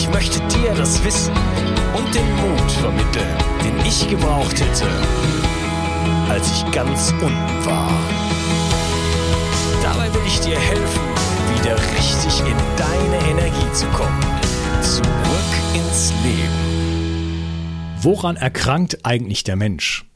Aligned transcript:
Ich 0.00 0.08
möchte 0.08 0.40
dir 0.48 0.72
das 0.72 1.04
Wissen 1.04 1.34
und 1.94 2.14
den 2.14 2.24
Mut 2.36 2.72
vermitteln, 2.72 3.36
den 3.62 3.86
ich 3.86 4.08
gebraucht 4.08 4.58
hätte, 4.58 4.88
als 6.26 6.50
ich 6.50 6.72
ganz 6.72 7.12
unten 7.20 7.66
war. 7.66 7.92
Dabei 9.82 10.12
will 10.14 10.22
ich 10.26 10.40
dir 10.40 10.58
helfen, 10.58 11.02
wieder 11.54 11.76
richtig 11.76 12.40
in 12.40 12.56
deine 12.78 13.30
Energie 13.30 13.72
zu 13.74 13.84
kommen. 13.88 14.24
Zurück 14.80 15.04
ins 15.74 16.14
Leben. 16.24 17.44
Woran 18.00 18.36
erkrankt 18.36 19.04
eigentlich 19.04 19.44
der 19.44 19.56
Mensch? 19.56 20.06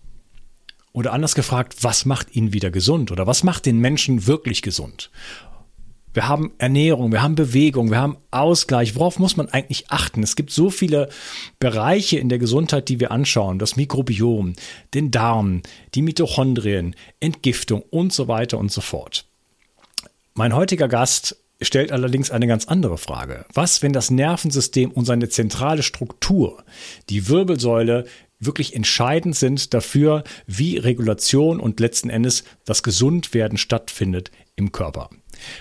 Oder 0.94 1.12
anders 1.12 1.34
gefragt, 1.34 1.76
was 1.82 2.06
macht 2.06 2.34
ihn 2.34 2.54
wieder 2.54 2.70
gesund? 2.70 3.12
Oder 3.12 3.26
was 3.26 3.44
macht 3.44 3.66
den 3.66 3.80
Menschen 3.80 4.26
wirklich 4.26 4.62
gesund? 4.62 5.10
Wir 6.14 6.28
haben 6.28 6.52
Ernährung, 6.58 7.10
wir 7.10 7.22
haben 7.22 7.34
Bewegung, 7.34 7.90
wir 7.90 7.98
haben 7.98 8.16
Ausgleich. 8.30 8.94
Worauf 8.94 9.18
muss 9.18 9.36
man 9.36 9.48
eigentlich 9.48 9.90
achten? 9.90 10.22
Es 10.22 10.36
gibt 10.36 10.52
so 10.52 10.70
viele 10.70 11.08
Bereiche 11.58 12.18
in 12.18 12.28
der 12.28 12.38
Gesundheit, 12.38 12.88
die 12.88 13.00
wir 13.00 13.10
anschauen. 13.10 13.58
Das 13.58 13.74
Mikrobiom, 13.74 14.54
den 14.94 15.10
Darm, 15.10 15.62
die 15.94 16.02
Mitochondrien, 16.02 16.94
Entgiftung 17.18 17.82
und 17.90 18.12
so 18.12 18.28
weiter 18.28 18.58
und 18.58 18.70
so 18.70 18.80
fort. 18.80 19.26
Mein 20.34 20.54
heutiger 20.54 20.86
Gast 20.86 21.36
stellt 21.60 21.90
allerdings 21.90 22.30
eine 22.30 22.46
ganz 22.46 22.66
andere 22.66 22.96
Frage. 22.96 23.44
Was, 23.52 23.82
wenn 23.82 23.92
das 23.92 24.12
Nervensystem 24.12 24.92
und 24.92 25.06
seine 25.06 25.28
zentrale 25.28 25.82
Struktur, 25.82 26.62
die 27.10 27.28
Wirbelsäule, 27.28 28.06
wirklich 28.38 28.76
entscheidend 28.76 29.34
sind 29.34 29.74
dafür, 29.74 30.22
wie 30.46 30.76
Regulation 30.76 31.58
und 31.58 31.80
letzten 31.80 32.10
Endes 32.10 32.44
das 32.64 32.84
Gesundwerden 32.84 33.58
stattfindet 33.58 34.30
im 34.54 34.70
Körper? 34.70 35.10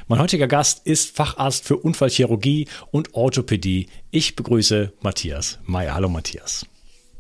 Mein 0.08 0.20
heutiger 0.20 0.48
Gast 0.48 0.86
ist 0.86 1.16
Facharzt 1.16 1.66
für 1.66 1.78
Unfallchirurgie 1.78 2.68
und 2.92 3.14
Orthopädie. 3.14 3.88
Ich 4.12 4.36
begrüße 4.36 4.94
Matthias 5.02 5.60
Meyer. 5.66 5.94
Hallo 5.96 6.10
Matthias. 6.10 6.66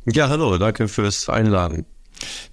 Ja, 0.05 0.29
hallo, 0.29 0.57
danke 0.57 0.87
fürs 0.87 1.29
Einladen. 1.29 1.85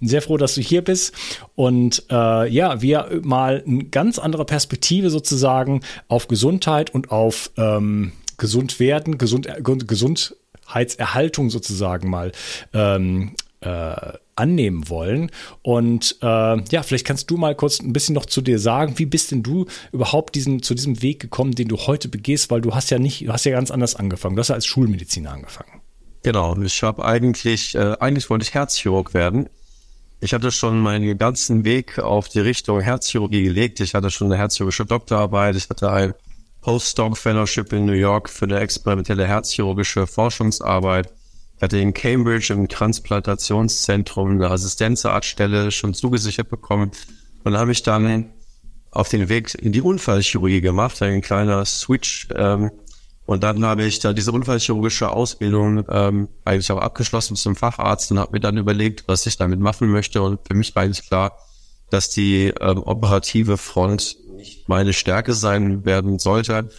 Sehr 0.01 0.23
froh, 0.23 0.37
dass 0.37 0.55
du 0.55 0.61
hier 0.61 0.83
bist 0.83 1.15
und 1.55 2.05
äh, 2.11 2.49
ja, 2.49 2.81
wir 2.81 3.21
mal 3.23 3.63
eine 3.67 3.85
ganz 3.85 4.19
andere 4.19 4.45
Perspektive 4.45 5.11
sozusagen 5.11 5.83
auf 6.09 6.29
Gesundheit 6.29 6.91
und 6.91 7.11
auf 7.11 7.51
ähm, 7.57 8.13
gesund 8.37 8.81
werden, 8.81 9.19
gesund, 9.19 9.49
Gesundheitserhaltung 9.63 11.51
sozusagen 11.51 12.11
mal 12.11 12.33
ähm, 12.73 13.35
äh, 13.61 14.13
annehmen 14.37 14.89
wollen. 14.89 15.31
Und 15.63 16.17
äh, 16.23 16.27
ja, 16.27 16.83
vielleicht 16.83 17.07
kannst 17.07 17.31
du 17.31 17.37
mal 17.37 17.55
kurz 17.55 17.81
ein 17.81 17.93
bisschen 17.93 18.15
noch 18.15 18.27
zu 18.27 18.41
dir 18.41 18.59
sagen, 18.59 18.99
wie 18.99 19.07
bist 19.07 19.31
denn 19.31 19.43
du 19.43 19.67
überhaupt 19.93 20.35
diesen, 20.35 20.63
zu 20.63 20.75
diesem 20.75 21.03
Weg 21.03 21.21
gekommen, 21.21 21.53
den 21.53 21.69
du 21.69 21.77
heute 21.77 22.09
begehst, 22.09 22.51
weil 22.51 22.61
du 22.61 22.75
hast 22.75 22.91
ja 22.91 22.99
nicht, 22.99 23.27
du 23.27 23.33
hast 23.33 23.45
ja 23.45 23.53
ganz 23.53 23.71
anders 23.71 23.97
angefangen. 23.97 24.37
Du 24.37 24.41
hast 24.41 24.49
ja 24.49 24.55
als 24.55 24.67
Schulmediziner 24.67 25.33
angefangen. 25.33 25.81
Genau, 26.23 26.57
ich 26.61 26.83
habe 26.83 27.05
eigentlich, 27.05 27.75
äh, 27.75 27.97
eigentlich 28.01 28.29
wollte 28.29 28.45
ich 28.45 28.55
Herzchirurg 28.55 29.15
werden. 29.15 29.49
Ich 30.23 30.35
hatte 30.35 30.51
schon 30.53 30.81
meinen 30.81 31.17
ganzen 31.17 31.65
Weg 31.65 31.99
auf 31.99 32.29
die 32.29 32.41
Richtung 32.41 32.81
Herzchirurgie 32.81 33.43
gelegt. 33.43 33.81
Ich 33.81 33.95
hatte 33.95 34.11
schon 34.11 34.27
eine 34.27 34.37
herzchirurgische 34.37 34.85
Doktorarbeit. 34.85 35.57
Ich 35.57 35.71
hatte 35.71 35.91
ein 35.91 36.15
Postdoc 36.61 37.17
Fellowship 37.17 37.73
in 37.73 37.87
New 37.87 37.93
York 37.93 38.29
für 38.29 38.45
eine 38.45 38.61
experimentelle 38.61 39.27
herzchirurgische 39.27 40.07
Forschungsarbeit. 40.07 41.11
Ich 41.61 41.63
hatte 41.63 41.77
in 41.77 41.93
Cambridge 41.93 42.55
im 42.55 42.69
Transplantationszentrum 42.69 44.31
eine 44.31 44.51
Assistenzarztstelle 44.51 45.71
schon 45.71 45.93
zugesichert 45.93 46.49
bekommen 46.49 46.91
und 47.45 47.55
habe 47.55 47.73
ich 47.73 47.83
dann 47.83 48.33
auf 48.91 49.11
den 49.11 49.29
Weg 49.29 49.55
in 49.57 49.71
die 49.71 49.83
Unfallchirurgie 49.83 50.63
gemacht, 50.63 51.03
ein 51.03 51.21
kleiner 51.21 51.67
Switch. 51.67 52.29
Ähm, 52.35 52.71
und 53.27 53.43
dann 53.43 53.63
habe 53.63 53.85
ich 53.85 53.99
da 53.99 54.15
diese 54.15 54.33
unfallchirurgische 54.33 55.11
Ausbildung 55.11 55.85
ähm, 55.91 56.31
eigentlich 56.47 56.73
auch 56.73 56.81
abgeschlossen 56.81 57.37
zum 57.37 57.57
Facharzt 57.57 58.11
und 58.11 58.19
habe 58.19 58.33
mir 58.33 58.41
dann 58.41 58.57
überlegt, 58.57 59.05
was 59.07 59.27
ich 59.27 59.37
damit 59.37 59.61
machen 59.61 59.91
möchte. 59.91 60.23
Und 60.23 60.41
für 60.49 60.55
mich 60.55 60.75
war 60.75 60.85
eigentlich 60.85 61.07
klar, 61.07 61.37
dass 61.91 62.09
die 62.09 62.55
ähm, 62.59 62.83
operative 62.85 63.59
Front 63.59 64.17
nicht 64.35 64.67
meine 64.71 64.95
Stärke 64.95 65.35
sein 65.35 65.85
werden 65.85 66.19
sollte 66.19 66.71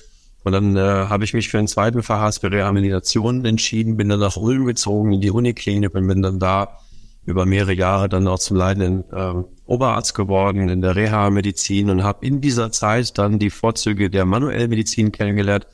und 0.43 0.53
dann 0.53 0.75
äh, 0.75 0.79
habe 0.79 1.23
ich 1.23 1.33
mich 1.33 1.49
für 1.49 1.59
einen 1.59 1.67
zweiten 1.67 2.01
Facharzt 2.01 2.41
für 2.41 2.51
Rehabilitation 2.51 3.45
entschieden, 3.45 3.97
bin 3.97 4.09
dann 4.09 4.19
nach 4.19 4.37
Ulm 4.37 4.65
gezogen 4.65 5.13
in 5.13 5.21
die 5.21 5.29
Uniklinik 5.29 5.93
und 5.93 6.07
bin 6.07 6.21
dann 6.21 6.39
da 6.39 6.79
über 7.25 7.45
mehrere 7.45 7.73
Jahre 7.73 8.09
dann 8.09 8.27
auch 8.27 8.39
zum 8.39 8.57
leitenden 8.57 9.03
ähm, 9.13 9.45
Oberarzt 9.67 10.15
geworden 10.15 10.69
in 10.69 10.81
der 10.81 10.95
Reha-Medizin 10.95 11.91
und 11.91 12.03
habe 12.03 12.25
in 12.25 12.41
dieser 12.41 12.71
Zeit 12.71 13.17
dann 13.17 13.37
die 13.37 13.51
Vorzüge 13.51 14.09
der 14.09 14.25
manuellen 14.25 14.69
Medizin 14.69 15.11
kennengelernt. 15.11 15.67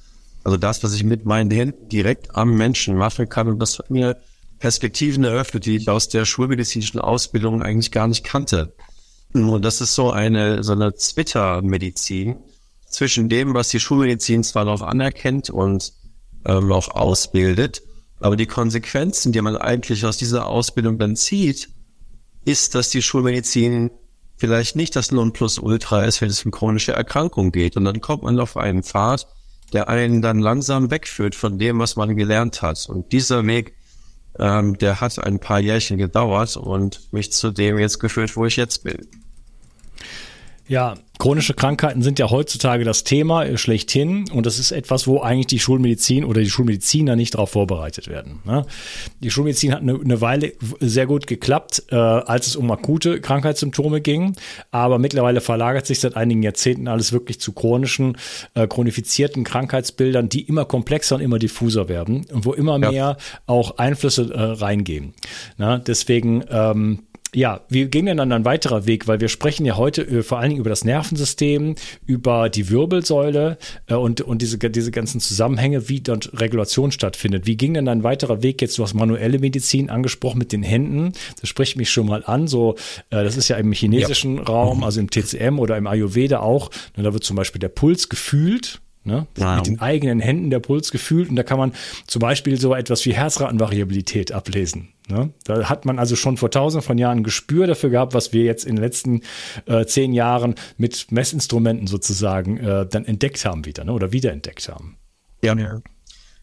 Also 0.43 0.57
das, 0.57 0.83
was 0.83 0.93
ich 0.93 1.03
mit 1.03 1.25
meinen 1.25 1.49
Händen 1.49 1.87
direkt 1.87 2.35
am 2.35 2.55
Menschen 2.55 2.95
machen 2.97 3.29
kann 3.29 3.47
und 3.47 3.59
das 3.59 3.79
hat 3.79 3.89
mir 3.89 4.17
Perspektiven 4.59 5.23
eröffnet, 5.23 5.65
die 5.65 5.77
ich 5.77 5.89
aus 5.89 6.09
der 6.09 6.25
schulmedizinischen 6.25 6.99
Ausbildung 6.99 7.61
eigentlich 7.61 7.91
gar 7.91 8.07
nicht 8.07 8.23
kannte. 8.23 8.73
Und 9.33 9.63
das 9.63 9.81
ist 9.81 9.93
so 9.93 10.11
eine, 10.11 10.63
so 10.63 10.73
eine 10.73 10.93
Twitter-Medizin, 10.93 12.37
zwischen 12.89 13.29
dem, 13.29 13.53
was 13.53 13.69
die 13.69 13.79
Schulmedizin 13.79 14.43
zwar 14.43 14.65
noch 14.65 14.81
anerkennt 14.81 15.49
und 15.49 15.93
ähm, 16.45 16.71
auch 16.71 16.89
ausbildet, 16.89 17.81
aber 18.19 18.35
die 18.35 18.45
Konsequenzen, 18.45 19.31
die 19.31 19.41
man 19.41 19.57
eigentlich 19.57 20.05
aus 20.05 20.17
dieser 20.17 20.47
Ausbildung 20.47 20.97
dann 20.97 21.15
zieht, 21.15 21.69
ist, 22.45 22.75
dass 22.75 22.89
die 22.89 23.01
Schulmedizin 23.01 23.91
vielleicht 24.37 24.75
nicht 24.75 24.95
das 24.95 25.11
Nonplusultra 25.11 26.03
ist, 26.05 26.21
wenn 26.21 26.29
es 26.29 26.45
um 26.45 26.51
chronische 26.51 26.93
Erkrankung 26.93 27.51
geht. 27.51 27.75
Und 27.75 27.85
dann 27.85 28.01
kommt 28.01 28.23
man 28.23 28.39
auf 28.39 28.55
einen 28.57 28.83
Pfad, 28.83 29.27
der 29.73 29.89
einen 29.89 30.21
dann 30.21 30.39
langsam 30.39 30.89
wegführt 30.89 31.35
von 31.35 31.57
dem, 31.59 31.79
was 31.79 31.95
man 31.95 32.15
gelernt 32.15 32.61
hat. 32.61 32.87
Und 32.87 33.11
dieser 33.11 33.45
Weg, 33.45 33.73
ähm, 34.39 34.77
der 34.77 35.01
hat 35.01 35.19
ein 35.19 35.39
paar 35.39 35.59
Jährchen 35.59 35.97
gedauert 35.97 36.55
und 36.55 37.11
mich 37.11 37.31
zu 37.33 37.51
dem 37.51 37.77
jetzt 37.77 37.99
geführt, 37.99 38.35
wo 38.35 38.45
ich 38.45 38.55
jetzt 38.55 38.83
bin. 38.83 39.07
Ja, 40.67 40.95
chronische 41.17 41.53
Krankheiten 41.53 42.01
sind 42.01 42.19
ja 42.19 42.29
heutzutage 42.29 42.83
das 42.83 43.03
Thema 43.03 43.57
schlechthin 43.57 44.29
und 44.31 44.45
das 44.45 44.59
ist 44.59 44.71
etwas, 44.71 45.07
wo 45.07 45.21
eigentlich 45.21 45.47
die 45.47 45.59
Schulmedizin 45.59 46.23
oder 46.25 46.41
die 46.41 46.49
Schulmediziner 46.49 47.15
nicht 47.15 47.33
darauf 47.33 47.51
vorbereitet 47.51 48.07
werden. 48.07 48.39
Ne? 48.45 48.65
Die 49.21 49.31
Schulmedizin 49.31 49.71
hat 49.71 49.81
eine, 49.81 49.99
eine 49.99 50.21
Weile 50.21 50.53
sehr 50.79 51.05
gut 51.07 51.25
geklappt, 51.25 51.83
äh, 51.89 51.95
als 51.95 52.47
es 52.47 52.55
um 52.55 52.69
akute 52.69 53.21
Krankheitssymptome 53.21 54.01
ging, 54.01 54.35
aber 54.71 54.99
mittlerweile 54.99 55.41
verlagert 55.41 55.85
sich 55.85 55.99
seit 55.99 56.15
einigen 56.15 56.43
Jahrzehnten 56.43 56.87
alles 56.87 57.13
wirklich 57.13 57.39
zu 57.39 57.53
chronischen, 57.53 58.17
äh, 58.53 58.67
chronifizierten 58.67 59.43
Krankheitsbildern, 59.43 60.29
die 60.29 60.41
immer 60.41 60.65
komplexer 60.65 61.15
und 61.15 61.21
immer 61.21 61.39
diffuser 61.39 61.87
werden 61.89 62.25
und 62.31 62.45
wo 62.45 62.53
immer 62.53 62.79
ja. 62.79 62.91
mehr 62.91 63.17
auch 63.45 63.77
Einflüsse 63.77 64.33
äh, 64.33 64.39
reingehen. 64.39 65.13
Na, 65.57 65.79
deswegen 65.79 66.43
ähm, 66.49 66.99
ja, 67.35 67.61
wie 67.69 67.85
ging 67.85 68.05
denn 68.05 68.17
dann 68.17 68.31
ein 68.31 68.45
weiterer 68.45 68.85
Weg? 68.85 69.07
Weil 69.07 69.19
wir 69.19 69.27
sprechen 69.27 69.65
ja 69.65 69.75
heute 69.75 70.01
äh, 70.03 70.23
vor 70.23 70.39
allen 70.39 70.49
Dingen 70.49 70.61
über 70.61 70.69
das 70.69 70.85
Nervensystem, 70.85 71.75
über 72.05 72.49
die 72.49 72.69
Wirbelsäule 72.69 73.57
äh, 73.87 73.95
und, 73.95 74.21
und 74.21 74.41
diese, 74.41 74.57
diese 74.57 74.91
ganzen 74.91 75.19
Zusammenhänge, 75.19 75.89
wie 75.89 75.99
dort 75.99 76.39
Regulation 76.39 76.91
stattfindet. 76.91 77.45
Wie 77.45 77.57
ging 77.57 77.73
denn 77.73 77.87
ein 77.87 78.03
weiterer 78.03 78.43
Weg 78.43 78.61
jetzt? 78.61 78.77
Du 78.77 78.83
hast 78.83 78.93
manuelle 78.93 79.39
Medizin 79.39 79.89
angesprochen 79.89 80.37
mit 80.37 80.51
den 80.51 80.63
Händen. 80.63 81.13
Das 81.39 81.49
spricht 81.49 81.75
mich 81.75 81.91
schon 81.91 82.07
mal 82.07 82.23
an. 82.25 82.47
So, 82.47 82.75
äh, 83.09 83.23
das 83.23 83.35
ist 83.35 83.49
ja 83.49 83.57
im 83.57 83.71
chinesischen 83.73 84.37
ja. 84.37 84.43
Raum, 84.43 84.83
also 84.83 84.99
im 84.99 85.09
TCM 85.09 85.59
oder 85.59 85.77
im 85.77 85.87
Ayurveda 85.87 86.39
auch. 86.39 86.71
Da 86.95 87.13
wird 87.13 87.23
zum 87.23 87.35
Beispiel 87.35 87.59
der 87.59 87.69
Puls 87.69 88.09
gefühlt. 88.09 88.79
Ne? 89.07 89.25
Wow. 89.35 89.55
Mit 89.55 89.67
den 89.67 89.79
eigenen 89.79 90.19
Händen 90.19 90.49
der 90.49 90.59
Puls 90.59 90.91
gefühlt. 90.91 91.29
Und 91.29 91.37
da 91.37 91.43
kann 91.43 91.57
man 91.57 91.71
zum 92.05 92.19
Beispiel 92.19 92.59
so 92.59 92.75
etwas 92.75 93.05
wie 93.05 93.13
Herzratenvariabilität 93.13 94.33
ablesen. 94.33 94.89
Ne? 95.07 95.31
Da 95.45 95.69
hat 95.69 95.85
man 95.85 95.97
also 95.97 96.17
schon 96.17 96.35
vor 96.35 96.51
tausenden 96.51 96.85
von 96.85 96.97
Jahren 96.97 97.19
ein 97.19 97.23
Gespür 97.23 97.67
dafür 97.67 97.89
gehabt, 97.89 98.13
was 98.13 98.33
wir 98.33 98.43
jetzt 98.43 98.65
in 98.65 98.75
den 98.75 98.83
letzten 98.83 99.21
äh, 99.65 99.85
zehn 99.85 100.11
Jahren 100.11 100.55
mit 100.77 101.09
Messinstrumenten 101.09 101.87
sozusagen 101.87 102.57
äh, 102.57 102.85
dann 102.85 103.05
entdeckt 103.05 103.45
haben 103.45 103.65
wieder 103.65 103.85
ne? 103.85 103.93
oder 103.93 104.11
wiederentdeckt 104.11 104.67
haben. 104.67 104.97
Ja, 105.41 105.55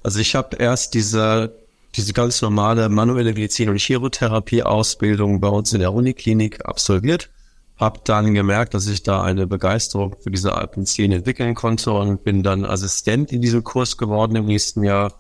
also 0.02 0.20
ich 0.20 0.34
habe 0.34 0.56
erst 0.56 0.94
diese, 0.94 1.54
diese 1.94 2.14
ganz 2.14 2.40
normale 2.40 2.88
manuelle 2.88 3.34
Medizin- 3.34 3.68
und 3.68 3.78
Chirotherapie-Ausbildung 3.78 5.40
bei 5.40 5.48
uns 5.48 5.72
in 5.74 5.80
der 5.80 5.92
Uniklinik 5.92 6.64
absolviert, 6.64 7.28
habe 7.76 8.00
dann 8.04 8.34
gemerkt, 8.34 8.74
dass 8.74 8.86
ich 8.86 9.02
da 9.02 9.22
eine 9.22 9.46
Begeisterung 9.46 10.16
für 10.20 10.30
diese 10.30 10.54
Alpenzien 10.54 11.12
entwickeln 11.12 11.54
konnte 11.54 11.92
und 11.92 12.22
bin 12.24 12.42
dann 12.42 12.64
Assistent 12.64 13.32
in 13.32 13.42
diesem 13.42 13.64
Kurs 13.64 13.96
geworden 13.96 14.36
im 14.36 14.46
nächsten 14.46 14.84
Jahr 14.84 15.12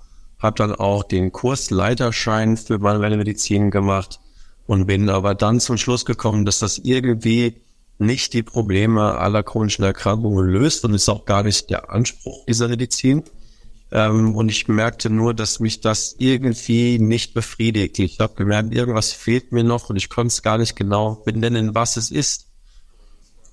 habe 0.44 0.56
dann 0.56 0.74
auch 0.74 1.02
den 1.02 1.32
Kursleiterschein 1.32 2.56
für 2.56 2.78
manuelle 2.78 3.16
Medizin 3.16 3.70
gemacht 3.70 4.20
und 4.66 4.86
bin 4.86 5.08
aber 5.08 5.34
dann 5.34 5.58
zum 5.58 5.78
Schluss 5.78 6.04
gekommen, 6.04 6.44
dass 6.44 6.58
das 6.58 6.78
irgendwie 6.78 7.62
nicht 7.98 8.32
die 8.34 8.42
Probleme 8.42 9.16
aller 9.18 9.42
chronischen 9.42 9.84
Erkrankungen 9.84 10.46
löst 10.46 10.84
und 10.84 10.94
ist 10.94 11.08
auch 11.08 11.24
gar 11.24 11.44
nicht 11.44 11.70
der 11.70 11.90
Anspruch 11.90 12.44
dieser 12.46 12.68
Medizin. 12.68 13.22
Ähm, 13.94 14.34
und 14.34 14.50
ich 14.50 14.68
merkte 14.68 15.08
nur, 15.08 15.32
dass 15.32 15.60
mich 15.60 15.80
das 15.80 16.16
irgendwie 16.18 16.98
nicht 16.98 17.32
befriedigt. 17.32 17.98
Ich 18.00 18.18
habe 18.18 18.34
gemerkt, 18.34 18.74
irgendwas 18.74 19.12
fehlt 19.12 19.52
mir 19.52 19.64
noch 19.64 19.88
und 19.88 19.96
ich 19.96 20.10
konnte 20.10 20.32
es 20.32 20.42
gar 20.42 20.58
nicht 20.58 20.76
genau 20.76 21.22
benennen, 21.24 21.74
was 21.74 21.96
es 21.96 22.10
ist. 22.10 22.48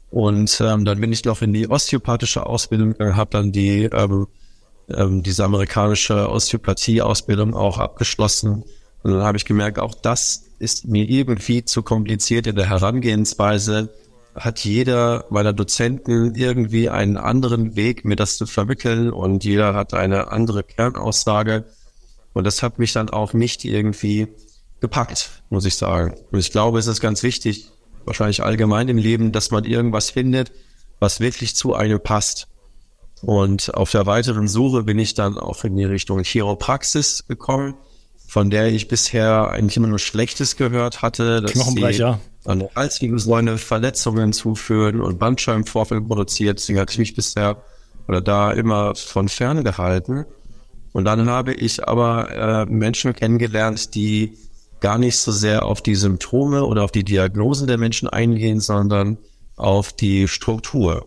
Und 0.10 0.60
ähm, 0.60 0.84
dann 0.84 1.00
bin 1.00 1.14
ich 1.14 1.24
noch 1.24 1.42
in 1.42 1.54
die 1.54 1.70
osteopathische 1.70 2.46
Ausbildung 2.46 2.94
gegangen, 2.94 3.16
habe 3.16 3.30
dann 3.30 3.52
die 3.54 3.84
ähm, 3.84 4.28
ähm, 4.90 5.24
diese 5.24 5.44
amerikanische 5.44 6.30
Osteopathie-Ausbildung 6.30 7.54
auch 7.54 7.78
abgeschlossen. 7.78 8.64
Und 9.04 9.12
dann 9.12 9.22
habe 9.22 9.38
ich 9.38 9.46
gemerkt, 9.46 9.80
auch 9.80 9.96
das 9.96 10.46
ist 10.60 10.88
mir 10.88 11.10
irgendwie 11.10 11.66
zu 11.66 11.84
kompliziert 11.84 12.48
in 12.48 12.56
der 12.56 12.70
Herangehensweise. 12.70 13.94
Hat 14.36 14.60
jeder 14.64 15.26
meiner 15.30 15.54
Dozenten 15.54 16.36
irgendwie 16.36 16.90
einen 16.90 17.18
anderen 17.18 17.76
Weg, 17.76 18.06
mir 18.06 18.16
das 18.16 18.38
zu 18.38 18.46
vermitteln 18.46 19.12
und 19.12 19.44
jeder 19.44 19.74
hat 19.74 19.94
eine 19.94 20.32
andere 20.32 20.64
Kernaussage. 20.64 21.66
Und 22.34 22.46
das 22.46 22.64
hat 22.64 22.80
mich 22.80 22.94
dann 22.94 23.10
auch 23.10 23.34
nicht 23.34 23.66
irgendwie 23.66 24.30
gepackt, 24.80 25.44
muss 25.50 25.66
ich 25.66 25.76
sagen. 25.76 26.16
Und 26.32 26.40
ich 26.40 26.52
glaube, 26.52 26.80
es 26.80 26.88
ist 26.88 27.02
ganz 27.02 27.24
wichtig, 27.24 27.70
wahrscheinlich 28.06 28.44
allgemein 28.44 28.88
im 28.88 28.98
Leben, 28.98 29.32
dass 29.32 29.52
man 29.52 29.64
irgendwas 29.64 30.10
findet, 30.10 30.52
was 31.00 31.20
wirklich 31.20 31.56
zu 31.56 31.74
einem 31.74 32.02
passt. 32.02 32.48
Und 33.22 33.74
auf 33.76 33.92
der 33.92 34.06
weiteren 34.06 34.48
Suche 34.48 34.84
bin 34.84 34.98
ich 34.98 35.14
dann 35.14 35.38
auch 35.38 35.64
in 35.64 35.76
die 35.76 35.86
Richtung 35.86 36.24
Chiropraxis 36.24 37.26
gekommen, 37.28 37.76
von 38.28 38.50
der 38.50 38.68
ich 38.68 38.88
bisher 38.88 39.50
eigentlich 39.50 39.78
immer 39.78 39.88
nur 39.88 40.00
Schlechtes 40.00 40.56
gehört 40.56 41.02
hatte, 41.02 41.42
dass 41.42 41.52
sie 41.54 41.84
an 42.46 42.68
Halswirbelsäule 42.76 43.58
Verletzungen 43.58 44.34
zuführen 44.34 45.02
und 45.02 45.20
Bandscheibenvorfälle 45.20 46.02
produziert. 46.02 46.60
Deswegen 46.60 46.80
hatte 46.80 46.94
ich 46.94 47.00
mich 47.00 47.16
bisher 47.16 47.64
oder 48.08 48.22
da 48.22 48.52
immer 48.52 48.96
von 48.96 49.30
ferne 49.30 49.64
gehalten. 49.64 50.26
Und 50.92 51.06
dann 51.06 51.30
habe 51.30 51.54
ich 51.54 51.88
aber 51.88 52.30
äh, 52.32 52.66
Menschen 52.66 53.14
kennengelernt, 53.14 53.96
die 53.96 54.38
gar 54.82 54.98
nicht 54.98 55.18
so 55.18 55.32
sehr 55.32 55.66
auf 55.66 55.82
die 55.82 55.96
Symptome 55.96 56.66
oder 56.66 56.84
auf 56.84 56.92
die 56.92 57.04
Diagnosen 57.04 57.68
der 57.68 57.78
Menschen 57.78 58.10
eingehen, 58.10 58.60
sondern 58.60 59.18
auf 59.56 59.94
die 59.94 60.28
Struktur 60.28 61.06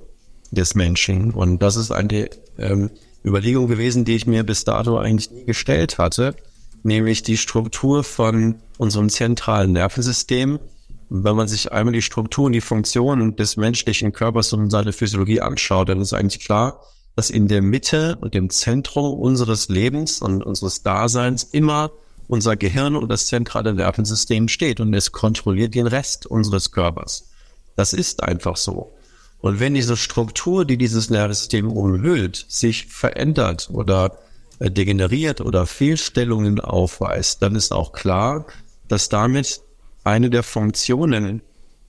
des 0.50 0.75
Menschen. 0.75 1.32
Und 1.32 1.58
das 1.60 1.76
ist 1.76 1.90
eine 1.90 2.31
ähm, 2.56 2.90
Überlegung 3.25 3.66
gewesen, 3.66 4.04
die 4.04 4.14
ich 4.14 4.26
mir 4.26 4.44
bis 4.44 4.64
dato 4.64 4.96
eigentlich 4.96 5.31
nie 5.31 5.44
gestellt 5.44 5.98
hatte, 5.98 6.36
nämlich 6.82 7.22
die 7.22 7.36
Struktur 7.36 8.04
von 8.04 8.56
unserem 8.78 9.08
zentralen 9.08 9.72
Nervensystem. 9.72 10.60
Wenn 11.08 11.36
man 11.36 11.48
sich 11.48 11.72
einmal 11.72 11.92
die 11.92 12.02
Struktur 12.02 12.46
und 12.46 12.52
die 12.52 12.60
Funktionen 12.60 13.36
des 13.36 13.56
menschlichen 13.56 14.12
Körpers 14.12 14.52
und 14.52 14.70
seine 14.70 14.92
Physiologie 14.92 15.40
anschaut, 15.40 15.88
dann 15.88 16.00
ist 16.00 16.12
eigentlich 16.12 16.44
klar, 16.44 16.80
dass 17.16 17.30
in 17.30 17.48
der 17.48 17.62
Mitte 17.62 18.16
und 18.20 18.34
dem 18.34 18.50
Zentrum 18.50 19.18
unseres 19.18 19.68
Lebens 19.68 20.20
und 20.20 20.42
unseres 20.42 20.82
Daseins 20.82 21.44
immer 21.44 21.92
unser 22.26 22.56
Gehirn 22.56 22.96
und 22.96 23.08
das 23.08 23.26
zentrale 23.26 23.74
Nervensystem 23.74 24.48
steht 24.48 24.80
und 24.80 24.94
es 24.94 25.12
kontrolliert 25.12 25.74
den 25.74 25.86
Rest 25.86 26.26
unseres 26.26 26.72
Körpers. 26.72 27.28
Das 27.76 27.92
ist 27.92 28.22
einfach 28.22 28.56
so. 28.56 28.92
Und 29.40 29.60
wenn 29.60 29.74
diese 29.74 29.96
Struktur, 29.96 30.64
die 30.64 30.79
dieses 30.79 31.10
Nervensystem 31.10 31.70
umhüllt, 31.70 32.46
sich 32.48 32.86
verändert 32.86 33.69
oder 33.70 34.19
äh, 34.58 34.70
degeneriert 34.70 35.40
oder 35.40 35.67
Fehlstellungen 35.67 36.60
aufweist, 36.60 37.43
dann 37.43 37.55
ist 37.55 37.72
auch 37.72 37.93
klar, 37.93 38.46
dass 38.88 39.10
damit 39.10 39.60
eine 40.05 40.31
der 40.31 40.43
Funktionen 40.43 41.43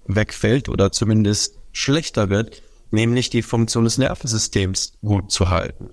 wegfällt 0.08 0.70
oder 0.70 0.92
zumindest 0.92 1.58
schlechter 1.72 2.30
wird, 2.30 2.62
nämlich 2.92 3.30
die 3.30 3.42
Funktion 3.42 3.84
des 3.84 3.98
Nervensystems 3.98 4.94
gut 5.02 5.32
zu 5.32 5.50
halten. 5.50 5.90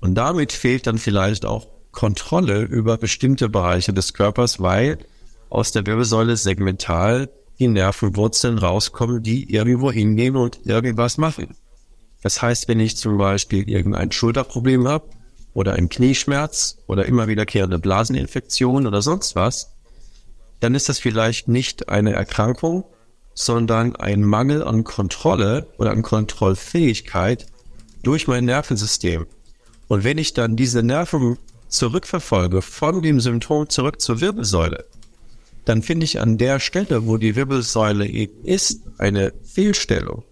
Und 0.00 0.14
damit 0.14 0.52
fehlt 0.52 0.86
dann 0.86 0.98
vielleicht 0.98 1.44
auch 1.44 1.66
Kontrolle 1.90 2.62
über 2.62 2.96
bestimmte 2.96 3.48
Bereiche 3.48 3.92
des 3.92 4.14
Körpers, 4.14 4.60
weil 4.60 4.98
aus 5.50 5.72
der 5.72 5.86
Wirbelsäule 5.86 6.36
segmental 6.36 7.30
die 7.58 7.68
Nervenwurzeln 7.68 8.58
rauskommen, 8.58 9.22
die 9.22 9.52
irgendwo 9.52 9.90
hingehen 9.90 10.36
und 10.36 10.64
irgendwas 10.64 11.18
machen. 11.18 11.56
Das 12.22 12.40
heißt, 12.40 12.68
wenn 12.68 12.80
ich 12.80 12.96
zum 12.96 13.18
Beispiel 13.18 13.68
irgendein 13.68 14.12
Schulterproblem 14.12 14.86
habe 14.86 15.08
oder 15.54 15.72
einen 15.72 15.88
Knieschmerz 15.88 16.78
oder 16.86 17.06
immer 17.06 17.26
wiederkehrende 17.26 17.78
Blaseninfektion 17.78 18.86
oder 18.86 19.02
sonst 19.02 19.34
was, 19.34 19.72
dann 20.60 20.74
ist 20.74 20.88
das 20.88 20.98
vielleicht 20.98 21.48
nicht 21.48 21.88
eine 21.88 22.12
Erkrankung, 22.12 22.84
sondern 23.34 23.94
ein 23.96 24.22
Mangel 24.22 24.64
an 24.64 24.84
Kontrolle 24.84 25.68
oder 25.78 25.92
an 25.92 26.02
Kontrollfähigkeit 26.02 27.46
durch 28.02 28.26
mein 28.26 28.44
Nervensystem. 28.44 29.26
Und 29.86 30.04
wenn 30.04 30.18
ich 30.18 30.34
dann 30.34 30.56
diese 30.56 30.82
Nerven 30.82 31.38
zurückverfolge 31.68 32.62
von 32.62 33.02
dem 33.02 33.20
Symptom 33.20 33.68
zurück 33.68 34.00
zur 34.00 34.20
Wirbelsäule, 34.20 34.84
dann 35.64 35.82
finde 35.82 36.04
ich 36.04 36.20
an 36.20 36.38
der 36.38 36.60
Stelle, 36.60 37.06
wo 37.06 37.16
die 37.16 37.36
Wirbelsäule 37.36 38.06
eben 38.06 38.44
ist, 38.44 38.80
eine 38.98 39.32
Fehlstellung. 39.44 40.24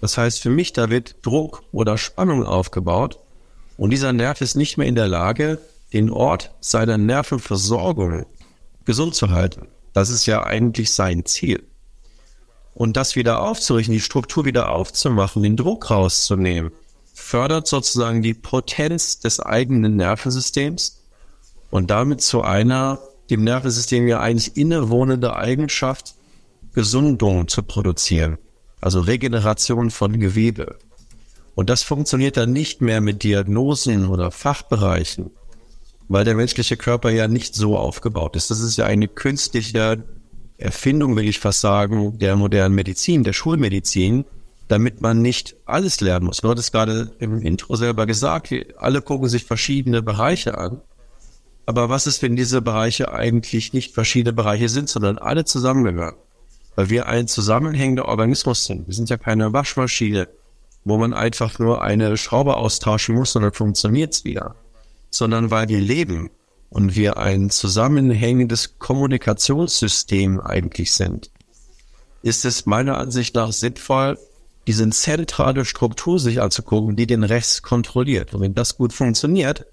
Das 0.00 0.18
heißt 0.18 0.40
für 0.40 0.50
mich, 0.50 0.72
da 0.72 0.90
wird 0.90 1.16
Druck 1.22 1.62
oder 1.70 1.98
Spannung 1.98 2.44
aufgebaut 2.44 3.18
und 3.76 3.90
dieser 3.90 4.12
Nerv 4.12 4.40
ist 4.40 4.56
nicht 4.56 4.76
mehr 4.76 4.86
in 4.86 4.94
der 4.94 5.08
Lage, 5.08 5.60
den 5.92 6.10
Ort 6.10 6.52
seiner 6.60 6.98
Nervenversorgung 6.98 8.26
gesund 8.84 9.14
zu 9.14 9.30
halten. 9.30 9.68
Das 9.92 10.10
ist 10.10 10.26
ja 10.26 10.44
eigentlich 10.44 10.92
sein 10.92 11.24
Ziel. 11.24 11.66
Und 12.74 12.96
das 12.96 13.14
wieder 13.14 13.40
aufzurichten, 13.40 13.92
die 13.92 14.00
Struktur 14.00 14.44
wieder 14.44 14.70
aufzumachen, 14.70 15.42
den 15.42 15.56
Druck 15.56 15.90
rauszunehmen, 15.90 16.72
fördert 17.14 17.68
sozusagen 17.68 18.22
die 18.22 18.34
Potenz 18.34 19.20
des 19.20 19.38
eigenen 19.38 19.96
Nervensystems 19.96 21.00
und 21.70 21.90
damit 21.90 22.20
zu 22.20 22.42
einer 22.42 22.98
dem 23.30 23.44
Nervensystem 23.44 24.06
ja 24.08 24.20
eigentlich 24.20 24.56
innewohnende 24.56 25.36
Eigenschaft, 25.36 26.14
Gesundung 26.72 27.48
zu 27.48 27.62
produzieren. 27.62 28.38
also 28.80 29.00
Regeneration 29.00 29.90
von 29.90 30.20
Gewebe. 30.20 30.78
Und 31.54 31.70
das 31.70 31.82
funktioniert 31.82 32.36
dann 32.36 32.52
nicht 32.52 32.82
mehr 32.82 33.00
mit 33.00 33.22
Diagnosen 33.22 34.08
oder 34.08 34.30
Fachbereichen, 34.30 35.30
weil 36.08 36.24
der 36.24 36.34
menschliche 36.34 36.76
Körper 36.76 37.10
ja 37.10 37.28
nicht 37.28 37.54
so 37.54 37.76
aufgebaut 37.76 38.36
ist. 38.36 38.50
Das 38.50 38.60
ist 38.60 38.76
ja 38.76 38.86
eine 38.86 39.08
künstliche 39.08 40.04
Erfindung, 40.58 41.16
will 41.16 41.28
ich 41.28 41.40
fast 41.40 41.60
sagen, 41.60 42.18
der 42.18 42.36
modernen 42.36 42.74
Medizin, 42.74 43.24
der 43.24 43.32
Schulmedizin, 43.32 44.24
damit 44.68 45.00
man 45.00 45.20
nicht 45.20 45.56
alles 45.66 46.00
lernen 46.00 46.26
muss. 46.26 46.38
Du 46.38 46.48
hattest 46.48 46.72
gerade 46.72 47.12
im 47.18 47.42
Intro 47.42 47.76
selber 47.76 48.06
gesagt, 48.06 48.54
alle 48.78 49.02
gucken 49.02 49.28
sich 49.28 49.44
verschiedene 49.44 50.02
Bereiche 50.02 50.56
an. 50.56 50.80
Aber 51.66 51.88
was 51.88 52.06
ist, 52.06 52.22
wenn 52.22 52.36
diese 52.36 52.60
Bereiche 52.62 53.12
eigentlich 53.12 53.72
nicht 53.72 53.94
verschiedene 53.94 54.32
Bereiche 54.32 54.68
sind, 54.68 54.88
sondern 54.88 55.18
alle 55.18 55.44
zusammengehören? 55.44 56.16
Weil 56.76 56.90
wir 56.90 57.06
ein 57.06 57.28
zusammenhängender 57.28 58.06
Organismus 58.06 58.64
sind. 58.64 58.86
Wir 58.86 58.94
sind 58.94 59.08
ja 59.08 59.16
keine 59.16 59.52
Waschmaschine, 59.52 60.28
wo 60.84 60.98
man 60.98 61.14
einfach 61.14 61.58
nur 61.58 61.82
eine 61.82 62.16
Schraube 62.16 62.56
austauschen 62.56 63.14
muss 63.14 63.34
und 63.36 63.42
dann 63.42 63.52
funktioniert's 63.52 64.24
wieder. 64.24 64.56
Sondern 65.14 65.52
weil 65.52 65.68
wir 65.68 65.80
leben 65.80 66.28
und 66.70 66.96
wir 66.96 67.18
ein 67.18 67.48
zusammenhängendes 67.48 68.80
Kommunikationssystem 68.80 70.40
eigentlich 70.40 70.92
sind, 70.92 71.30
ist 72.22 72.44
es 72.44 72.66
meiner 72.66 72.98
Ansicht 72.98 73.36
nach 73.36 73.52
sinnvoll, 73.52 74.18
diese 74.66 74.90
zentrale 74.90 75.64
Struktur 75.64 76.18
sich 76.18 76.42
anzugucken, 76.42 76.96
die 76.96 77.06
den 77.06 77.22
Rest 77.22 77.62
kontrolliert. 77.62 78.34
Und 78.34 78.40
wenn 78.40 78.54
das 78.54 78.76
gut 78.76 78.92
funktioniert, 78.92 79.66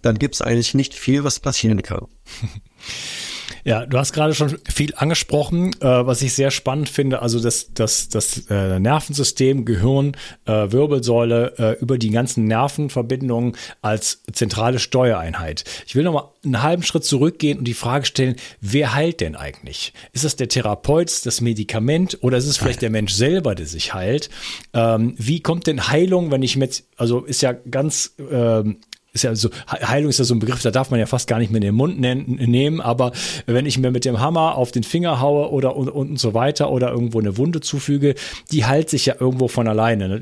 dann 0.00 0.18
gibt 0.18 0.36
es 0.36 0.40
eigentlich 0.40 0.72
nicht 0.72 0.94
viel, 0.94 1.24
was 1.24 1.38
passieren 1.38 1.82
kann. 1.82 2.06
Ja, 3.64 3.86
du 3.86 3.98
hast 3.98 4.12
gerade 4.12 4.34
schon 4.34 4.58
viel 4.68 4.94
angesprochen, 4.96 5.72
äh, 5.80 5.86
was 6.06 6.22
ich 6.22 6.34
sehr 6.34 6.50
spannend 6.50 6.88
finde. 6.88 7.22
Also 7.22 7.40
das, 7.40 7.72
das, 7.74 8.08
das 8.08 8.46
äh, 8.50 8.78
Nervensystem, 8.78 9.64
Gehirn, 9.64 10.16
äh, 10.46 10.72
Wirbelsäule 10.72 11.54
äh, 11.58 11.80
über 11.80 11.98
die 11.98 12.10
ganzen 12.10 12.44
Nervenverbindungen 12.44 13.56
als 13.80 14.22
zentrale 14.32 14.78
Steuereinheit. 14.78 15.64
Ich 15.86 15.94
will 15.94 16.04
noch 16.04 16.12
mal 16.12 16.32
einen 16.44 16.62
halben 16.62 16.82
Schritt 16.82 17.04
zurückgehen 17.04 17.58
und 17.58 17.64
die 17.64 17.74
Frage 17.74 18.06
stellen: 18.06 18.36
Wer 18.60 18.94
heilt 18.94 19.20
denn 19.20 19.36
eigentlich? 19.36 19.92
Ist 20.12 20.24
es 20.24 20.36
der 20.36 20.48
Therapeut, 20.48 21.24
das 21.24 21.40
Medikament 21.40 22.18
oder 22.22 22.38
ist 22.38 22.46
es 22.46 22.56
vielleicht 22.56 22.82
der 22.82 22.90
Mensch 22.90 23.12
selber, 23.12 23.54
der 23.54 23.66
sich 23.66 23.94
heilt? 23.94 24.30
Ähm, 24.74 25.14
wie 25.18 25.40
kommt 25.40 25.66
denn 25.66 25.88
Heilung, 25.88 26.30
wenn 26.30 26.42
ich 26.42 26.56
mit, 26.56 26.84
also 26.96 27.20
ist 27.20 27.42
ja 27.42 27.52
ganz 27.52 28.14
ähm, 28.30 28.78
ist 29.14 29.24
ja 29.24 29.34
so, 29.34 29.50
Heilung 29.68 30.08
ist 30.08 30.18
ja 30.18 30.24
so 30.24 30.34
ein 30.34 30.38
Begriff, 30.38 30.62
da 30.62 30.70
darf 30.70 30.90
man 30.90 30.98
ja 30.98 31.04
fast 31.04 31.28
gar 31.28 31.38
nicht 31.38 31.50
mehr 31.50 31.58
in 31.58 31.66
den 31.66 31.74
Mund 31.74 32.00
nehmen, 32.00 32.80
aber 32.80 33.12
wenn 33.44 33.66
ich 33.66 33.78
mir 33.78 33.90
mit 33.90 34.06
dem 34.06 34.20
Hammer 34.20 34.56
auf 34.56 34.72
den 34.72 34.84
Finger 34.84 35.20
haue 35.20 35.50
oder 35.50 35.76
und, 35.76 35.90
und 35.90 36.18
so 36.18 36.32
weiter 36.32 36.70
oder 36.70 36.90
irgendwo 36.90 37.20
eine 37.20 37.36
Wunde 37.36 37.60
zufüge, 37.60 38.14
die 38.50 38.64
heilt 38.64 38.88
sich 38.88 39.04
ja 39.04 39.16
irgendwo 39.20 39.48
von 39.48 39.68
alleine. 39.68 40.08
Ne? 40.08 40.20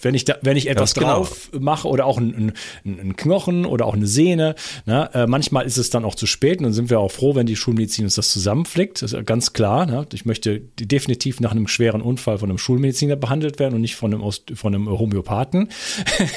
Wenn 0.00 0.14
ich 0.14 0.24
da, 0.24 0.36
wenn 0.40 0.56
ich 0.56 0.70
etwas 0.70 0.94
genau. 0.94 1.16
drauf 1.16 1.50
mache 1.58 1.86
oder 1.86 2.06
auch 2.06 2.16
ein, 2.16 2.54
ein, 2.86 3.16
Knochen 3.16 3.66
oder 3.66 3.84
auch 3.84 3.94
eine 3.94 4.06
Sehne, 4.06 4.54
ne? 4.86 5.10
Äh, 5.12 5.26
manchmal 5.26 5.66
ist 5.66 5.76
es 5.76 5.90
dann 5.90 6.06
auch 6.06 6.14
zu 6.14 6.26
spät 6.26 6.58
und 6.58 6.64
dann 6.64 6.72
sind 6.72 6.88
wir 6.88 6.98
auch 6.98 7.10
froh, 7.10 7.34
wenn 7.34 7.46
die 7.46 7.56
Schulmedizin 7.56 8.04
uns 8.04 8.14
das 8.14 8.30
zusammenflickt. 8.30 9.02
Das 9.02 9.12
ist 9.12 9.26
ganz 9.26 9.52
klar. 9.52 9.84
Ne? 9.84 10.06
Ich 10.14 10.24
möchte 10.24 10.60
definitiv 10.80 11.40
nach 11.40 11.50
einem 11.50 11.68
schweren 11.68 12.00
Unfall 12.00 12.38
von 12.38 12.48
einem 12.48 12.58
Schulmediziner 12.58 13.16
behandelt 13.16 13.58
werden 13.58 13.74
und 13.74 13.82
nicht 13.82 13.96
von 13.96 14.14
einem, 14.14 14.32
von 14.54 14.74
einem 14.74 14.88
Homöopathen. 14.88 15.68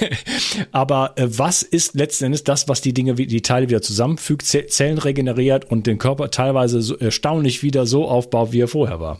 aber 0.72 1.14
äh, 1.16 1.28
was 1.30 1.64
ist 1.64 1.93
letzten 1.94 2.26
Endes 2.26 2.44
das, 2.44 2.68
was 2.68 2.82
die 2.82 2.94
Dinge, 2.94 3.16
die 3.16 3.42
Teile 3.42 3.70
wieder 3.70 3.82
zusammenfügt, 3.82 4.46
Zellen 4.46 4.98
regeneriert 4.98 5.70
und 5.70 5.88
den 5.88 5.98
Körper 5.98 6.32
teilweise 6.32 6.82
so 6.82 6.98
erstaunlich 6.98 7.64
wieder 7.64 7.86
so 7.86 8.08
aufbaut, 8.08 8.52
wie 8.52 8.62
er 8.62 8.68
vorher 8.68 9.00
war. 9.00 9.20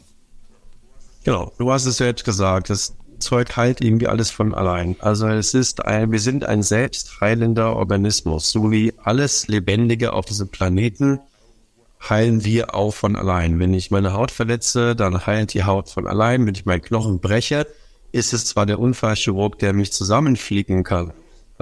Genau, 1.24 1.54
du 1.58 1.72
hast 1.72 1.86
es 1.86 2.00
jetzt 2.00 2.26
gesagt, 2.26 2.70
das 2.70 2.96
Zeug 3.20 3.56
heilt 3.56 3.82
irgendwie 3.82 4.08
alles 4.08 4.30
von 4.30 4.54
allein. 4.54 4.98
Also 5.00 5.28
es 5.28 5.54
ist 5.54 5.86
ein, 5.86 6.12
wir 6.12 6.20
sind 6.20 6.44
ein 6.44 6.64
selbstheilender 6.64 7.76
Organismus, 7.76 8.52
so 8.52 8.72
wie 8.72 8.94
alles 9.02 9.48
Lebendige 9.48 10.14
auf 10.14 10.26
diesem 10.26 10.50
Planeten 10.50 11.20
heilen 12.10 12.44
wir 12.44 12.76
auch 12.76 12.94
von 12.94 13.16
allein. 13.16 13.60
Wenn 13.60 13.74
ich 13.74 13.92
meine 13.92 14.12
Haut 14.12 14.32
verletze, 14.32 14.96
dann 14.96 15.26
heilt 15.26 15.54
die 15.54 15.64
Haut 15.64 15.90
von 15.90 16.06
allein. 16.06 16.46
Wenn 16.46 16.56
ich 16.56 16.66
meinen 16.66 16.82
Knochen 16.82 17.22
breche, 17.22 17.66
ist 18.12 18.34
es 18.34 18.46
zwar 18.46 18.66
der 18.66 18.80
Unfallchirurg, 18.80 19.58
der 19.60 19.72
mich 19.72 19.94
zusammenfliegen 19.94 20.84
kann, 20.84 21.14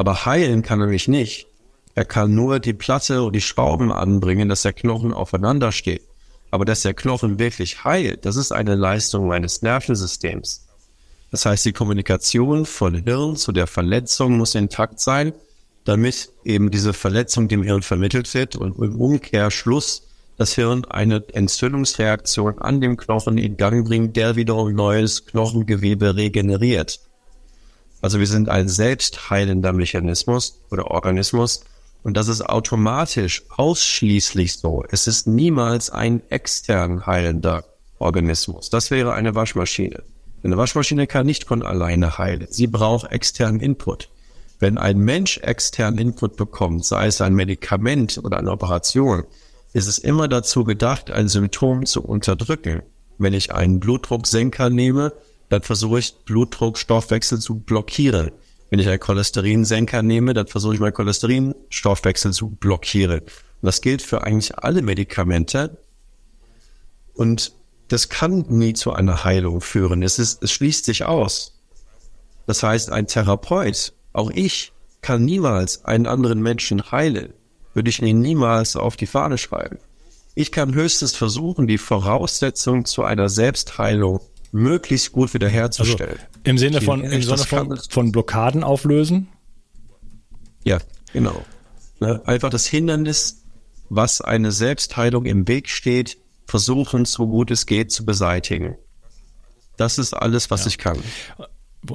aber 0.02 0.26
heilen 0.26 0.64
kann 0.64 0.82
er 0.82 0.88
mich 0.88 1.08
nicht. 1.08 1.46
Er 1.94 2.06
kann 2.06 2.34
nur 2.34 2.60
die 2.60 2.74
Platte 2.74 3.22
und 3.22 3.36
die 3.36 3.40
Schrauben 3.40 3.92
anbringen, 3.92 4.50
dass 4.50 4.64
der 4.64 4.74
Knochen 4.74 5.14
aufeinander 5.14 5.72
steht. 5.72 6.02
Aber 6.50 6.66
dass 6.66 6.82
der 6.82 6.96
Knochen 6.96 7.38
wirklich 7.38 7.84
heilt, 7.84 8.26
das 8.26 8.36
ist 8.36 8.52
eine 8.52 8.74
Leistung 8.74 9.28
meines 9.28 9.62
Nervensystems. 9.62 10.66
Das 11.30 11.46
heißt, 11.46 11.66
die 11.66 11.72
Kommunikation 11.72 12.66
von 12.66 12.96
Hirn 12.96 13.36
zu 13.36 13.52
der 13.52 13.68
Verletzung 13.68 14.38
muss 14.38 14.56
intakt 14.56 15.00
sein, 15.00 15.34
damit 15.84 16.32
eben 16.44 16.72
diese 16.72 16.94
Verletzung 16.94 17.48
dem 17.48 17.62
Hirn 17.62 17.84
vermittelt 17.84 18.34
wird 18.34 18.56
und 18.56 18.80
im 18.80 19.00
Umkehrschluss 19.00 20.08
das 20.38 20.56
Hirn 20.56 20.84
eine 20.86 21.24
Entzündungsreaktion 21.32 22.58
an 22.58 22.82
dem 22.82 22.98
Knochen 22.98 23.38
in 23.38 23.56
Gang 23.56 23.88
bringt, 23.88 24.16
der 24.16 24.36
wiederum 24.36 24.74
neues 24.74 25.28
Knochengewebe 25.28 26.16
regeneriert. 26.16 27.02
Also 28.02 28.20
wir 28.20 28.28
sind 28.28 28.50
ein 28.50 28.68
selbstheilender 28.68 29.74
Mechanismus 29.74 30.60
oder 30.72 30.90
Organismus 30.90 31.64
und 32.04 32.18
das 32.18 32.28
ist 32.28 32.42
automatisch 32.42 33.44
ausschließlich 33.50 34.54
so. 34.54 34.84
Es 34.90 35.08
ist 35.08 35.28
niemals 35.28 35.92
ein 35.92 36.22
extern 36.30 37.06
heilender 37.06 37.64
Organismus. 38.00 38.70
Das 38.70 38.90
wäre 38.90 39.14
eine 39.14 39.36
Waschmaschine. 39.36 40.04
Eine 40.44 40.58
Waschmaschine 40.58 41.06
kann 41.06 41.28
nicht 41.28 41.46
von 41.46 41.62
alleine 41.62 42.18
heilen. 42.18 42.48
Sie 42.50 42.66
braucht 42.66 43.12
externen 43.12 43.60
Input. 43.60 44.10
Wenn 44.60 44.80
ein 44.80 44.98
Mensch 44.98 45.38
externen 45.38 46.00
Input 46.00 46.36
bekommt, 46.36 46.86
sei 46.86 47.08
es 47.08 47.22
ein 47.22 47.36
Medikament 47.36 48.20
oder 48.24 48.40
eine 48.40 48.52
Operation, 48.52 49.24
ist 49.74 49.88
es 49.88 50.00
immer 50.00 50.28
dazu 50.28 50.64
gedacht, 50.64 51.12
ein 51.12 51.28
Symptom 51.28 51.86
zu 51.86 52.02
unterdrücken. 52.02 52.82
Wenn 53.20 53.34
ich 53.34 53.54
einen 53.54 53.80
Blutdrucksenker 53.80 54.72
nehme, 54.72 55.14
dann 55.52 55.64
versuche 55.64 56.00
ich 56.00 56.16
Blutdruckstoffwechsel 56.24 57.40
zu 57.40 57.60
blockieren. 57.60 58.32
Wenn 58.70 58.80
ich 58.80 58.88
einen 58.88 59.02
Cholesterinsenker 59.02 60.02
nehme, 60.02 60.34
dann 60.34 60.48
versuche 60.48 60.76
ich 60.76 60.80
meinen 60.80 60.94
Cholesterinstoffwechsel 60.94 62.32
zu 62.32 62.52
blockieren. 62.52 63.20
Und 63.20 63.30
das 63.62 63.82
gilt 63.82 64.02
für 64.02 64.24
eigentlich 64.24 64.58
alle 64.58 64.82
Medikamente. 64.82 65.78
Und 67.14 67.52
das 67.90 68.08
kann 68.08 68.46
nie 68.48 68.72
zu 68.72 68.94
einer 68.94 69.26
Heilung 69.26 69.60
führen. 69.60 70.04
Es, 70.04 70.20
ist, 70.20 70.42
es 70.42 70.54
schließt 70.54 70.86
sich 70.86 71.04
aus. 71.04 71.60
Das 72.48 72.64
heißt, 72.64 72.90
ein 72.90 73.08
Therapeut, 73.08 73.92
auch 74.14 74.32
ich, 74.32 74.72
kann 75.02 75.26
niemals 75.26 75.84
einen 75.84 76.08
anderen 76.08 76.42
Menschen 76.42 76.94
heilen. 76.94 77.34
Würde 77.74 77.90
ich 77.90 78.02
ihn 78.02 78.22
niemals 78.22 78.78
auf 78.78 78.96
die 78.96 79.06
Fahne 79.06 79.38
schreiben. 79.38 79.80
Ich 80.34 80.54
kann 80.54 80.74
höchstens 80.74 81.14
versuchen, 81.14 81.68
die 81.68 81.78
Voraussetzung 81.78 82.86
zu 82.86 83.04
einer 83.04 83.28
Selbstheilung 83.28 84.22
möglichst 84.52 85.12
gut 85.12 85.34
wiederherzustellen. 85.34 86.18
Also 86.18 86.40
Im 86.44 86.58
Sinne 86.58 86.82
von, 86.82 87.04
im 87.04 87.22
Sinne 87.22 87.38
von, 87.38 87.80
von 87.90 88.12
Blockaden 88.12 88.64
auflösen? 88.64 89.30
Ja, 90.64 90.80
genau. 91.14 91.44
Ne, 92.00 92.22
einfach 92.26 92.50
das 92.50 92.66
Hindernis, 92.66 93.44
was 93.90 94.22
eine 94.22 94.52
Selbstheilung 94.52 95.26
im 95.26 95.48
Weg 95.48 95.70
steht, 95.70 96.18
versuchen, 96.46 97.06
so 97.06 97.28
gut 97.28 97.52
es 97.52 97.66
geht, 97.66 97.92
zu 97.92 98.06
beseitigen. 98.06 98.76
Das 99.78 99.98
ist 99.98 100.14
alles, 100.14 100.52
was 100.52 100.62
ja. 100.62 100.68
ich 100.68 100.78
kann. 100.78 100.98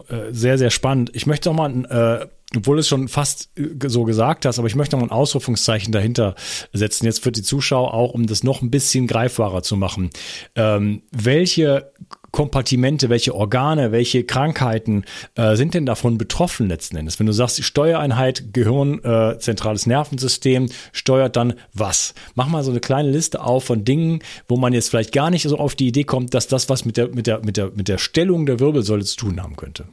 Äh, 0.09 0.33
sehr, 0.33 0.59
sehr 0.59 0.71
spannend. 0.71 1.11
Ich 1.15 1.27
möchte 1.27 1.49
noch 1.49 1.57
mal, 1.57 1.85
äh, 2.23 2.57
obwohl 2.57 2.79
es 2.79 2.89
schon 2.89 3.07
fast 3.07 3.51
äh, 3.57 3.89
so 3.89 4.05
gesagt 4.05 4.45
hast, 4.45 4.59
aber 4.59 4.67
ich 4.67 4.75
möchte 4.75 4.97
noch 4.97 5.01
mal 5.01 5.07
ein 5.07 5.17
Ausrufungszeichen 5.17 5.93
dahinter 5.93 6.35
setzen, 6.73 7.07
jetzt 7.07 7.23
für 7.23 7.31
die 7.31 7.43
Zuschauer 7.43 7.95
auch, 7.95 8.13
um 8.13 8.27
das 8.27 8.43
noch 8.43 8.63
ein 8.63 8.71
bisschen 8.71 9.07
greifbarer 9.07 9.63
zu 9.63 9.77
machen. 9.77 10.11
Ähm, 10.57 11.03
welche 11.13 11.93
Kompartimente, 12.37 13.09
welche 13.09 13.35
Organe, 13.35 13.93
welche 13.93 14.23
Krankheiten 14.23 15.05
äh, 15.37 15.57
sind 15.57 15.73
denn 15.73 15.87
davon 15.87 16.19
betroffen 16.19 16.69
letzten 16.69 16.99
Endes? 16.99 17.19
Wenn 17.19 17.27
du 17.27 17.33
sagst, 17.33 17.65
Steuereinheit, 17.65 18.53
Gehirn, 18.53 19.03
äh, 19.03 19.39
zentrales 19.39 19.87
Nervensystem, 19.87 20.69
steuert 20.93 21.37
dann 21.37 21.55
was? 21.73 22.13
Mach 22.35 22.47
mal 22.47 22.63
so 22.63 22.73
eine 22.73 22.81
kleine 22.81 23.11
Liste 23.11 23.43
auf 23.43 23.65
von 23.65 23.87
Dingen, 23.87 24.19
wo 24.49 24.59
man 24.59 24.75
jetzt 24.75 24.91
vielleicht 24.91 25.15
gar 25.15 25.31
nicht 25.31 25.45
so 25.49 25.57
auf 25.57 25.75
die 25.77 25.87
Idee 25.87 26.05
kommt, 26.05 26.35
dass 26.35 26.47
das 26.47 26.69
was 26.69 26.85
mit 26.85 26.99
der, 26.99 27.09
mit 27.09 27.27
der, 27.27 27.43
mit 27.43 27.57
der, 27.57 27.71
mit 27.75 27.89
der 27.89 27.97
Stellung 27.97 28.45
der 28.45 28.61
Wirbelsäule 28.61 29.07
zu 29.07 29.17
tun 29.17 29.43
haben 29.43 29.57
könnte. 29.57 29.87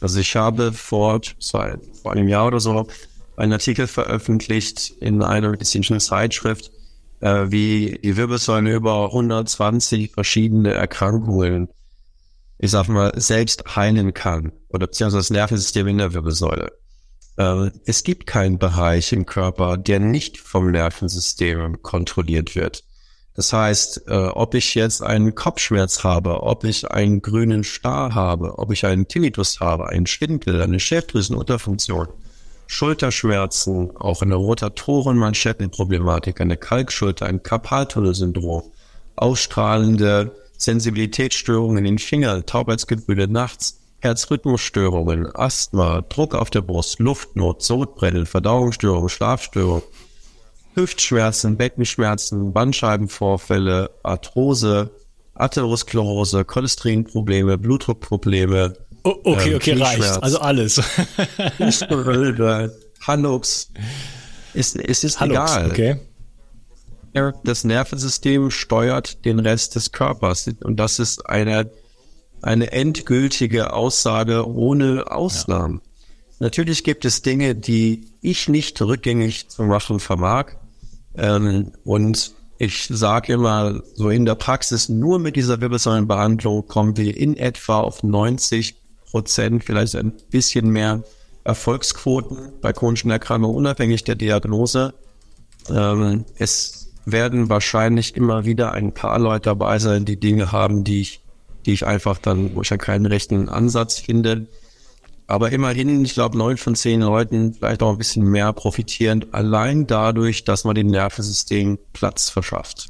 Also 0.00 0.20
ich 0.20 0.34
habe 0.36 0.72
vor, 0.72 1.20
vor 1.38 2.12
einem 2.12 2.28
Jahr 2.28 2.46
oder 2.46 2.60
so 2.60 2.86
einen 3.36 3.52
Artikel 3.52 3.88
veröffentlicht 3.88 4.94
in 5.00 5.20
einer 5.20 5.50
medizinischen 5.50 6.00
Zeitschrift, 6.00 6.70
äh, 7.24 7.50
wie 7.50 7.98
die 8.04 8.16
Wirbelsäule 8.18 8.74
über 8.74 9.06
120 9.06 10.12
verschiedene 10.12 10.74
Erkrankungen, 10.74 11.68
ich 12.58 12.70
sag 12.70 12.88
mal, 12.88 13.12
selbst 13.16 13.76
heilen 13.76 14.12
kann 14.12 14.52
oder 14.68 14.86
beziehungsweise 14.86 15.20
das 15.20 15.30
Nervensystem 15.30 15.86
in 15.88 15.98
der 15.98 16.12
Wirbelsäule. 16.12 16.72
Äh, 17.38 17.70
es 17.86 18.04
gibt 18.04 18.26
keinen 18.26 18.58
Bereich 18.58 19.12
im 19.14 19.24
Körper, 19.24 19.78
der 19.78 20.00
nicht 20.00 20.36
vom 20.36 20.70
Nervensystem 20.70 21.80
kontrolliert 21.80 22.54
wird. 22.54 22.84
Das 23.34 23.54
heißt, 23.54 24.02
äh, 24.06 24.26
ob 24.26 24.54
ich 24.54 24.74
jetzt 24.74 25.02
einen 25.02 25.34
Kopfschmerz 25.34 26.04
habe, 26.04 26.42
ob 26.42 26.64
ich 26.64 26.90
einen 26.90 27.22
grünen 27.22 27.64
Star 27.64 28.14
habe, 28.14 28.58
ob 28.58 28.70
ich 28.70 28.84
einen 28.84 29.08
Tinnitus 29.08 29.60
habe, 29.60 29.88
einen 29.88 30.06
Schwindel, 30.06 30.60
eine 30.60 30.78
Schilddrüsenunterfunktion, 30.78 32.08
Schulterschmerzen, 32.66 33.94
auch 33.96 34.22
eine 34.22 34.36
Rotatorenmanschettenproblematik, 34.36 36.40
eine 36.40 36.56
Kalkschulter, 36.56 37.26
ein 37.26 37.42
Karpaltunnelsyndrom, 37.42 38.62
ausstrahlende 39.16 40.34
Sensibilitätsstörungen 40.56 41.78
in 41.78 41.84
den 41.84 41.98
Fingern, 41.98 42.46
Taubheitsgefühle 42.46 43.28
nachts, 43.28 43.80
Herzrhythmusstörungen, 44.00 45.34
Asthma, 45.34 46.02
Druck 46.02 46.34
auf 46.34 46.50
der 46.50 46.60
Brust, 46.60 46.98
Luftnot, 46.98 47.62
Sodbrennen, 47.62 48.26
Verdauungsstörungen, 48.26 49.08
Schlafstörungen, 49.08 49.82
Hüftschmerzen, 50.74 51.56
Beckenschmerzen, 51.56 52.52
Bandscheibenvorfälle, 52.52 53.90
Arthrose, 54.02 54.90
Atherosklerose, 55.34 56.44
Cholesterinprobleme, 56.44 57.58
Blutdruckprobleme. 57.58 58.74
Oh, 59.04 59.16
okay, 59.24 59.50
ähm, 59.50 59.56
okay, 59.56 59.72
reicht. 59.74 60.22
Also 60.22 60.40
alles. 60.40 60.80
Hallux. 63.06 63.70
Es, 64.54 64.74
es 64.74 65.04
ist 65.04 65.20
Hallux, 65.20 65.52
egal. 65.52 65.70
Okay. 65.70 65.96
Das 67.44 67.64
Nervensystem 67.64 68.50
steuert 68.50 69.24
den 69.24 69.38
Rest 69.38 69.76
des 69.76 69.92
Körpers. 69.92 70.50
Und 70.64 70.78
das 70.78 70.98
ist 70.98 71.26
eine, 71.26 71.70
eine 72.42 72.72
endgültige 72.72 73.72
Aussage 73.72 74.48
ohne 74.48 75.10
Ausnahmen. 75.10 75.80
Ja. 75.84 75.90
Natürlich 76.40 76.82
gibt 76.82 77.04
es 77.04 77.22
Dinge, 77.22 77.54
die 77.54 78.08
ich 78.20 78.48
nicht 78.48 78.80
rückgängig 78.82 79.48
zu 79.48 79.62
machen 79.62 80.00
vermag. 80.00 80.56
Ähm, 81.14 81.72
und 81.84 82.32
ich 82.58 82.88
sage 82.90 83.34
immer, 83.34 83.82
so 83.94 84.08
in 84.08 84.24
der 84.24 84.34
Praxis, 84.34 84.88
nur 84.88 85.18
mit 85.18 85.36
dieser 85.36 85.60
Wirbelsäulenbehandlung 85.60 86.66
kommen 86.66 86.96
wir 86.96 87.16
in 87.16 87.36
etwa 87.36 87.80
auf 87.80 88.02
90 88.02 88.83
Prozent, 89.14 89.62
vielleicht 89.62 89.94
ein 89.94 90.12
bisschen 90.30 90.70
mehr 90.70 91.04
Erfolgsquoten 91.44 92.50
bei 92.60 92.72
chronischen 92.72 93.12
Erkrankungen, 93.12 93.54
unabhängig 93.54 94.02
der 94.02 94.16
Diagnose. 94.16 94.92
Ähm, 95.70 96.24
es 96.36 96.92
werden 97.04 97.48
wahrscheinlich 97.48 98.16
immer 98.16 98.44
wieder 98.44 98.72
ein 98.72 98.92
paar 98.92 99.20
Leute 99.20 99.50
dabei 99.50 99.78
sein, 99.78 100.04
die 100.04 100.18
Dinge 100.18 100.50
haben, 100.50 100.82
die 100.82 101.00
ich, 101.00 101.20
die 101.64 101.74
ich 101.74 101.86
einfach 101.86 102.18
dann, 102.18 102.56
wo 102.56 102.62
ich 102.62 102.70
ja 102.70 102.76
keinen 102.76 103.06
rechten 103.06 103.48
Ansatz 103.48 104.00
finde. 104.00 104.48
Aber 105.28 105.52
immerhin, 105.52 106.04
ich 106.04 106.14
glaube, 106.14 106.36
neun 106.36 106.56
von 106.56 106.74
zehn 106.74 107.00
Leuten 107.00 107.54
vielleicht 107.54 107.84
auch 107.84 107.92
ein 107.92 107.98
bisschen 107.98 108.24
mehr 108.24 108.52
profitieren, 108.52 109.26
allein 109.30 109.86
dadurch, 109.86 110.42
dass 110.42 110.64
man 110.64 110.74
dem 110.74 110.88
Nervensystem 110.88 111.78
Platz 111.92 112.30
verschafft. 112.30 112.88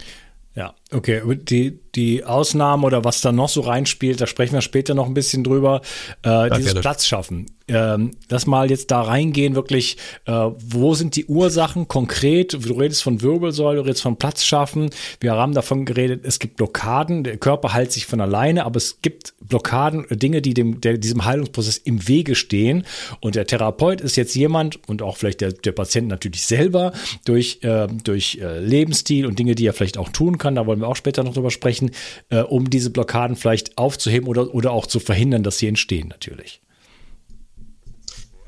Ja, 0.54 0.74
okay. 0.92 1.22
Die, 1.36 1.80
die 1.94 2.24
Ausnahmen 2.24 2.84
oder 2.84 3.04
was 3.04 3.20
da 3.20 3.32
noch 3.32 3.48
so 3.48 3.62
reinspielt, 3.62 4.20
da 4.20 4.26
sprechen 4.26 4.54
wir 4.54 4.60
später 4.60 4.94
noch 4.94 5.06
ein 5.06 5.14
bisschen 5.14 5.42
drüber. 5.42 5.80
Äh, 6.22 6.50
dieses 6.50 6.74
Platz 6.74 7.06
schaffen 7.06 7.46
ähm, 7.68 8.12
das 8.28 8.46
mal 8.46 8.70
jetzt 8.70 8.90
da 8.90 9.02
reingehen, 9.02 9.54
wirklich, 9.54 9.96
äh, 10.26 10.32
wo 10.32 10.94
sind 10.94 11.16
die 11.16 11.26
Ursachen 11.26 11.88
konkret? 11.88 12.52
Du 12.52 12.74
redest 12.74 13.02
von 13.02 13.22
Wirbelsäule, 13.22 13.78
du 13.78 13.84
redest 13.84 14.02
von 14.02 14.16
Platz 14.16 14.44
schaffen. 14.44 14.90
Wir 15.20 15.32
haben 15.32 15.54
davon 15.54 15.84
geredet, 15.84 16.24
es 16.24 16.38
gibt 16.38 16.56
Blockaden, 16.56 17.24
der 17.24 17.38
Körper 17.38 17.72
heilt 17.72 17.92
sich 17.92 18.06
von 18.06 18.20
alleine, 18.20 18.64
aber 18.64 18.76
es 18.76 19.00
gibt 19.00 19.34
Blockaden, 19.40 20.06
Dinge, 20.10 20.42
die 20.42 20.54
dem, 20.54 20.80
der, 20.80 20.98
diesem 20.98 21.24
Heilungsprozess 21.24 21.78
im 21.78 22.06
Wege 22.06 22.34
stehen. 22.34 22.84
Und 23.20 23.34
der 23.34 23.46
Therapeut 23.46 24.00
ist 24.00 24.16
jetzt 24.16 24.34
jemand 24.34 24.86
und 24.88 25.02
auch 25.02 25.16
vielleicht 25.16 25.40
der, 25.40 25.52
der 25.52 25.72
Patient 25.72 26.08
natürlich 26.08 26.42
selber 26.42 26.92
durch, 27.24 27.60
äh, 27.62 27.86
durch 27.86 28.38
äh, 28.40 28.58
Lebensstil 28.60 29.26
und 29.26 29.38
Dinge, 29.38 29.54
die 29.54 29.66
er 29.66 29.72
vielleicht 29.72 29.98
auch 29.98 30.10
tun 30.10 30.38
kann, 30.38 30.54
da 30.54 30.66
wollen 30.66 30.80
wir 30.80 30.88
auch 30.88 30.96
später 30.96 31.24
noch 31.24 31.34
drüber 31.34 31.50
sprechen, 31.50 31.90
äh, 32.28 32.40
um 32.40 32.68
diese 32.68 32.90
Blockaden 32.90 33.36
vielleicht 33.36 33.78
aufzuheben 33.78 34.28
oder, 34.28 34.54
oder 34.54 34.72
auch 34.72 34.86
zu 34.86 35.00
verhindern, 35.00 35.42
dass 35.42 35.58
sie 35.58 35.68
entstehen 35.68 36.08
natürlich. 36.08 36.60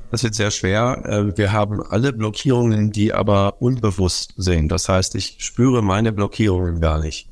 Das 0.09 0.23
wird 0.23 0.35
sehr 0.35 0.51
schwer. 0.51 1.03
Äh, 1.05 1.37
wir 1.37 1.51
haben 1.51 1.81
alle 1.81 2.13
Blockierungen, 2.13 2.91
die 2.91 3.13
aber 3.13 3.61
unbewusst 3.61 4.33
sind. 4.37 4.69
Das 4.69 4.87
heißt, 4.87 5.15
ich 5.15 5.37
spüre 5.39 5.81
meine 5.81 6.13
Blockierungen 6.13 6.79
gar 6.79 6.99
nicht. 6.99 7.29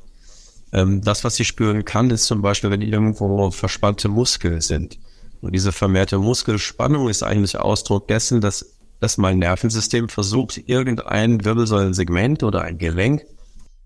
Ähm, 0.73 1.01
das, 1.01 1.23
was 1.23 1.39
ich 1.39 1.47
spüren 1.47 1.85
kann, 1.85 2.09
ist 2.09 2.25
zum 2.25 2.41
Beispiel, 2.41 2.71
wenn 2.71 2.81
irgendwo 2.81 3.49
verspannte 3.51 4.09
Muskeln 4.09 4.61
sind. 4.61 4.99
Und 5.41 5.53
diese 5.53 5.71
vermehrte 5.71 6.17
Muskelspannung 6.17 7.07
ist 7.07 7.23
eigentlich 7.23 7.57
Ausdruck 7.57 8.07
dessen, 8.07 8.41
dass, 8.41 8.77
dass 8.99 9.17
mein 9.17 9.39
Nervensystem 9.39 10.09
versucht, 10.09 10.57
irgendein 10.67 11.45
Wirbelsäulensegment 11.45 12.43
oder 12.43 12.61
ein 12.61 12.77
Gelenk 12.77 13.23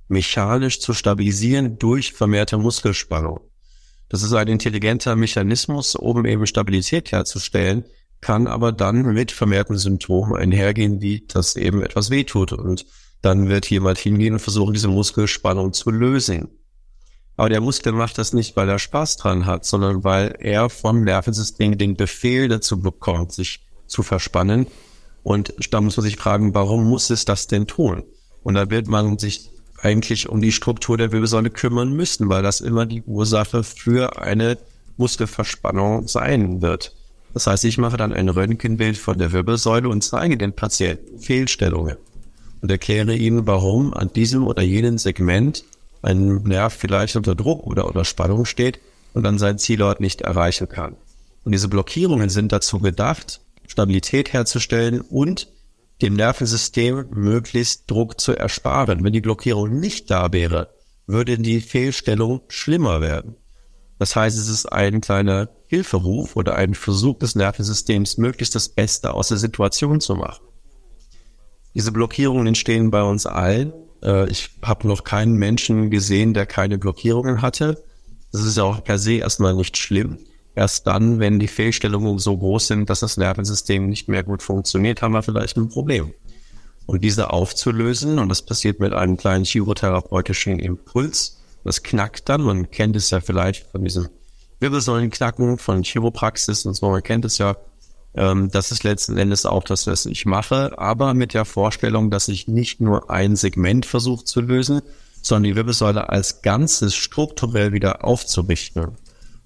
mechanisch 0.08 0.80
zu 0.80 0.93
stabilisieren 0.93 1.78
durch 1.78 2.13
vermehrte 2.13 2.58
Muskelspannung. 2.58 3.39
Das 4.08 4.23
ist 4.23 4.34
ein 4.34 4.47
intelligenter 4.47 5.15
Mechanismus, 5.15 5.95
um 5.95 6.25
eben 6.25 6.47
Stabilität 6.47 7.12
herzustellen, 7.12 7.84
kann 8.22 8.48
aber 8.48 8.72
dann 8.72 9.14
mit 9.14 9.32
vermehrten 9.32 9.78
Symptomen 9.78 10.36
einhergehen, 10.36 11.02
wie 11.02 11.26
dass 11.28 11.56
eben 11.56 11.82
etwas 11.82 12.10
wehtut. 12.10 12.52
Und 12.54 12.86
dann 13.22 13.50
wird 13.50 13.70
jemand 13.70 13.98
hingehen 13.98 14.34
und 14.34 14.40
versuchen, 14.40 14.74
diese 14.74 14.88
Muskelspannung 14.88 15.74
zu 15.74 15.92
lösen. 15.92 16.50
Aber 17.38 17.50
der 17.50 17.62
Muskel 17.62 17.94
macht 17.94 18.18
das 18.18 18.34
nicht, 18.34 18.58
weil 18.58 18.68
er 18.68 18.80
Spaß 18.80 19.18
dran 19.18 19.46
hat, 19.46 19.64
sondern 19.64 20.04
weil 20.04 20.36
er 20.40 20.70
vom 20.70 21.04
Nervensystem 21.04 21.78
den 21.78 21.96
Befehl 21.96 22.50
dazu 22.50 22.82
bekommt, 22.82 23.32
sich 23.32 23.66
zu 23.88 24.04
verspannen. 24.04 24.68
Und 25.24 25.54
da 25.72 25.80
muss 25.80 25.96
man 25.96 26.04
sich 26.04 26.18
fragen, 26.18 26.54
warum 26.54 26.90
muss 26.90 27.10
es 27.10 27.24
das 27.24 27.48
denn 27.48 27.68
tun? 27.68 28.04
Und 28.44 28.56
da 28.56 28.70
wird 28.70 28.88
man 28.88 29.18
sich 29.18 29.52
eigentlich 29.82 30.28
um 30.28 30.42
die 30.42 30.52
Struktur 30.52 30.98
der 30.98 31.12
Wirbelsäule 31.12 31.50
kümmern 31.50 31.94
müssen, 31.94 32.28
weil 32.28 32.44
das 32.44 32.60
immer 32.60 32.86
die 32.86 33.04
Ursache 33.04 33.64
für 33.64 34.22
eine 34.22 34.58
Muskelverspannung 34.98 36.08
sein 36.08 36.62
wird. 36.62 36.94
Das 37.39 37.47
heißt, 37.47 37.63
ich 37.63 37.78
mache 37.78 37.95
dann 37.95 38.12
ein 38.12 38.28
Röntgenbild 38.28 38.97
von 38.97 39.17
der 39.17 39.32
Wirbelsäule 39.32 39.88
und 39.88 40.04
zeige 40.04 40.36
den 40.36 40.52
Patienten 40.52 41.19
Fehlstellungen 41.19 41.95
und 42.62 42.69
erkläre 42.69 43.15
ihnen, 43.15 43.47
warum 43.47 43.93
an 43.93 44.12
diesem 44.12 44.45
oder 44.45 44.62
jenem 44.62 44.97
Segment 44.97 45.63
ein 46.02 46.43
Nerv 46.43 46.73
vielleicht 46.73 47.15
unter 47.15 47.36
Druck 47.36 47.65
oder 47.65 47.86
unter 47.86 48.04
Spannung 48.04 48.43
steht 48.43 48.82
und 49.13 49.23
dann 49.23 49.39
sein 49.39 49.58
Zielort 49.58 50.02
nicht 50.02 50.19
erreichen 50.19 50.67
kann. 50.67 50.97
Und 51.45 51.54
diese 51.54 51.69
Blockierungen 51.69 52.28
sind 52.28 52.52
dazu 52.52 52.80
gedacht, 52.80 53.39
Stabilität 53.65 54.34
herzustellen 54.34 54.99
und 54.99 55.47
dem 56.02 56.15
Nervensystem 56.15 57.06
möglichst 57.12 57.89
Druck 57.89 58.19
zu 58.19 58.36
ersparen. 58.36 59.02
Wenn 59.02 59.13
die 59.13 59.21
Blockierung 59.21 59.80
nicht 59.80 60.12
da 60.12 60.34
wäre, 60.34 60.73
würde 61.08 61.38
die 61.38 61.62
Fehlstellung 61.62 62.41
schlimmer 62.49 62.99
werden. 62.99 63.38
Das 63.97 64.17
heißt, 64.17 64.38
es 64.38 64.49
ist 64.49 64.65
ein 64.65 64.99
kleiner 64.99 65.47
Hilferuf 65.70 66.36
oder 66.36 66.56
ein 66.56 66.74
Versuch 66.74 67.20
des 67.20 67.36
Nervensystems, 67.36 68.18
möglichst 68.18 68.56
das 68.56 68.70
Beste 68.70 69.14
aus 69.14 69.28
der 69.28 69.38
Situation 69.38 70.02
zu 70.02 70.16
machen. 70.16 70.44
Diese 71.76 71.92
Blockierungen 71.92 72.48
entstehen 72.48 72.90
bei 72.90 73.04
uns 73.04 73.28
allen. 73.28 73.72
Äh, 74.02 74.28
ich 74.32 74.50
habe 74.64 74.88
noch 74.88 75.04
keinen 75.04 75.36
Menschen 75.36 75.92
gesehen, 75.92 76.34
der 76.34 76.48
keine 76.48 76.80
Blockierungen 76.80 77.44
hatte. 77.44 77.84
Das 78.32 78.44
ist 78.44 78.58
ja 78.58 78.64
auch 78.64 78.84
per 78.84 78.98
se 78.98 79.18
erstmal 79.18 79.54
nicht 79.54 79.78
schlimm. 79.78 80.18
Erst 80.56 80.88
dann, 80.88 81.20
wenn 81.20 81.38
die 81.38 81.48
Fehlstellungen 81.48 82.18
so 82.18 82.36
groß 82.36 82.66
sind, 82.66 82.90
dass 82.90 83.02
das 83.02 83.18
Nervensystem 83.18 83.88
nicht 83.88 84.08
mehr 84.08 84.24
gut 84.24 84.42
funktioniert, 84.42 85.04
haben 85.04 85.14
wir 85.14 85.22
vielleicht 85.22 85.56
ein 85.56 85.70
Problem. 85.70 86.16
Und 86.88 87.04
diese 87.04 87.30
aufzulösen, 87.30 88.18
und 88.18 88.30
das 88.30 88.42
passiert 88.42 88.80
mit 88.80 88.94
einem 88.94 89.18
kleinen 89.18 89.46
chirotherapeutischen 89.46 90.58
Impuls, 90.58 91.38
das 91.64 91.84
knackt 91.84 92.28
dann. 92.28 92.42
Man 92.42 92.72
kennt 92.72 92.96
es 92.96 93.12
ja 93.12 93.22
vielleicht 93.22 93.68
von 93.68 93.84
diesem 93.84 94.10
Wirbelsäulenknacken, 94.60 95.58
von 95.58 95.82
Chiropraxis 95.82 96.65
und 96.65 96.74
so. 96.76 96.89
Man 96.89 97.04
kennt 97.04 97.26
es 97.26 97.38
ja. 97.38 97.56
Ähm, 98.15 98.50
das 98.52 98.72
ist 98.72 98.84
letzten 98.84 99.17
Endes 99.17 99.45
auch 99.45 99.63
das, 99.63 99.88
was 99.88 100.06
ich 100.06 100.26
mache, 100.26 100.78
aber 100.78 101.13
mit 101.13 101.34
der 101.34 101.45
Vorstellung, 101.45 102.10
dass 102.10 102.28
ich 102.28 102.48
nicht 102.48 102.82
nur 102.82 103.10
ein 103.10 103.36
Segment 103.36 103.86
versuche 103.86 104.26
zu 104.26 104.41
lösen, 104.41 104.82
sondern 105.22 105.43
die 105.43 105.56
Wirbelsäule 105.56 106.10
als 106.10 106.41
Ganzes 106.41 106.95
strukturell 106.95 107.72
wieder 107.74 108.04
aufzurichten. 108.04 108.98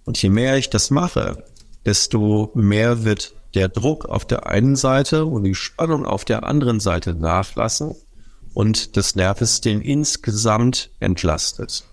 Und 0.06 0.22
je 0.22 0.30
mehr 0.30 0.58
ich 0.58 0.70
das 0.70 0.90
mache, 0.92 1.44
desto 1.86 2.52
mehr 2.54 3.04
wird 3.04 3.34
der 3.54 3.70
Druck 3.70 4.06
auf 4.06 4.26
der 4.26 4.48
einen 4.48 4.76
Seite 4.76 5.26
und 5.26 5.44
die 5.44 5.56
Spannung 5.56 6.06
auf 6.06 6.26
der 6.26 6.44
anderen 6.44 6.80
Seite 6.80 7.14
nachlassen 7.14 7.96
und 8.54 8.98
das 8.98 9.16
Nervensystem 9.16 9.82
insgesamt 9.82 10.90
entlastet. 11.00 11.86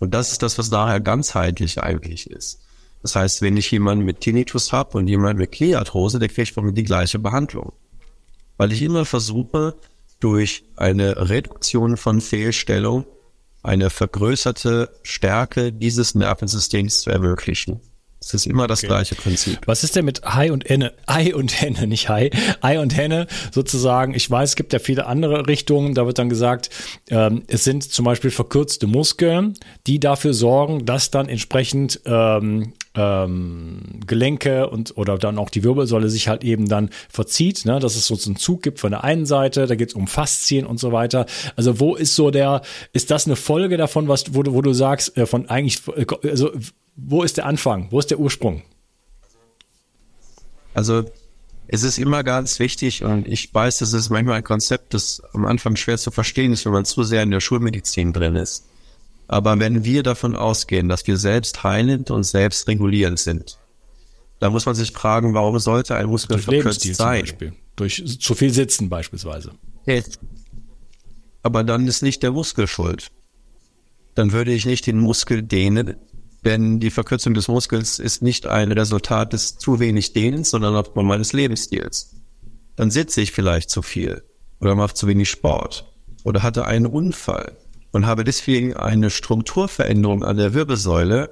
Und 0.00 0.12
das 0.12 0.32
ist 0.32 0.42
das, 0.42 0.58
was 0.58 0.70
daher 0.70 0.98
ganzheitlich 0.98 1.80
eigentlich 1.80 2.28
ist. 2.28 2.60
Das 3.02 3.14
heißt, 3.14 3.42
wenn 3.42 3.56
ich 3.56 3.70
jemanden 3.70 4.04
mit 4.04 4.20
Tinnitus 4.20 4.72
habe 4.72 4.98
und 4.98 5.06
jemanden 5.06 5.38
mit 5.38 5.52
Kniearthrose, 5.52 6.18
der 6.18 6.28
kriegt 6.28 6.52
von 6.52 6.64
mir 6.64 6.72
die 6.72 6.84
gleiche 6.84 7.18
Behandlung. 7.18 7.72
Weil 8.56 8.72
ich 8.72 8.82
immer 8.82 9.04
versuche, 9.04 9.76
durch 10.18 10.64
eine 10.76 11.30
Reduktion 11.30 11.96
von 11.96 12.20
Fehlstellung 12.20 13.06
eine 13.62 13.90
vergrößerte 13.90 14.90
Stärke 15.02 15.72
dieses 15.72 16.14
Nervensystems 16.14 17.02
zu 17.02 17.10
ermöglichen. 17.10 17.80
Es 18.22 18.34
ist 18.34 18.46
immer 18.46 18.66
das 18.66 18.80
okay. 18.80 18.88
gleiche 18.88 19.14
Prinzip. 19.14 19.60
Was 19.64 19.82
ist 19.82 19.96
denn 19.96 20.04
mit 20.04 20.22
Hai 20.22 20.52
und 20.52 20.68
Henne? 20.68 20.92
Ei 21.06 21.34
und 21.34 21.58
Henne, 21.58 21.86
nicht 21.86 22.10
Hai. 22.10 22.30
Ei 22.60 22.78
und 22.78 22.94
Henne 22.94 23.26
sozusagen. 23.50 24.14
Ich 24.14 24.30
weiß, 24.30 24.50
es 24.50 24.56
gibt 24.56 24.74
ja 24.74 24.78
viele 24.78 25.06
andere 25.06 25.46
Richtungen. 25.46 25.94
Da 25.94 26.04
wird 26.04 26.18
dann 26.18 26.28
gesagt, 26.28 26.68
ähm, 27.08 27.44
es 27.46 27.64
sind 27.64 27.82
zum 27.82 28.04
Beispiel 28.04 28.30
verkürzte 28.30 28.86
Muskeln, 28.86 29.54
die 29.86 30.00
dafür 30.00 30.34
sorgen, 30.34 30.84
dass 30.84 31.10
dann 31.10 31.30
entsprechend 31.30 32.00
ähm, 32.04 32.74
ähm, 32.94 34.00
Gelenke 34.06 34.68
und 34.68 34.96
oder 34.96 35.16
dann 35.18 35.38
auch 35.38 35.50
die 35.50 35.62
Wirbelsäule 35.62 36.08
sich 36.08 36.28
halt 36.28 36.42
eben 36.42 36.68
dann 36.68 36.90
verzieht, 37.08 37.64
ne? 37.64 37.78
dass 37.78 37.94
es 37.94 38.06
so 38.06 38.18
einen 38.26 38.36
Zug 38.36 38.62
gibt 38.62 38.80
von 38.80 38.90
der 38.90 39.04
einen 39.04 39.26
Seite, 39.26 39.66
da 39.66 39.74
geht 39.76 39.90
es 39.90 39.94
um 39.94 40.06
Faszien 40.06 40.66
und 40.66 40.80
so 40.80 40.90
weiter. 40.90 41.26
Also 41.56 41.78
wo 41.78 41.94
ist 41.94 42.16
so 42.16 42.30
der, 42.30 42.62
ist 42.92 43.10
das 43.10 43.26
eine 43.26 43.36
Folge 43.36 43.76
davon, 43.76 44.08
was, 44.08 44.34
wo, 44.34 44.42
du, 44.42 44.54
wo 44.54 44.62
du 44.62 44.72
sagst, 44.72 45.16
äh, 45.16 45.26
von 45.26 45.48
eigentlich, 45.48 45.82
also 46.24 46.50
wo 46.96 47.22
ist 47.22 47.36
der 47.36 47.46
Anfang? 47.46 47.88
Wo 47.90 47.98
ist 47.98 48.10
der 48.10 48.18
Ursprung? 48.18 48.62
Also 50.74 51.04
es 51.68 51.84
ist 51.84 51.98
immer 51.98 52.24
ganz 52.24 52.58
wichtig 52.58 53.04
und 53.04 53.28
ich 53.28 53.54
weiß, 53.54 53.78
das 53.78 53.92
ist 53.92 54.10
manchmal 54.10 54.38
ein 54.38 54.44
Konzept, 54.44 54.94
das 54.94 55.22
am 55.32 55.46
Anfang 55.46 55.76
schwer 55.76 55.98
zu 55.98 56.10
verstehen 56.10 56.52
ist, 56.52 56.64
wenn 56.64 56.72
man 56.72 56.84
zu 56.84 57.04
sehr 57.04 57.22
in 57.22 57.30
der 57.30 57.40
Schulmedizin 57.40 58.12
drin 58.12 58.34
ist. 58.34 58.64
Aber 59.32 59.60
wenn 59.60 59.84
wir 59.84 60.02
davon 60.02 60.34
ausgehen, 60.34 60.88
dass 60.88 61.06
wir 61.06 61.16
selbst 61.16 61.62
heilend 61.62 62.10
und 62.10 62.24
selbst 62.24 62.66
regulierend 62.66 63.20
sind, 63.20 63.60
dann 64.40 64.50
muss 64.50 64.66
man 64.66 64.74
sich 64.74 64.90
fragen, 64.90 65.34
warum 65.34 65.56
sollte 65.60 65.94
ein 65.94 66.06
Muskel 66.06 66.38
Durch 66.38 66.46
verkürzt 66.46 66.94
sein? 66.96 67.24
Durch 67.76 68.18
zu 68.18 68.34
viel 68.34 68.52
Sitzen 68.52 68.88
beispielsweise. 68.88 69.52
Aber 71.44 71.62
dann 71.62 71.86
ist 71.86 72.02
nicht 72.02 72.24
der 72.24 72.32
Muskel 72.32 72.66
schuld. 72.66 73.12
Dann 74.16 74.32
würde 74.32 74.52
ich 74.52 74.66
nicht 74.66 74.88
den 74.88 74.98
Muskel 74.98 75.44
dehnen, 75.44 75.94
denn 76.44 76.80
die 76.80 76.90
Verkürzung 76.90 77.32
des 77.32 77.46
Muskels 77.46 78.00
ist 78.00 78.22
nicht 78.22 78.48
ein 78.48 78.72
Resultat 78.72 79.32
des 79.32 79.58
zu 79.58 79.78
wenig 79.78 80.12
Dehnens, 80.12 80.50
sondern 80.50 80.74
aufgrund 80.74 81.06
meines 81.06 81.32
Lebensstils. 81.32 82.16
Dann 82.74 82.90
sitze 82.90 83.20
ich 83.20 83.30
vielleicht 83.30 83.70
zu 83.70 83.82
viel 83.82 84.24
oder 84.58 84.74
mache 84.74 84.94
zu 84.94 85.06
wenig 85.06 85.30
Sport 85.30 85.88
oder 86.24 86.42
hatte 86.42 86.64
einen 86.64 86.86
Unfall 86.86 87.56
und 87.92 88.06
habe 88.06 88.24
deswegen 88.24 88.76
eine 88.76 89.10
Strukturveränderung 89.10 90.24
an 90.24 90.36
der 90.36 90.54
Wirbelsäule, 90.54 91.30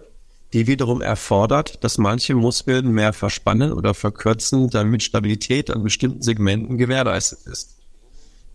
die 0.52 0.66
wiederum 0.66 1.02
erfordert, 1.02 1.84
dass 1.84 1.98
manche 1.98 2.34
Muskeln 2.34 2.90
mehr 2.92 3.12
verspannen 3.12 3.72
oder 3.72 3.94
verkürzen, 3.94 4.70
damit 4.70 5.02
Stabilität 5.02 5.70
an 5.70 5.82
bestimmten 5.82 6.22
Segmenten 6.22 6.78
gewährleistet 6.78 7.40
ist. 7.46 7.76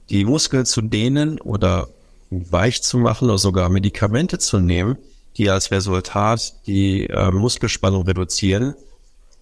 Die 0.10 0.26
Muskeln 0.26 0.66
zu 0.66 0.82
dehnen 0.82 1.40
oder 1.40 1.88
weich 2.30 2.82
zu 2.82 2.98
machen 2.98 3.30
oder 3.30 3.38
sogar 3.38 3.70
Medikamente 3.70 4.40
zu 4.40 4.60
nehmen, 4.60 4.98
die 5.38 5.50
als 5.50 5.72
Resultat 5.72 6.54
die 6.66 7.08
äh, 7.08 7.32
Muskelspannung 7.32 8.04
reduzieren, 8.04 8.76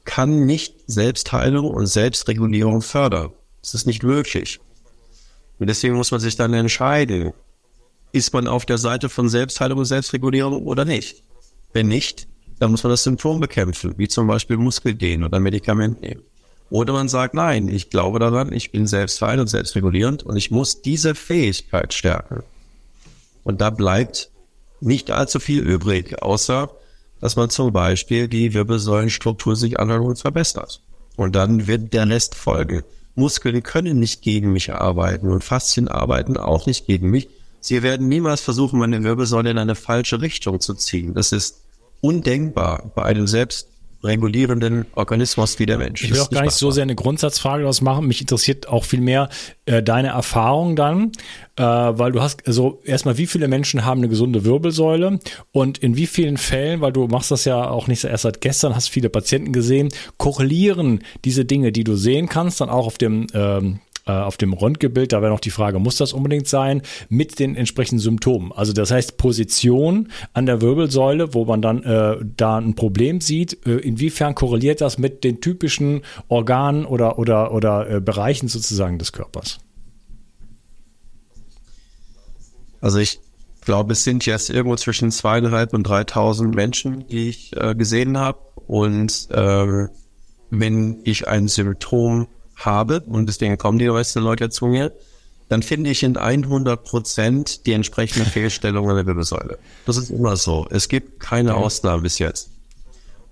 kann 0.03 0.45
nicht 0.45 0.75
Selbstheilung 0.87 1.69
und 1.69 1.87
Selbstregulierung 1.87 2.81
fördern. 2.81 3.31
Das 3.61 3.73
ist 3.73 3.85
nicht 3.85 4.03
möglich. 4.03 4.59
Und 5.59 5.67
deswegen 5.67 5.95
muss 5.95 6.11
man 6.11 6.19
sich 6.19 6.35
dann 6.35 6.53
entscheiden, 6.53 7.33
ist 8.11 8.33
man 8.33 8.47
auf 8.47 8.65
der 8.65 8.77
Seite 8.77 9.09
von 9.09 9.29
Selbstheilung 9.29 9.79
und 9.79 9.85
Selbstregulierung 9.85 10.65
oder 10.65 10.85
nicht. 10.85 11.23
Wenn 11.73 11.87
nicht, 11.87 12.27
dann 12.59 12.71
muss 12.71 12.83
man 12.83 12.91
das 12.91 13.03
Symptom 13.03 13.39
bekämpfen, 13.39 13.95
wie 13.97 14.07
zum 14.07 14.27
Beispiel 14.27 14.57
Muskeldehnen 14.57 15.25
oder 15.25 15.39
Medikament 15.39 16.01
nehmen. 16.01 16.21
Oder 16.69 16.93
man 16.93 17.09
sagt, 17.09 17.33
nein, 17.33 17.67
ich 17.67 17.89
glaube 17.89 18.19
daran, 18.19 18.53
ich 18.53 18.71
bin 18.71 18.87
selbstheil 18.87 19.39
und 19.39 19.47
selbstregulierend 19.47 20.23
und 20.23 20.37
ich 20.37 20.51
muss 20.51 20.81
diese 20.81 21.15
Fähigkeit 21.15 21.93
stärken. 21.93 22.43
Und 23.43 23.61
da 23.61 23.69
bleibt 23.69 24.29
nicht 24.79 25.11
allzu 25.11 25.39
viel 25.39 25.61
übrig, 25.61 26.21
außer 26.21 26.69
dass 27.19 27.35
man 27.35 27.49
zum 27.49 27.71
Beispiel 27.71 28.27
die 28.27 28.53
Wirbelsäulenstruktur 28.53 29.55
sich 29.55 29.77
und 29.79 30.19
verbessert. 30.19 30.81
Und 31.15 31.35
dann 31.35 31.67
wird 31.67 31.93
der 31.93 32.09
Rest 32.09 32.35
folgen. 32.35 32.83
Muskeln 33.15 33.61
können 33.63 33.99
nicht 33.99 34.21
gegen 34.21 34.51
mich 34.53 34.73
arbeiten 34.73 35.29
und 35.29 35.43
Faszien 35.43 35.87
arbeiten 35.87 36.37
auch 36.37 36.65
nicht 36.65 36.87
gegen 36.87 37.09
mich. 37.09 37.29
Sie 37.61 37.83
werden 37.83 38.09
niemals 38.09 38.41
versuchen, 38.41 38.79
meine 38.79 39.03
Wirbelsäule 39.03 39.51
in 39.51 39.57
eine 39.57 39.75
falsche 39.75 40.19
Richtung 40.21 40.59
zu 40.59 40.73
ziehen. 40.73 41.13
Das 41.13 41.31
ist 41.31 41.61
undenkbar 42.01 42.91
bei 42.95 43.03
einem 43.03 43.27
selbst 43.27 43.67
regulierenden 44.03 44.85
Organismus 44.95 45.59
wie 45.59 45.65
der 45.65 45.77
Mensch. 45.77 46.03
Ich 46.03 46.11
will 46.11 46.19
auch 46.19 46.29
gar 46.29 46.41
nicht 46.41 46.55
so 46.55 46.71
sehr 46.71 46.83
eine 46.83 46.95
Grundsatzfrage 46.95 47.61
daraus 47.61 47.81
machen. 47.81 48.07
Mich 48.07 48.21
interessiert 48.21 48.67
auch 48.67 48.83
viel 48.83 49.01
mehr 49.01 49.29
äh, 49.65 49.83
deine 49.83 50.09
Erfahrung 50.09 50.75
dann, 50.75 51.11
äh, 51.55 51.63
weil 51.63 52.11
du 52.11 52.21
hast, 52.21 52.47
also 52.47 52.81
erstmal, 52.83 53.17
wie 53.17 53.27
viele 53.27 53.47
Menschen 53.47 53.85
haben 53.85 53.99
eine 53.99 54.09
gesunde 54.09 54.43
Wirbelsäule 54.43 55.19
und 55.51 55.77
in 55.77 55.97
wie 55.97 56.07
vielen 56.07 56.37
Fällen, 56.37 56.81
weil 56.81 56.93
du 56.93 57.07
machst 57.07 57.29
das 57.29 57.45
ja 57.45 57.69
auch 57.69 57.87
nicht 57.87 58.03
erst 58.03 58.23
seit 58.23 58.41
gestern, 58.41 58.75
hast 58.75 58.89
viele 58.89 59.09
Patienten 59.09 59.51
gesehen, 59.51 59.89
korrelieren 60.17 61.03
diese 61.23 61.45
Dinge, 61.45 61.71
die 61.71 61.83
du 61.83 61.95
sehen 61.95 62.27
kannst, 62.27 62.59
dann 62.61 62.69
auch 62.69 62.87
auf 62.87 62.97
dem 62.97 63.27
ähm, 63.33 63.75
äh, 63.75 63.90
auf 64.05 64.37
dem 64.37 64.53
Röntgenbild, 64.53 65.13
da 65.13 65.21
wäre 65.21 65.31
noch 65.31 65.39
die 65.39 65.51
Frage, 65.51 65.79
muss 65.79 65.97
das 65.97 66.13
unbedingt 66.13 66.47
sein, 66.47 66.81
mit 67.09 67.39
den 67.39 67.55
entsprechenden 67.55 67.99
Symptomen. 67.99 68.51
Also 68.51 68.73
das 68.73 68.91
heißt 68.91 69.17
Position 69.17 70.09
an 70.33 70.45
der 70.45 70.61
Wirbelsäule, 70.61 71.33
wo 71.33 71.45
man 71.45 71.61
dann 71.61 71.83
äh, 71.83 72.17
da 72.35 72.57
ein 72.57 72.75
Problem 72.75 73.21
sieht, 73.21 73.65
äh, 73.65 73.77
inwiefern 73.77 74.35
korreliert 74.35 74.81
das 74.81 74.97
mit 74.97 75.23
den 75.23 75.41
typischen 75.41 76.01
Organen 76.27 76.85
oder, 76.85 77.19
oder, 77.19 77.53
oder 77.53 77.89
äh, 77.89 78.01
Bereichen 78.01 78.47
sozusagen 78.47 78.97
des 78.97 79.11
Körpers? 79.11 79.59
Also 82.81 82.97
ich 82.97 83.19
glaube, 83.61 83.93
es 83.93 84.03
sind 84.03 84.25
jetzt 84.25 84.49
irgendwo 84.49 84.75
zwischen 84.75 85.11
zweieinhalb 85.11 85.73
und 85.73 85.87
3.000 85.87 86.55
Menschen, 86.55 87.07
die 87.07 87.29
ich 87.29 87.55
äh, 87.55 87.75
gesehen 87.75 88.17
habe. 88.17 88.39
Und 88.67 89.27
äh, 89.31 89.87
wenn 90.49 90.99
ich 91.03 91.27
ein 91.27 91.47
Symptom 91.47 92.27
habe, 92.65 93.01
und 93.01 93.27
deswegen 93.27 93.57
kommen 93.57 93.79
die 93.79 93.89
meisten 93.89 94.19
Leute 94.19 94.49
zu 94.49 94.67
mir, 94.67 94.91
dann 95.49 95.63
finde 95.63 95.89
ich 95.89 96.03
in 96.03 96.15
100 96.15 96.83
Prozent 96.83 97.65
die 97.65 97.73
entsprechende 97.73 98.25
Fehlstellung 98.29 98.89
an 98.89 98.95
der 98.95 99.05
Wirbelsäule. 99.05 99.59
Das 99.85 99.97
ist 99.97 100.09
immer 100.09 100.37
so. 100.37 100.65
Es 100.69 100.87
gibt 100.87 101.19
keine 101.19 101.55
Ausnahmen 101.55 102.03
bis 102.03 102.19
jetzt. 102.19 102.49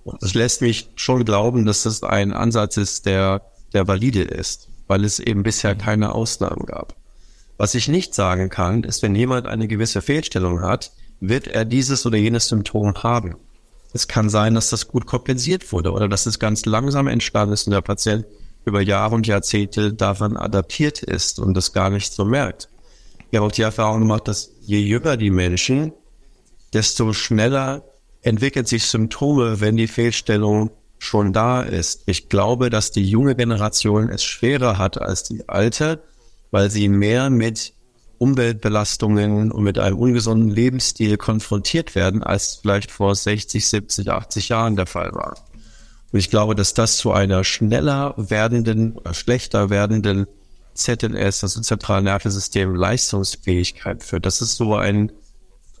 Und 0.04 0.22
das 0.22 0.34
lässt 0.34 0.60
mich 0.60 0.90
schon 0.96 1.24
glauben, 1.24 1.66
dass 1.66 1.84
das 1.84 2.02
ein 2.02 2.32
Ansatz 2.32 2.76
ist, 2.76 3.06
der, 3.06 3.42
der 3.72 3.88
valide 3.88 4.22
ist, 4.22 4.68
weil 4.86 5.04
es 5.04 5.18
eben 5.18 5.42
bisher 5.42 5.74
keine 5.74 6.14
Ausnahmen 6.14 6.66
gab. 6.66 6.94
Was 7.56 7.74
ich 7.74 7.88
nicht 7.88 8.14
sagen 8.14 8.48
kann, 8.48 8.84
ist, 8.84 9.02
wenn 9.02 9.14
jemand 9.14 9.46
eine 9.46 9.68
gewisse 9.68 10.00
Fehlstellung 10.00 10.62
hat, 10.62 10.92
wird 11.20 11.46
er 11.46 11.64
dieses 11.64 12.06
oder 12.06 12.16
jenes 12.16 12.48
Symptom 12.48 12.94
haben. 13.02 13.36
Es 13.92 14.08
kann 14.08 14.30
sein, 14.30 14.54
dass 14.54 14.70
das 14.70 14.88
gut 14.88 15.06
kompensiert 15.06 15.72
wurde 15.72 15.92
oder 15.92 16.08
dass 16.08 16.26
es 16.26 16.38
ganz 16.38 16.64
langsam 16.64 17.06
entstanden 17.06 17.54
ist 17.54 17.66
und 17.66 17.72
der 17.72 17.80
Patient 17.80 18.24
über 18.64 18.80
Jahre 18.80 19.14
und 19.14 19.26
Jahrzehnte 19.26 19.92
daran 19.92 20.36
adaptiert 20.36 21.02
ist 21.02 21.38
und 21.38 21.54
das 21.54 21.72
gar 21.72 21.90
nicht 21.90 22.12
so 22.12 22.24
merkt. 22.24 22.68
Ich 23.30 23.36
habe 23.36 23.46
auch 23.46 23.52
die 23.52 23.62
Erfahrung 23.62 24.00
gemacht, 24.00 24.26
dass 24.28 24.50
je 24.60 24.80
jünger 24.80 25.16
die 25.16 25.30
Menschen, 25.30 25.92
desto 26.72 27.12
schneller 27.12 27.82
entwickelt 28.22 28.68
sich 28.68 28.84
Symptome, 28.86 29.60
wenn 29.60 29.76
die 29.76 29.88
Fehlstellung 29.88 30.70
schon 30.98 31.32
da 31.32 31.62
ist. 31.62 32.02
Ich 32.06 32.28
glaube, 32.28 32.70
dass 32.70 32.90
die 32.90 33.08
junge 33.08 33.34
Generation 33.34 34.08
es 34.10 34.22
schwerer 34.22 34.78
hat 34.78 35.00
als 35.00 35.22
die 35.22 35.48
alte, 35.48 36.02
weil 36.50 36.70
sie 36.70 36.88
mehr 36.88 37.30
mit 37.30 37.72
Umweltbelastungen 38.18 39.50
und 39.50 39.62
mit 39.62 39.78
einem 39.78 39.96
ungesunden 39.96 40.50
Lebensstil 40.50 41.16
konfrontiert 41.16 41.94
werden, 41.94 42.22
als 42.22 42.56
vielleicht 42.56 42.90
vor 42.90 43.14
60, 43.14 43.66
70, 43.66 44.10
80 44.10 44.50
Jahren 44.50 44.76
der 44.76 44.86
Fall 44.86 45.12
war. 45.14 45.36
Und 46.12 46.18
ich 46.18 46.30
glaube, 46.30 46.54
dass 46.54 46.74
das 46.74 46.96
zu 46.96 47.12
einer 47.12 47.44
schneller 47.44 48.14
werdenden 48.16 48.92
oder 48.96 49.14
schlechter 49.14 49.70
werdenden 49.70 50.26
ZNS, 50.74 51.44
also 51.44 51.60
zentralen 51.60 52.04
Nervensystem, 52.04 52.74
Leistungsfähigkeit 52.74 54.02
führt. 54.02 54.26
Das 54.26 54.40
ist 54.40 54.56
so 54.56 54.74
ein, 54.74 55.12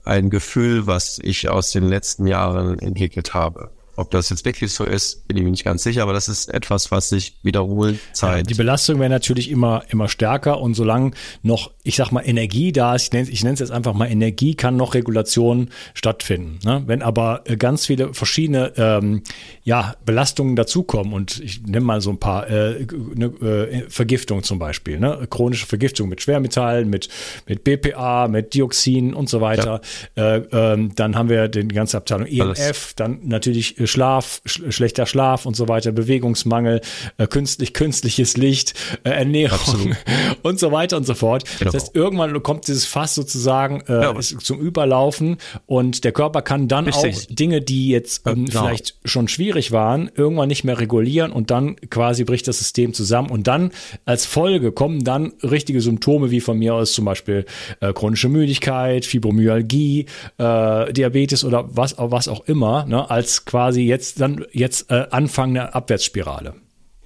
ein 0.04 0.30
Gefühl, 0.30 0.86
was 0.86 1.18
ich 1.20 1.48
aus 1.48 1.72
den 1.72 1.88
letzten 1.88 2.26
Jahren 2.26 2.78
entwickelt 2.78 3.34
habe. 3.34 3.70
Ob 4.00 4.10
das 4.10 4.30
jetzt 4.30 4.46
wirklich 4.46 4.72
so 4.72 4.84
ist, 4.84 5.28
bin 5.28 5.36
ich 5.36 5.42
mir 5.44 5.50
nicht 5.50 5.64
ganz 5.64 5.82
sicher, 5.82 6.02
aber 6.02 6.14
das 6.14 6.28
ist 6.28 6.48
etwas, 6.48 6.90
was 6.90 7.10
sich 7.10 7.36
wiederholt 7.42 7.98
zeigt. 8.14 8.36
Ja, 8.38 8.42
die 8.44 8.54
Belastung 8.54 8.98
wäre 8.98 9.10
natürlich 9.10 9.50
immer, 9.50 9.82
immer 9.90 10.08
stärker 10.08 10.58
und 10.58 10.72
solange 10.72 11.10
noch, 11.42 11.70
ich 11.82 11.96
sag 11.96 12.10
mal, 12.10 12.22
Energie 12.22 12.72
da 12.72 12.94
ist, 12.94 13.04
ich 13.04 13.12
nenne, 13.12 13.28
ich 13.28 13.44
nenne 13.44 13.54
es 13.54 13.60
jetzt 13.60 13.72
einfach 13.72 13.92
mal 13.92 14.10
Energie, 14.10 14.54
kann 14.54 14.76
noch 14.76 14.94
Regulation 14.94 15.68
stattfinden. 15.92 16.60
Ne? 16.64 16.82
Wenn 16.86 17.02
aber 17.02 17.42
äh, 17.44 17.58
ganz 17.58 17.84
viele 17.84 18.14
verschiedene 18.14 18.72
ähm, 18.78 19.22
ja, 19.64 19.94
Belastungen 20.06 20.56
dazukommen 20.56 21.12
und 21.12 21.38
ich 21.38 21.62
nehme 21.62 21.84
mal 21.84 22.00
so 22.00 22.08
ein 22.08 22.18
paar 22.18 22.48
äh, 22.48 22.86
ne, 23.14 23.26
äh, 23.26 23.90
Vergiftung 23.90 24.42
zum 24.42 24.58
Beispiel, 24.58 24.98
ne? 24.98 25.26
chronische 25.28 25.66
Vergiftung 25.66 26.08
mit 26.08 26.22
Schwermetallen, 26.22 26.88
mit, 26.88 27.10
mit 27.46 27.64
BPA, 27.64 28.28
mit 28.28 28.54
Dioxin 28.54 29.12
und 29.12 29.28
so 29.28 29.42
weiter, 29.42 29.82
ja. 30.16 30.36
äh, 30.36 30.42
ähm, 30.52 30.94
dann 30.94 31.16
haben 31.16 31.28
wir 31.28 31.48
die 31.48 31.68
ganze 31.68 31.98
Abteilung 31.98 32.26
EMF, 32.26 32.94
dann 32.94 33.18
natürlich 33.24 33.78
äh, 33.78 33.86
Schlaf, 33.90 34.40
sch 34.46 34.62
schlechter 34.70 35.06
Schlaf 35.06 35.46
und 35.46 35.56
so 35.56 35.68
weiter, 35.68 35.92
Bewegungsmangel, 35.92 36.80
äh, 37.18 37.26
künstlich, 37.26 37.74
künstliches 37.74 38.36
Licht, 38.36 38.74
äh, 39.04 39.10
Ernährung 39.10 39.58
Absolut. 39.58 39.96
und 40.42 40.58
so 40.58 40.72
weiter 40.72 40.96
und 40.96 41.04
so 41.04 41.14
fort. 41.14 41.44
Genau. 41.58 41.70
Das 41.70 41.82
heißt, 41.82 41.96
irgendwann 41.96 42.42
kommt 42.42 42.68
dieses 42.68 42.86
Fass 42.86 43.14
sozusagen 43.14 43.82
äh, 43.88 44.02
ja, 44.02 44.20
zum 44.20 44.60
Überlaufen 44.60 45.36
und 45.66 46.04
der 46.04 46.12
Körper 46.12 46.42
kann 46.42 46.68
dann 46.68 46.86
Richtig. 46.86 47.16
auch 47.16 47.34
Dinge, 47.34 47.60
die 47.60 47.88
jetzt 47.88 48.26
ähm, 48.26 48.46
genau. 48.46 48.62
vielleicht 48.62 48.94
schon 49.04 49.28
schwierig 49.28 49.72
waren, 49.72 50.10
irgendwann 50.14 50.48
nicht 50.48 50.64
mehr 50.64 50.78
regulieren 50.78 51.32
und 51.32 51.50
dann 51.50 51.76
quasi 51.90 52.24
bricht 52.24 52.48
das 52.48 52.58
System 52.58 52.94
zusammen 52.94 53.30
und 53.30 53.46
dann 53.46 53.70
als 54.04 54.26
Folge 54.26 54.72
kommen 54.72 55.04
dann 55.04 55.32
richtige 55.42 55.80
Symptome 55.80 56.30
wie 56.30 56.40
von 56.40 56.58
mir 56.58 56.74
aus 56.74 56.92
zum 56.92 57.04
Beispiel 57.04 57.44
äh, 57.80 57.92
chronische 57.92 58.28
Müdigkeit, 58.28 59.04
Fibromyalgie, 59.04 60.06
äh, 60.38 60.92
Diabetes 60.92 61.44
oder 61.44 61.68
was, 61.72 61.94
was 61.98 62.28
auch 62.28 62.44
immer, 62.46 62.86
ne, 62.86 63.10
als 63.10 63.44
quasi 63.44 63.79
jetzt 63.86 64.20
dann 64.20 64.44
jetzt 64.52 64.90
äh, 64.90 65.06
Anfang 65.10 65.54
der 65.54 65.74
Abwärtsspirale. 65.74 66.54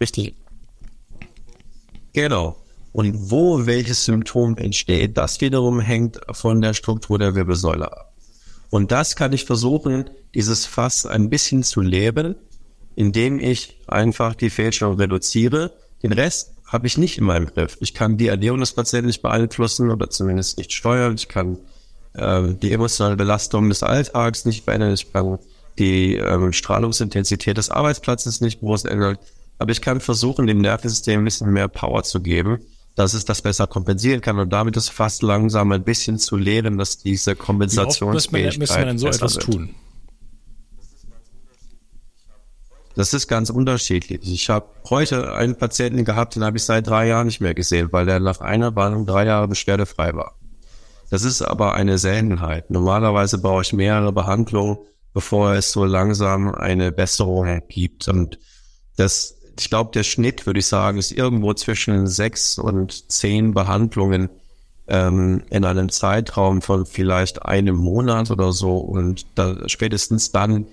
Richtig. 0.00 0.34
Genau. 2.12 2.56
Und 2.92 3.30
wo 3.30 3.66
welches 3.66 4.04
Symptom 4.04 4.56
entsteht, 4.56 5.16
das 5.16 5.40
wiederum 5.40 5.80
hängt 5.80 6.20
von 6.30 6.60
der 6.60 6.74
Struktur 6.74 7.18
der 7.18 7.34
Wirbelsäule 7.34 7.90
ab. 7.90 8.14
Und 8.70 8.92
das 8.92 9.16
kann 9.16 9.32
ich 9.32 9.44
versuchen, 9.44 10.10
dieses 10.34 10.66
Fass 10.66 11.06
ein 11.06 11.28
bisschen 11.28 11.62
zu 11.62 11.80
leben, 11.80 12.36
indem 12.94 13.40
ich 13.40 13.80
einfach 13.86 14.34
die 14.34 14.50
Fehlstellung 14.50 14.96
reduziere. 14.96 15.72
Den 16.02 16.12
Rest 16.12 16.54
habe 16.66 16.86
ich 16.86 16.98
nicht 16.98 17.18
in 17.18 17.24
meinem 17.24 17.46
Griff. 17.46 17.76
Ich 17.80 17.94
kann 17.94 18.16
die 18.16 18.28
Ernährung 18.28 18.60
des 18.60 18.72
Patienten 18.72 19.06
nicht 19.06 19.22
beeinflussen 19.22 19.90
oder 19.90 20.10
zumindest 20.10 20.58
nicht 20.58 20.72
steuern. 20.72 21.14
Ich 21.14 21.28
kann 21.28 21.58
äh, 22.14 22.54
die 22.54 22.72
emotionale 22.72 23.16
Belastung 23.16 23.68
des 23.68 23.82
Alltags 23.82 24.44
nicht 24.44 24.64
verändern. 24.64 24.92
Ich 24.92 25.12
kann 25.12 25.38
die 25.78 26.16
ähm, 26.16 26.52
Strahlungsintensität 26.52 27.56
des 27.56 27.70
Arbeitsplatzes 27.70 28.40
nicht 28.40 28.60
groß 28.60 28.84
ändern. 28.84 29.18
Aber 29.58 29.72
ich 29.72 29.80
kann 29.80 30.00
versuchen, 30.00 30.46
dem 30.46 30.58
Nervensystem 30.58 31.20
ein 31.20 31.24
bisschen 31.24 31.52
mehr 31.52 31.68
Power 31.68 32.02
zu 32.02 32.20
geben, 32.20 32.58
dass 32.96 33.14
es 33.14 33.24
das 33.24 33.42
besser 33.42 33.66
kompensieren 33.66 34.20
kann 34.20 34.38
und 34.38 34.52
damit 34.52 34.76
ist 34.76 34.88
fast 34.88 35.22
langsam 35.22 35.72
ein 35.72 35.82
bisschen 35.82 36.18
zu 36.18 36.36
lehren, 36.36 36.78
dass 36.78 36.98
diese 36.98 37.34
Kompensationsfähigkeit 37.34 38.54
Wie 38.54 38.58
müssen 38.58 38.76
wir 38.76 38.84
denn 38.86 38.98
so 38.98 39.08
etwas 39.08 39.36
wird. 39.36 39.44
tun? 39.44 39.74
Das 42.96 43.12
ist 43.12 43.26
ganz 43.26 43.50
unterschiedlich. 43.50 44.20
Ich 44.22 44.48
habe 44.50 44.66
heute 44.88 45.34
einen 45.34 45.56
Patienten 45.56 46.04
gehabt, 46.04 46.36
den 46.36 46.44
habe 46.44 46.56
ich 46.56 46.64
seit 46.64 46.86
drei 46.86 47.08
Jahren 47.08 47.26
nicht 47.26 47.40
mehr 47.40 47.54
gesehen, 47.54 47.88
weil 47.90 48.08
er 48.08 48.20
nach 48.20 48.40
einer 48.40 48.70
Behandlung 48.70 49.06
drei 49.06 49.26
Jahre 49.26 49.48
beschwerdefrei 49.48 50.14
war. 50.14 50.36
Das 51.10 51.24
ist 51.24 51.42
aber 51.42 51.74
eine 51.74 51.98
Seltenheit. 51.98 52.70
Normalerweise 52.70 53.38
brauche 53.38 53.62
ich 53.62 53.72
mehrere 53.72 54.12
Behandlungen, 54.12 54.78
bevor 55.14 55.54
es 55.54 55.72
so 55.72 55.84
langsam 55.84 56.54
eine 56.54 56.92
Besserung 56.92 57.62
gibt. 57.68 58.08
Und 58.08 58.38
das, 58.96 59.36
ich 59.58 59.70
glaube, 59.70 59.92
der 59.94 60.02
Schnitt, 60.02 60.44
würde 60.44 60.58
ich 60.58 60.66
sagen, 60.66 60.98
ist 60.98 61.12
irgendwo 61.12 61.54
zwischen 61.54 62.06
sechs 62.06 62.58
und 62.58 63.10
zehn 63.10 63.54
Behandlungen 63.54 64.28
ähm, 64.88 65.42
in 65.48 65.64
einem 65.64 65.88
Zeitraum 65.88 66.60
von 66.60 66.84
vielleicht 66.84 67.46
einem 67.46 67.76
Monat 67.76 68.30
oder 68.30 68.52
so. 68.52 68.76
Und 68.76 69.24
da, 69.36 69.68
spätestens 69.68 70.32
dann 70.32 70.66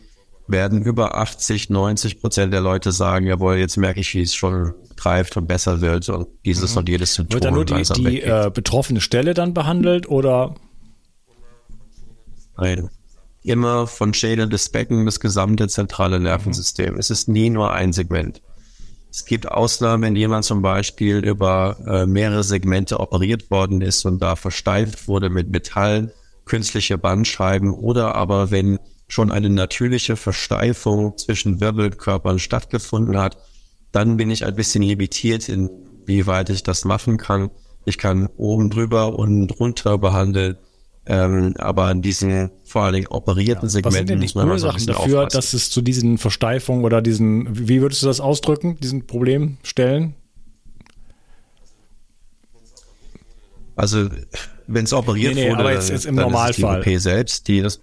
werden 0.47 0.81
über 0.81 1.15
80, 1.15 1.69
90 1.69 2.19
Prozent 2.19 2.51
der 2.51 2.61
Leute 2.61 2.91
sagen, 2.91 3.27
jawohl, 3.27 3.57
jetzt 3.57 3.77
merke 3.77 4.01
ich, 4.01 4.13
wie 4.15 4.23
es 4.23 4.35
schon 4.35 4.73
greift 4.97 5.37
und 5.37 5.47
besser 5.47 5.81
wird 5.81 6.09
und 6.09 6.27
dieses 6.45 6.73
mhm. 6.73 6.79
und 6.79 6.89
jedes 6.89 7.13
Symptom. 7.13 7.35
Wird 7.35 7.45
dann 7.45 7.53
nur 7.53 7.65
die, 7.65 7.83
die 7.83 8.21
äh, 8.21 8.51
betroffene 8.53 9.01
Stelle 9.01 9.33
dann 9.33 9.53
behandelt 9.53 10.09
oder? 10.09 10.55
Nein. 12.57 12.89
Immer 13.43 13.87
von 13.87 14.13
Schädel 14.13 14.47
des 14.47 14.69
Becken 14.69 15.05
das 15.05 15.19
gesamte 15.19 15.67
zentrale 15.67 16.19
Nervensystem. 16.19 16.95
Es 16.97 17.09
ist 17.09 17.27
nie 17.27 17.49
nur 17.49 17.73
ein 17.73 17.91
Segment. 17.91 18.41
Es 19.09 19.25
gibt 19.25 19.51
Ausnahmen, 19.51 20.03
wenn 20.03 20.15
jemand 20.15 20.45
zum 20.45 20.61
Beispiel 20.61 21.17
über 21.17 21.77
äh, 21.85 22.05
mehrere 22.05 22.43
Segmente 22.43 22.99
operiert 22.99 23.51
worden 23.51 23.81
ist 23.81 24.05
und 24.05 24.21
da 24.21 24.35
versteift 24.35 25.07
wurde 25.07 25.29
mit 25.29 25.49
Metall, 25.49 26.13
künstliche 26.45 26.97
Bandscheiben 26.97 27.73
oder 27.73 28.15
aber 28.15 28.51
wenn 28.51 28.79
schon 29.09 29.31
eine 29.31 29.49
natürliche 29.49 30.15
Versteifung 30.15 31.17
zwischen 31.17 31.59
Wirbelkörpern 31.59 32.39
stattgefunden 32.39 33.17
hat, 33.17 33.37
dann 33.91 34.15
bin 34.15 34.31
ich 34.31 34.45
ein 34.45 34.55
bisschen 34.55 34.83
limitiert, 34.83 35.49
inwieweit 35.49 36.49
ich 36.49 36.63
das 36.63 36.85
machen 36.85 37.17
kann. 37.17 37.51
Ich 37.83 37.97
kann 37.97 38.29
oben 38.37 38.69
drüber 38.69 39.19
und 39.19 39.47
drunter 39.47 39.97
behandeln, 39.97 40.57
ähm, 41.05 41.55
aber 41.57 41.85
an 41.85 42.01
diesen 42.01 42.51
vor 42.63 42.83
allen 42.83 42.93
Dingen 42.93 43.07
operierten 43.07 43.63
ja, 43.63 43.69
Segmenten 43.69 44.19
muss 44.19 44.35
man 44.35 44.49
Ursachen 44.49 44.85
dafür, 44.85 45.19
aufpassen. 45.19 45.37
dass 45.37 45.53
es 45.53 45.69
zu 45.69 45.81
diesen 45.81 46.17
Versteifungen 46.17 46.83
oder 46.83 47.01
diesen, 47.01 47.67
wie 47.67 47.81
würdest 47.81 48.03
du 48.03 48.07
das 48.07 48.19
ausdrücken, 48.19 48.77
diesen 48.79 49.07
Problem 49.07 49.57
stellen? 49.63 50.15
Also 53.75 54.09
wenn 54.67 54.85
es 54.85 54.93
operiert 54.93 55.35
nee, 55.35 55.45
nee, 55.45 55.49
wurde, 55.49 55.59
aber 55.61 55.73
jetzt, 55.73 55.89
jetzt 55.89 56.05
im 56.05 56.15
Normalfall. 56.15 56.79
Ist 56.79 56.85
die 56.85 56.95
OP 56.95 57.01
selbst, 57.01 57.47
die 57.47 57.61
das 57.61 57.81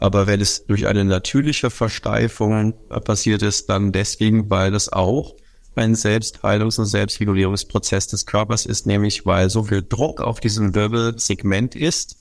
aber 0.00 0.28
wenn 0.28 0.40
es 0.40 0.64
durch 0.64 0.86
eine 0.86 1.04
natürliche 1.04 1.70
Versteifung 1.70 2.74
passiert 3.04 3.42
ist, 3.42 3.68
dann 3.68 3.90
deswegen, 3.90 4.48
weil 4.48 4.72
es 4.74 4.92
auch 4.92 5.34
ein 5.78 5.94
Selbstheilungs- 5.94 6.78
und 6.78 6.86
Selbstregulierungsprozess 6.86 8.06
des 8.08 8.26
Körpers 8.26 8.66
ist, 8.66 8.86
nämlich 8.86 9.24
weil 9.26 9.50
so 9.50 9.64
viel 9.64 9.82
Druck 9.82 10.20
auf 10.20 10.40
diesem 10.40 10.74
Wirbelsegment 10.74 11.74
ist, 11.74 12.16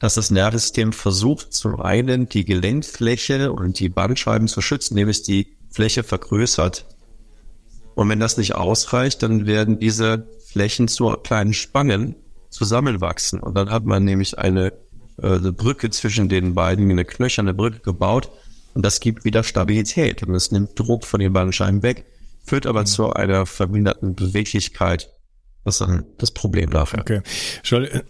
dass 0.00 0.14
das 0.14 0.30
Nervensystem 0.30 0.92
versucht, 0.92 1.52
zum 1.52 1.80
einen 1.80 2.28
die 2.28 2.44
Gelenkfläche 2.44 3.52
und 3.52 3.78
die 3.78 3.88
Bandscheiben 3.88 4.48
zu 4.48 4.60
schützen, 4.60 4.94
nämlich 4.94 5.22
die 5.22 5.56
Fläche 5.70 6.02
vergrößert. 6.02 6.86
Und 7.94 8.08
wenn 8.08 8.20
das 8.20 8.36
nicht 8.36 8.54
ausreicht, 8.54 9.22
dann 9.22 9.46
werden 9.46 9.78
diese 9.78 10.26
Flächen 10.46 10.88
zu 10.88 11.06
kleinen 11.22 11.54
Spangen 11.54 12.16
zusammenwachsen. 12.50 13.40
Und 13.40 13.56
dann 13.56 13.70
hat 13.70 13.84
man 13.84 14.04
nämlich 14.04 14.38
eine 14.38 14.72
äh, 15.20 15.36
eine 15.36 15.52
Brücke 15.52 15.90
zwischen 15.90 16.28
den 16.28 16.54
beiden, 16.54 16.90
eine 16.90 17.04
knöcherne 17.04 17.54
Brücke 17.54 17.80
gebaut. 17.80 18.30
Und 18.74 18.84
das 18.84 19.00
gibt 19.00 19.24
wieder 19.24 19.44
Stabilität 19.44 20.22
und 20.22 20.34
es 20.34 20.50
nimmt 20.50 20.78
Druck 20.78 21.04
von 21.04 21.20
den 21.20 21.32
Bandscheiben 21.32 21.82
weg, 21.82 22.04
führt 22.44 22.66
aber 22.66 22.80
mhm. 22.80 22.86
zu 22.86 23.12
einer 23.12 23.46
verminderten 23.46 24.14
Beweglichkeit. 24.14 25.10
Das 25.64 25.76
ist 25.76 25.80
dann 25.80 26.04
das 26.18 26.30
Problem 26.30 26.68
dafür. 26.68 27.00
Okay. 27.00 27.22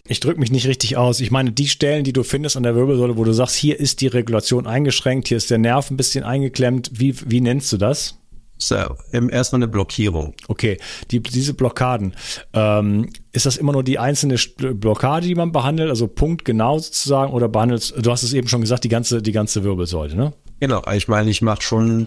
Ich 0.09 0.19
drücke 0.19 0.41
mich 0.41 0.51
nicht 0.51 0.67
richtig 0.67 0.97
aus. 0.97 1.21
Ich 1.21 1.31
meine, 1.31 1.53
die 1.53 1.69
Stellen, 1.69 2.03
die 2.03 2.13
du 2.13 2.25
findest 2.25 2.57
an 2.57 2.65
der 2.65 2.75
Wirbelsäule, 2.75 3.17
wo 3.17 3.23
du 3.23 3.33
sagst, 3.33 3.55
hier 3.55 3.79
ist 3.79 4.01
die 4.01 4.09
Regulation 4.09 4.67
eingeschränkt, 4.67 5.29
hier 5.29 5.37
ist 5.37 5.53
der 5.53 5.59
Nerv 5.59 5.89
ein 5.91 5.97
bisschen 5.97 6.25
eingeklemmt. 6.25 6.91
Wie, 6.95 7.15
wie 7.31 7.41
nennst 7.41 7.73
du 7.73 7.77
das? 7.77 8.19
So, 8.57 8.77
erstmal 9.13 9.59
eine 9.59 9.69
Blockierung. 9.69 10.35
Okay, 10.49 10.79
die, 11.11 11.21
diese 11.21 11.55
Blockaden. 11.55 12.15
Ähm, 12.53 13.11
ist 13.33 13.47
das 13.47 13.57
immer 13.57 13.73
nur 13.73 13.85
die 13.85 13.99
einzelne 13.99 14.37
Blockade, 14.59 15.27
die 15.27 15.35
man 15.35 15.53
behandelt, 15.53 15.91
also 15.91 16.09
punktgenau 16.09 16.79
sozusagen, 16.79 17.33
oder 17.33 17.49
behandelt, 17.49 17.95
du 18.01 18.11
hast 18.11 18.23
es 18.23 18.33
eben 18.33 18.49
schon 18.49 18.61
gesagt, 18.63 18.85
die 18.85 18.89
ganze, 18.89 19.23
die 19.23 19.33
ganze 19.33 19.65
Wirbelsäule, 19.65 20.17
ne? 20.17 20.33
Genau, 20.61 20.83
ich 20.93 21.09
meine, 21.09 21.31
ich 21.31 21.43
mache 21.43 21.63
schon 21.63 22.07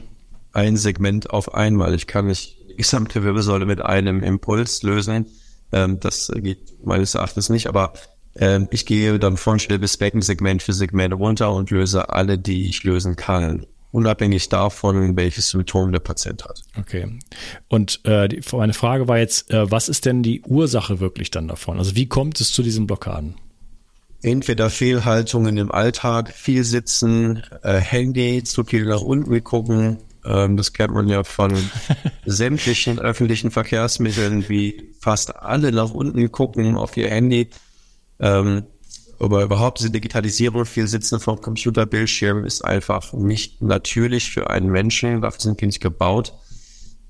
ein 0.58 0.76
Segment 0.76 1.30
auf 1.30 1.54
einmal. 1.54 1.94
Ich 1.94 2.08
kann 2.08 2.28
nicht 2.28 2.58
die 2.70 2.76
gesamte 2.76 3.24
Wirbelsäule 3.24 3.66
mit 3.66 3.82
einem 3.82 4.24
Impuls 4.24 4.82
lösen. 4.84 5.28
Ähm, 5.72 6.00
das 6.00 6.32
geht 6.36 6.84
meines 6.84 7.16
Erachtens 7.16 7.50
nicht, 7.50 7.68
aber 7.68 7.94
ähm, 8.36 8.68
ich 8.72 8.86
gehe 8.86 9.20
dann 9.20 9.38
von 9.38 9.60
bis 9.80 9.98
Becken 9.98 10.22
Segment 10.22 10.64
für 10.64 10.74
Segment 10.74 11.14
runter 11.14 11.54
und 11.54 11.70
löse 11.70 12.10
alle, 12.10 12.38
die 12.38 12.68
ich 12.70 12.84
lösen 12.84 13.16
kann 13.16 13.66
unabhängig 13.92 14.50
davon, 14.50 15.16
welches 15.16 15.50
Symptom 15.50 15.92
der 15.92 16.02
Patient 16.02 16.44
hat. 16.44 16.62
Okay. 16.78 17.18
Und 17.68 18.02
äh, 18.04 18.28
die, 18.28 18.42
meine 18.52 18.74
Frage 18.74 19.08
war 19.08 19.18
jetzt, 19.18 19.50
äh, 19.50 19.72
was 19.72 19.90
ist 19.90 20.06
denn 20.06 20.22
die 20.22 20.42
Ursache 20.42 21.00
wirklich 21.00 21.32
dann 21.32 21.48
davon? 21.48 21.80
Also 21.80 21.96
wie 21.96 22.08
kommt 22.08 22.40
es 22.40 22.52
zu 22.52 22.62
diesen 22.62 22.86
Blockaden? 22.86 23.36
Entweder 24.22 24.70
Fehlhaltungen 24.70 25.58
im 25.58 25.72
Alltag, 25.72 26.34
viel 26.34 26.64
sitzen, 26.64 27.44
äh, 27.64 27.80
Handy, 27.80 28.44
zu 28.44 28.64
viel 28.64 28.86
nach 28.86 29.02
unten 29.02 29.44
gucken. 29.44 29.98
Ähm, 30.28 30.58
das 30.58 30.74
kennt 30.74 30.94
man 30.94 31.08
ja 31.08 31.24
von 31.24 31.56
sämtlichen 32.26 33.00
öffentlichen 33.00 33.50
Verkehrsmitteln, 33.50 34.50
wie 34.50 34.94
fast 35.00 35.36
alle 35.38 35.72
nach 35.72 35.92
unten 35.92 36.32
gucken 36.32 36.76
auf 36.76 36.98
ihr 36.98 37.10
Handy. 37.10 37.50
Ähm, 38.20 38.64
aber 39.20 39.44
überhaupt 39.44 39.80
diese 39.80 39.90
Digitalisierung, 39.90 40.66
viel 40.66 40.88
Sitzen 40.88 41.20
vor 41.20 41.42
Computerbildschirm 41.42 42.46
ist 42.46 42.64
einfach 42.64 43.14
nicht 43.14 43.62
natürlich 43.62 44.32
für 44.32 44.50
einen 44.50 44.70
Menschen. 44.70 45.22
Dafür 45.22 45.42
sind 45.42 45.62
wir 45.62 45.68
nicht 45.68 45.82
gebaut. 45.82 46.34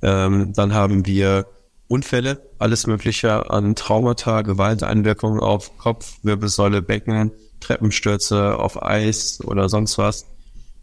Ähm, 0.01 0.53
dann 0.53 0.73
haben 0.73 1.05
wir 1.05 1.47
Unfälle, 1.89 2.49
alles 2.59 2.85
Mögliche 2.85 3.49
an 3.49 3.75
Traumata, 3.75 4.41
Gewalteinwirkungen 4.41 5.39
auf 5.39 5.77
Kopf, 5.77 6.19
Wirbelsäule, 6.21 6.81
Becken, 6.81 7.31
Treppenstürze 7.61 8.57
auf 8.57 8.81
Eis 8.83 9.41
oder 9.43 9.69
sonst 9.69 9.97
was. 9.97 10.25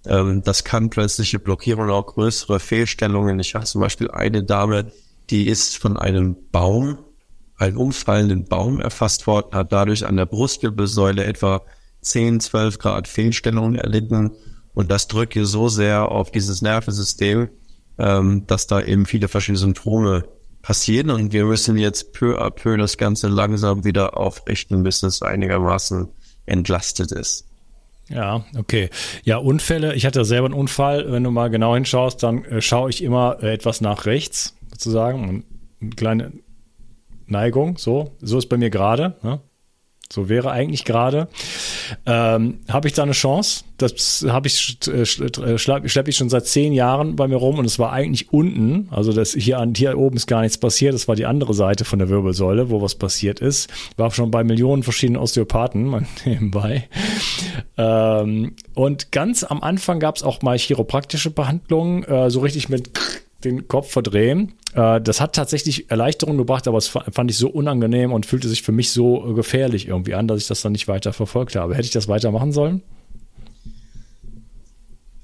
Ähm, 0.07 0.43
das 0.43 0.65
kann 0.65 0.91
plötzliche 0.91 1.39
Blockierungen, 1.39 1.91
auch 1.91 2.07
größere 2.07 2.61
Fehlstellungen. 2.61 3.39
Ich 3.41 3.55
habe 3.55 3.65
zum 3.65 3.81
Beispiel 3.81 4.11
eine 4.11 4.45
Dame, 4.45 4.93
die 5.31 5.49
ist 5.49 5.77
von 5.77 5.97
einem 5.97 6.37
Baum 6.53 6.99
einen 7.57 7.77
umfallenden 7.77 8.47
Baum 8.47 8.81
erfasst 8.81 9.27
worden, 9.27 9.55
hat 9.55 9.73
dadurch 9.73 10.07
an 10.07 10.17
der 10.17 10.27
Brustwirbelsäule 10.27 11.25
etwa 11.25 11.63
10, 12.01 12.41
12 12.41 12.79
Grad 12.79 13.09
Fehlstellungen 13.09 13.77
erlitten 13.77 14.33
Und 14.75 14.91
das 14.91 15.07
drückt 15.09 15.35
hier 15.35 15.47
so 15.47 15.69
sehr 15.69 16.11
auf 16.11 16.31
dieses 16.31 16.63
Nervensystem, 16.63 17.49
ähm, 17.99 18.47
dass 18.47 18.67
da 18.67 18.81
eben 18.81 19.07
viele 19.07 19.29
verschiedene 19.29 19.59
Symptome 19.59 20.25
passieren 20.63 21.11
und 21.11 21.33
wir 21.33 21.45
müssen 21.45 21.77
jetzt 21.77 22.13
peu 22.13 22.41
à 22.41 22.51
peu 22.51 22.77
das 22.77 22.97
Ganze 22.97 23.29
langsam 23.29 23.85
wieder 23.85 24.17
aufrichten, 24.17 24.83
bis 24.83 25.03
es 25.03 25.23
einigermaßen 25.23 26.09
entlastet 26.47 27.13
ist. 27.13 27.47
Ja, 28.09 28.45
okay. 28.57 28.91
Ja, 29.25 29.39
Unfälle. 29.39 29.95
Ich 29.95 30.05
hatte 30.05 30.25
selber 30.25 30.47
einen 30.47 30.55
Unfall. 30.55 31.11
Wenn 31.11 31.25
du 31.25 31.31
mal 31.31 31.49
genau 31.49 31.75
hinschaust, 31.75 32.23
dann 32.23 32.45
äh, 32.45 32.61
schaue 32.61 32.91
ich 32.91 33.03
immer 33.03 33.39
äh, 33.43 33.53
etwas 33.53 33.81
nach 33.81 34.07
rechts, 34.07 34.57
sozusagen. 34.71 35.45
Eine 35.81 35.91
kleine 35.91 36.33
Neigung, 37.27 37.79
so. 37.79 38.13
So 38.21 38.39
ist 38.39 38.47
bei 38.47 38.57
mir 38.57 38.71
gerade. 38.71 39.17
Ne? 39.23 39.41
So 40.13 40.29
wäre 40.29 40.51
eigentlich 40.51 40.85
gerade. 40.85 41.29
Ähm, 42.07 42.61
habe 42.69 42.89
ich 42.89 42.95
da 42.95 43.03
eine 43.03 43.13
Chance? 43.13 43.65
Das 43.79 44.25
habe 44.29 44.47
ich 44.47 44.79
äh, 44.87 45.05
schleppe 45.07 46.11
ich 46.11 46.17
schon 46.17 46.29
seit 46.29 46.47
zehn 46.47 46.73
Jahren 46.73 47.17
bei 47.17 47.27
mir 47.27 47.37
rum 47.37 47.59
und 47.59 47.65
es 47.65 47.79
war 47.79 47.93
eigentlich 47.93 48.33
unten. 48.33 48.89
Also 48.91 49.13
das 49.13 49.33
hier 49.33 49.59
an 49.59 49.75
hier 49.75 49.99
oben 49.99 50.17
ist 50.17 50.27
gar 50.27 50.43
nichts 50.43 50.59
passiert. 50.59 50.95
Das 50.95 51.09
war 51.09 51.17
die 51.17 51.27
andere 51.27 51.55
Seite 51.55 51.85
von 51.85 51.99
der 51.99 52.09
Wirbelsäule, 52.09 52.71
wo 52.71 52.83
was 52.83 52.95
passiert 52.95 53.41
ist. 53.41 53.71
War 53.97 54.11
schon 54.11 54.31
bei 54.31 54.45
Millionen 54.45 54.83
verschiedenen 54.83 55.21
Osteopathen 55.21 56.07
nebenbei. 56.25 56.89
Ähm, 57.77 58.55
und 58.75 59.11
ganz 59.11 59.43
am 59.43 59.63
Anfang 59.63 60.01
gab 60.01 60.17
es 60.17 60.23
auch 60.23 60.43
mal 60.43 60.59
chiropraktische 60.59 61.31
Behandlungen, 61.31 62.05
äh, 62.05 62.31
so 62.31 62.41
richtig 62.41 62.69
mit 62.69 62.91
den 63.45 63.69
Kopf 63.69 63.91
verdrehen. 63.91 64.55
Äh, 64.75 65.01
das 65.01 65.21
hat 65.21 65.35
tatsächlich 65.35 65.91
Erleichterung 65.91 66.37
gebracht, 66.37 66.69
aber 66.69 66.79
es 66.79 66.89
fand 66.89 67.31
ich 67.31 67.39
so 67.39 67.49
unangenehm 67.49 68.13
und 68.13 68.27
fühlte 68.27 68.49
sich 68.49 68.63
für 68.63 68.73
mich 68.73 68.91
so 68.91 69.35
gefährlich 69.35 69.89
irgendwie 69.89 70.15
an, 70.15 70.29
dass 70.29 70.41
ich 70.41 70.49
das 70.49 70.63
dann 70.63 70.73
nicht 70.73 70.89
weiter 70.89 71.13
verfolgt 71.13 71.57
habe. 71.57 71.75
Hätte 71.75 71.87
ich 71.87 71.93
das 71.93 72.09
weitermachen 72.09 72.53
sollen? 72.53 72.83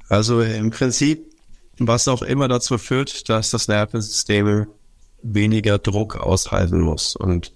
Also 0.09 0.41
im 0.41 0.71
Prinzip, 0.71 1.33
was 1.79 2.09
auch 2.09 2.23
immer 2.23 2.49
dazu 2.49 2.79
führt, 2.79 3.29
dass 3.29 3.51
das 3.51 3.69
Nervensystem 3.69 4.67
weniger 5.23 5.79
Druck 5.79 6.17
aushalten 6.17 6.81
muss. 6.81 7.15
Und 7.15 7.53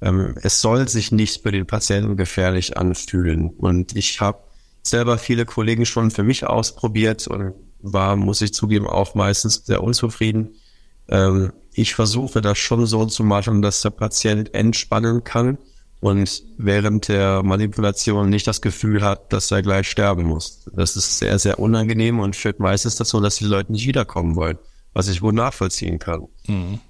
ähm, 0.00 0.34
es 0.42 0.60
soll 0.60 0.88
sich 0.88 1.12
nicht 1.12 1.42
für 1.42 1.52
den 1.52 1.66
Patienten 1.66 2.16
gefährlich 2.16 2.76
anfühlen. 2.76 3.50
Und 3.50 3.96
ich 3.96 4.20
habe 4.20 4.38
selber 4.82 5.16
viele 5.16 5.44
Kollegen 5.46 5.86
schon 5.86 6.10
für 6.10 6.24
mich 6.24 6.44
ausprobiert 6.44 7.28
und 7.28 7.54
war, 7.82 8.16
muss 8.16 8.40
ich 8.40 8.54
zugeben, 8.54 8.86
auch 8.86 9.14
meistens 9.14 9.66
sehr 9.66 9.82
unzufrieden. 9.82 10.56
Ähm, 11.08 11.52
ich 11.74 11.94
versuche 11.94 12.40
das 12.40 12.58
schon 12.58 12.86
so 12.86 13.06
zu 13.06 13.24
machen, 13.24 13.62
dass 13.62 13.82
der 13.82 13.90
Patient 13.90 14.54
entspannen 14.54 15.24
kann 15.24 15.58
und 16.00 16.42
während 16.58 17.08
der 17.08 17.42
Manipulation 17.42 18.28
nicht 18.28 18.46
das 18.46 18.60
Gefühl 18.60 19.02
hat, 19.02 19.32
dass 19.32 19.50
er 19.50 19.62
gleich 19.62 19.88
sterben 19.88 20.24
muss. 20.24 20.64
Das 20.74 20.96
ist 20.96 21.18
sehr, 21.18 21.38
sehr 21.38 21.58
unangenehm 21.58 22.18
und 22.18 22.36
führt 22.36 22.60
meistens 22.60 22.96
dazu, 22.96 23.20
dass 23.20 23.36
die 23.36 23.44
Leute 23.44 23.72
nicht 23.72 23.86
wiederkommen 23.86 24.36
wollen, 24.36 24.58
was 24.92 25.08
ich 25.08 25.22
wohl 25.22 25.32
nachvollziehen 25.32 25.98
kann. 25.98 26.26
Mhm. 26.46 26.80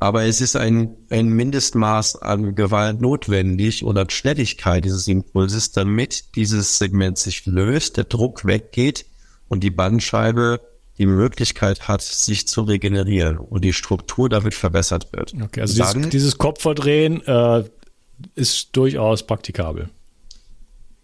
Aber 0.00 0.24
es 0.24 0.40
ist 0.40 0.56
ein, 0.56 0.96
ein 1.10 1.28
Mindestmaß 1.28 2.22
an 2.22 2.54
Gewalt 2.54 3.02
notwendig 3.02 3.84
oder 3.84 4.06
Schnelligkeit 4.08 4.84
dieses 4.84 5.06
Impulses, 5.06 5.72
damit 5.72 6.34
dieses 6.36 6.78
Segment 6.78 7.18
sich 7.18 7.44
löst, 7.44 7.98
der 7.98 8.04
Druck 8.04 8.46
weggeht 8.46 9.04
und 9.50 9.62
die 9.64 9.70
Bandscheibe 9.70 10.60
die 10.96 11.06
Möglichkeit 11.06 11.88
hat, 11.88 12.02
sich 12.02 12.46
zu 12.46 12.62
regenerieren 12.62 13.36
und 13.36 13.64
die 13.64 13.72
Struktur 13.72 14.28
damit 14.28 14.54
verbessert 14.54 15.12
wird. 15.12 15.34
Okay, 15.34 15.60
also 15.60 15.82
Dann, 15.82 15.94
dieses, 15.96 16.10
dieses 16.10 16.38
Kopfverdrehen 16.38 17.22
äh, 17.26 17.64
ist 18.34 18.76
durchaus 18.76 19.26
praktikabel. 19.26 19.90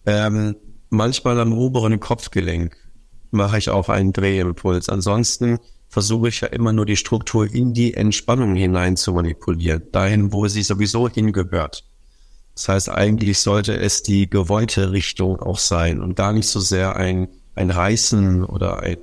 Ähm, 0.06 0.56
manchmal 0.90 1.40
am 1.40 1.52
oberen 1.52 1.98
Kopfgelenk 1.98 2.76
mache 3.30 3.58
ich 3.58 3.68
auch 3.68 3.88
einen 3.88 4.12
Drehimpuls. 4.12 4.88
Ansonsten 4.88 5.58
versuche 5.88 6.28
ich 6.28 6.40
ja 6.40 6.48
immer 6.48 6.72
nur 6.72 6.86
die 6.86 6.96
Struktur 6.96 7.52
in 7.52 7.74
die 7.74 7.94
Entspannung 7.94 8.54
hinein 8.54 8.96
zu 8.96 9.12
manipulieren, 9.12 9.82
dahin, 9.92 10.32
wo 10.32 10.46
sie 10.46 10.62
sowieso 10.62 11.08
hingehört. 11.08 11.84
Das 12.54 12.68
heißt, 12.68 12.90
eigentlich 12.90 13.38
sollte 13.40 13.76
es 13.76 14.02
die 14.02 14.30
gewollte 14.30 14.92
Richtung 14.92 15.40
auch 15.40 15.58
sein 15.58 16.00
und 16.00 16.14
gar 16.14 16.32
nicht 16.32 16.48
so 16.48 16.60
sehr 16.60 16.96
ein 16.96 17.28
ein 17.56 17.70
Reißen 17.70 18.44
oder 18.44 18.80
ein 18.82 18.98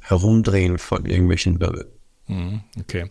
Herumdrehen 0.00 0.78
von 0.78 1.06
irgendwelchen 1.06 1.60
Wirbeln. 1.60 1.88
Hm, 2.26 2.60
okay. 2.80 3.10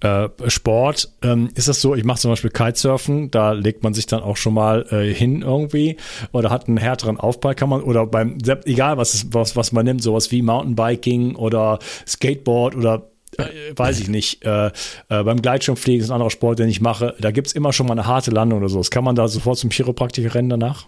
Äh, 0.00 0.28
Sport, 0.46 1.12
ähm, 1.22 1.48
ist 1.54 1.66
das 1.66 1.80
so, 1.80 1.96
ich 1.96 2.04
mache 2.04 2.20
zum 2.20 2.30
Beispiel 2.30 2.50
Kitesurfen, 2.50 3.30
da 3.30 3.52
legt 3.52 3.82
man 3.82 3.92
sich 3.92 4.06
dann 4.06 4.22
auch 4.22 4.36
schon 4.36 4.54
mal 4.54 4.86
äh, 4.90 5.12
hin 5.12 5.42
irgendwie 5.42 5.96
oder 6.30 6.50
hat 6.50 6.68
einen 6.68 6.76
härteren 6.76 7.18
Aufprall, 7.18 7.56
kann 7.56 7.68
man, 7.68 7.82
oder 7.82 8.06
beim, 8.06 8.38
egal 8.64 8.98
was, 8.98 9.26
was, 9.32 9.56
was 9.56 9.72
man 9.72 9.84
nimmt, 9.84 10.02
sowas 10.02 10.30
wie 10.30 10.42
Mountainbiking 10.42 11.34
oder 11.34 11.80
Skateboard 12.06 12.76
oder 12.76 13.10
äh, 13.36 13.44
weiß 13.74 13.98
ich 13.98 14.08
nicht, 14.08 14.44
äh, 14.44 14.70
beim 15.08 15.42
Gleitschirmfliegen 15.42 16.00
ist 16.00 16.10
ein 16.10 16.14
anderer 16.14 16.30
Sport, 16.30 16.60
den 16.60 16.68
ich 16.68 16.80
mache, 16.80 17.16
da 17.18 17.32
gibt's 17.32 17.52
immer 17.52 17.72
schon 17.72 17.86
mal 17.86 17.94
eine 17.94 18.06
harte 18.06 18.30
Landung 18.30 18.60
oder 18.60 18.68
so. 18.68 18.78
Das 18.78 18.92
kann 18.92 19.02
man 19.02 19.16
da 19.16 19.26
sofort 19.26 19.58
zum 19.58 19.70
Chiropraktiker 19.70 20.36
rennen 20.36 20.50
danach? 20.50 20.86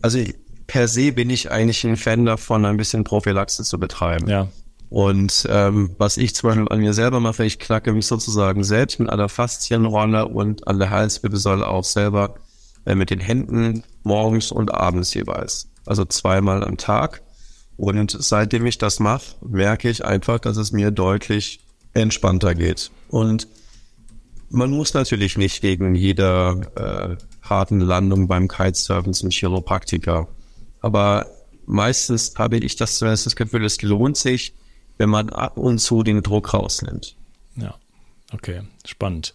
Also 0.00 0.20
per 0.66 0.88
se 0.88 1.12
bin 1.12 1.30
ich 1.30 1.50
eigentlich 1.50 1.84
ein 1.84 1.96
Fan 1.96 2.24
davon, 2.24 2.64
ein 2.64 2.76
bisschen 2.76 3.04
Prophylaxe 3.04 3.62
zu 3.64 3.78
betreiben. 3.78 4.28
Ja. 4.28 4.48
Und 4.88 5.46
ähm, 5.50 5.94
was 5.98 6.16
ich 6.16 6.34
zum 6.34 6.48
Beispiel 6.48 6.68
an 6.70 6.80
mir 6.80 6.94
selber 6.94 7.20
mache, 7.20 7.44
ich 7.44 7.58
knacke 7.58 7.92
mich 7.92 8.06
sozusagen 8.06 8.62
selbst 8.62 9.00
mit 9.00 9.10
einer 9.10 9.28
Faszienrolle 9.28 10.26
und 10.28 10.66
an 10.68 10.78
der 10.78 10.90
Halswirbelsäule 10.90 11.66
auch 11.66 11.84
selber 11.84 12.36
äh, 12.84 12.94
mit 12.94 13.10
den 13.10 13.20
Händen 13.20 13.82
morgens 14.04 14.52
und 14.52 14.72
abends 14.72 15.12
jeweils. 15.12 15.68
Also 15.86 16.04
zweimal 16.04 16.64
am 16.64 16.76
Tag. 16.76 17.22
Und 17.76 18.16
seitdem 18.18 18.64
ich 18.64 18.78
das 18.78 19.00
mache, 19.00 19.34
merke 19.44 19.90
ich 19.90 20.04
einfach, 20.04 20.38
dass 20.38 20.56
es 20.56 20.72
mir 20.72 20.90
deutlich 20.90 21.60
entspannter 21.92 22.54
geht. 22.54 22.90
Und 23.08 23.48
man 24.48 24.70
muss 24.70 24.94
natürlich 24.94 25.36
nicht 25.36 25.62
wegen 25.62 25.94
jeder 25.94 26.60
äh, 26.76 27.16
harten 27.42 27.80
Landung 27.80 28.28
beim 28.28 28.48
Kitesurfen 28.48 29.12
zum 29.12 29.30
Chiropraktiker. 29.30 30.28
Aber 30.80 31.26
meistens 31.66 32.34
habe 32.36 32.58
ich 32.58 32.76
das, 32.76 32.98
das 32.98 33.36
Gefühl, 33.36 33.64
es 33.64 33.82
lohnt 33.82 34.16
sich, 34.16 34.54
wenn 34.98 35.10
man 35.10 35.30
ab 35.30 35.58
und 35.58 35.78
zu 35.78 36.02
den 36.02 36.22
Druck 36.22 36.54
rausnimmt. 36.54 37.16
Ja, 37.56 37.74
okay, 38.32 38.62
spannend. 38.86 39.34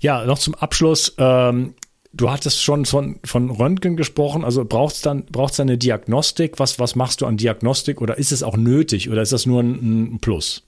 Ja, 0.00 0.24
noch 0.24 0.38
zum 0.38 0.54
Abschluss. 0.54 1.14
Ähm, 1.18 1.74
du 2.12 2.30
hattest 2.30 2.62
schon 2.62 2.84
von, 2.84 3.18
von 3.24 3.50
Röntgen 3.50 3.96
gesprochen. 3.96 4.44
Also 4.44 4.64
braucht 4.64 4.94
es 4.94 5.00
dann 5.02 5.26
braucht's 5.26 5.60
eine 5.60 5.78
Diagnostik? 5.78 6.58
Was, 6.58 6.78
was 6.78 6.94
machst 6.94 7.20
du 7.20 7.26
an 7.26 7.36
Diagnostik? 7.36 8.00
Oder 8.00 8.18
ist 8.18 8.32
es 8.32 8.42
auch 8.42 8.56
nötig? 8.56 9.10
Oder 9.10 9.22
ist 9.22 9.32
das 9.32 9.46
nur 9.46 9.62
ein, 9.62 10.14
ein 10.14 10.18
Plus? 10.20 10.64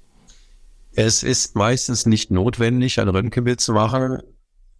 Es 0.96 1.22
ist 1.22 1.56
meistens 1.56 2.06
nicht 2.06 2.30
notwendig, 2.30 3.00
ein 3.00 3.08
Röntgenbild 3.08 3.60
zu 3.60 3.72
machen. 3.72 4.22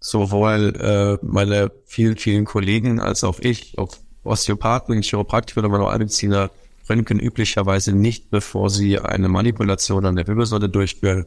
Sowohl 0.00 0.74
äh, 0.76 1.26
meine 1.26 1.72
vielen, 1.86 2.16
vielen 2.16 2.44
Kollegen 2.44 3.00
als 3.00 3.24
auch 3.24 3.40
ich, 3.40 3.78
auch 3.78 3.96
Osteopathen, 4.24 5.02
Chiropraktiker 5.02 5.60
oder 5.60 5.68
Manualmediziner 5.68 6.50
röntgen 6.88 7.18
üblicherweise 7.18 7.92
nicht, 7.92 8.30
bevor 8.30 8.70
sie 8.70 8.98
eine 8.98 9.28
Manipulation 9.28 10.04
an 10.06 10.16
der 10.16 10.26
Wirbelsäule 10.26 10.68
durchführen. 10.68 11.26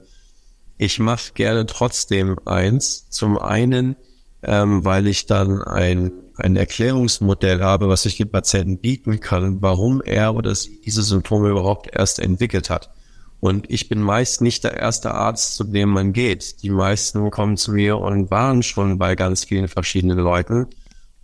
Ich 0.78 1.00
mache 1.00 1.34
gerne 1.34 1.66
trotzdem 1.66 2.38
eins. 2.46 3.10
Zum 3.10 3.38
einen, 3.40 3.96
ähm, 4.44 4.86
weil 4.86 5.08
ich 5.08 5.26
dann 5.26 5.62
ein, 5.64 6.12
ein 6.36 6.56
Erklärungsmodell 6.56 7.62
habe, 7.62 7.90
was 7.90 8.06
ich 8.06 8.18
dem 8.18 8.30
Patienten 8.30 8.78
bieten 8.78 9.20
kann, 9.20 9.62
warum 9.62 10.02
er 10.04 10.36
oder 10.36 10.54
sie 10.54 10.80
diese 10.82 11.02
Symptome 11.02 11.50
überhaupt 11.50 11.90
erst 11.92 12.20
entwickelt 12.20 12.70
hat. 12.70 12.92
Und 13.40 13.70
ich 13.70 13.88
bin 13.88 14.02
meist 14.02 14.42
nicht 14.42 14.64
der 14.64 14.78
erste 14.78 15.14
Arzt, 15.14 15.56
zu 15.56 15.64
dem 15.64 15.90
man 15.90 16.14
geht. 16.14 16.64
Die 16.64 16.72
meisten 16.72 17.30
kommen 17.30 17.58
zu 17.58 17.72
mir 17.72 17.98
und 17.98 18.32
waren 18.32 18.64
schon 18.64 18.98
bei 18.98 19.16
ganz 19.16 19.44
vielen 19.44 19.68
verschiedenen 19.68 20.18
Leuten. 20.18 20.68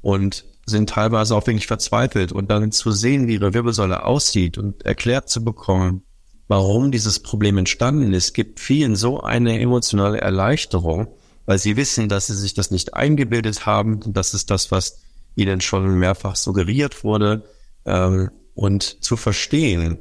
Und 0.01 0.45
sind 0.65 0.89
teilweise 0.89 1.35
auch 1.35 1.45
wirklich 1.45 1.67
verzweifelt 1.67 2.31
und 2.31 2.49
dann 2.49 2.71
zu 2.71 2.91
sehen, 2.91 3.27
wie 3.27 3.33
ihre 3.33 3.53
Wirbelsäule 3.53 4.05
aussieht 4.05 4.57
und 4.57 4.85
erklärt 4.85 5.29
zu 5.29 5.43
bekommen, 5.43 6.03
warum 6.47 6.91
dieses 6.91 7.19
Problem 7.19 7.57
entstanden 7.57 8.13
ist, 8.13 8.33
gibt 8.33 8.59
vielen 8.59 8.95
so 8.95 9.21
eine 9.21 9.59
emotionale 9.59 10.21
Erleichterung, 10.21 11.07
weil 11.45 11.59
sie 11.59 11.75
wissen, 11.75 12.09
dass 12.09 12.27
sie 12.27 12.35
sich 12.35 12.53
das 12.53 12.71
nicht 12.71 12.93
eingebildet 12.93 13.65
haben, 13.65 13.99
das 14.13 14.33
ist 14.33 14.49
das, 14.51 14.71
was 14.71 14.99
ihnen 15.35 15.61
schon 15.61 15.97
mehrfach 15.99 16.35
suggeriert 16.35 17.03
wurde. 17.03 17.43
Ähm, 17.85 18.29
und 18.53 19.03
zu 19.03 19.17
verstehen 19.17 19.97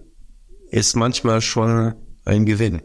ist 0.70 0.94
manchmal 0.94 1.40
schon 1.40 1.94
ein 2.24 2.46
Gewinn. 2.46 2.82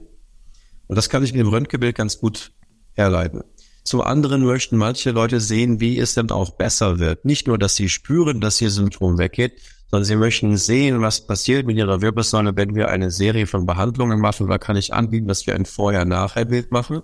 Und 0.88 0.96
das 0.96 1.10
kann 1.10 1.24
ich 1.24 1.34
mit 1.34 1.42
dem 1.42 1.50
Röntgenbild 1.50 1.96
ganz 1.96 2.20
gut 2.20 2.54
herleiten. 2.94 3.44
Zum 3.88 4.02
anderen 4.02 4.44
möchten 4.44 4.76
manche 4.76 5.12
Leute 5.12 5.40
sehen, 5.40 5.80
wie 5.80 5.98
es 5.98 6.14
denn 6.14 6.30
auch 6.30 6.50
besser 6.50 7.00
wird. 7.00 7.24
Nicht 7.24 7.48
nur, 7.48 7.58
dass 7.58 7.78
sie 7.78 7.88
spüren, 7.88 8.42
dass 8.42 8.60
ihr 8.60 8.70
Symptom 8.70 9.18
weggeht, 9.18 9.62
sondern 9.90 10.04
sie 10.04 10.18
möchten 10.18 10.58
sehen, 10.58 11.00
was 11.00 11.26
passiert 11.26 11.66
mit 11.66 11.78
ihrer 11.78 12.02
Wirbelsäule, 12.02 12.54
wenn 12.58 12.76
wir 12.76 12.90
eine 12.90 13.12
Serie 13.12 13.48
von 13.48 13.66
Behandlungen 13.66 14.20
machen. 14.20 14.50
Da 14.50 14.58
kann 14.58 14.76
ich 14.76 14.94
anbieten, 14.94 15.30
dass 15.30 15.48
wir 15.48 15.56
ein 15.56 15.64
Vorher-Nachher-Bild 15.64 16.70
machen. 16.70 17.02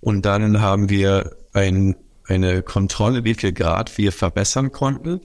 Und 0.00 0.24
dann 0.24 0.62
haben 0.62 0.88
wir 0.88 1.36
ein, 1.52 1.94
eine 2.26 2.62
Kontrolle, 2.62 3.24
wie 3.24 3.34
viel 3.34 3.52
Grad 3.52 3.98
wir 3.98 4.12
verbessern 4.12 4.72
konnten. 4.72 5.20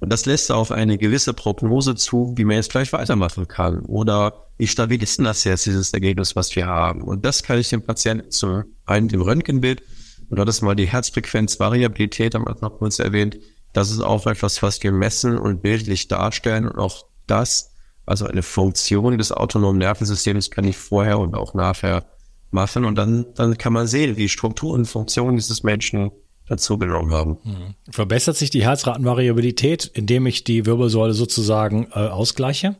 Und 0.00 0.10
das 0.10 0.26
lässt 0.26 0.50
auf 0.50 0.72
eine 0.72 0.98
gewisse 0.98 1.34
Prognose 1.34 1.94
zu, 1.94 2.34
wie 2.36 2.44
man 2.44 2.56
jetzt 2.56 2.70
gleich 2.70 2.92
weitermachen 2.92 3.46
kann. 3.48 3.80
Oder 3.80 4.46
wie 4.56 4.66
stabil 4.66 5.02
ist 5.02 5.18
denn 5.18 5.26
das 5.26 5.44
jetzt, 5.44 5.66
dieses 5.66 5.92
Ergebnis, 5.92 6.34
was 6.36 6.56
wir 6.56 6.66
haben? 6.66 7.02
Und 7.02 7.24
das 7.24 7.42
kann 7.42 7.58
ich 7.58 7.68
dem 7.68 7.82
Patienten 7.82 8.30
zum 8.30 8.64
einen 8.86 9.10
im 9.10 9.20
Röntgenbild 9.20 9.82
und 10.30 10.38
dort 10.38 10.48
ist 10.48 10.62
mal 10.62 10.76
die 10.76 10.86
Herzfrequenzvariabilität, 10.86 12.34
haben 12.34 12.46
wir 12.46 12.56
noch 12.60 12.78
kurz 12.78 13.00
erwähnt. 13.00 13.38
Das 13.72 13.90
ist 13.90 14.00
auch 14.00 14.26
etwas, 14.26 14.62
was 14.62 14.82
wir 14.82 14.92
messen 14.92 15.36
und 15.36 15.60
bildlich 15.60 16.06
darstellen. 16.06 16.68
Und 16.68 16.78
auch 16.78 17.04
das, 17.26 17.72
also 18.06 18.26
eine 18.26 18.42
Funktion 18.42 19.18
des 19.18 19.32
autonomen 19.32 19.78
Nervensystems, 19.78 20.50
kann 20.50 20.64
ich 20.64 20.76
vorher 20.76 21.18
und 21.18 21.34
auch 21.34 21.54
nachher 21.54 22.04
machen. 22.52 22.84
Und 22.84 22.94
dann, 22.94 23.26
dann 23.34 23.58
kann 23.58 23.72
man 23.72 23.88
sehen, 23.88 24.16
wie 24.16 24.28
Struktur 24.28 24.72
und 24.72 24.86
Funktion 24.86 25.34
dieses 25.34 25.64
Menschen 25.64 26.12
dazu 26.50 26.78
genommen 26.78 27.12
haben. 27.12 27.38
Mhm. 27.44 27.74
Verbessert 27.90 28.36
sich 28.36 28.50
die 28.50 28.64
Herzratenvariabilität, 28.64 29.86
indem 29.94 30.26
ich 30.26 30.44
die 30.44 30.66
Wirbelsäule 30.66 31.14
sozusagen 31.14 31.86
äh, 31.92 32.00
ausgleiche? 32.00 32.76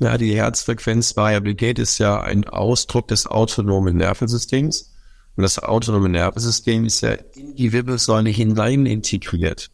Ja, 0.00 0.16
die 0.16 0.34
Herzfrequenzvariabilität 0.34 1.78
ist 1.78 1.98
ja 1.98 2.20
ein 2.20 2.48
Ausdruck 2.48 3.08
des 3.08 3.26
autonomen 3.26 3.98
Nervensystems. 3.98 4.94
Und 5.36 5.42
das 5.42 5.58
autonome 5.58 6.08
Nervensystem 6.08 6.86
ist 6.86 7.02
ja 7.02 7.12
in 7.12 7.54
die 7.54 7.72
Wirbelsäule 7.72 8.30
hinein 8.30 8.86
integriert. 8.86 9.70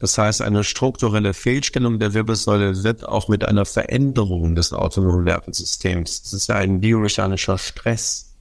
Das 0.00 0.18
heißt, 0.18 0.42
eine 0.42 0.62
strukturelle 0.64 1.32
Fehlstellung 1.32 1.98
der 1.98 2.12
Wirbelsäule 2.12 2.82
wird 2.82 3.08
auch 3.08 3.28
mit 3.28 3.44
einer 3.44 3.64
Veränderung 3.64 4.56
des 4.56 4.72
autonomen 4.72 5.24
Nervensystems. 5.24 6.22
Das 6.22 6.32
ist 6.32 6.48
ja 6.48 6.56
ein 6.56 6.80
biomechanischer 6.80 7.56
Stress. 7.58 8.34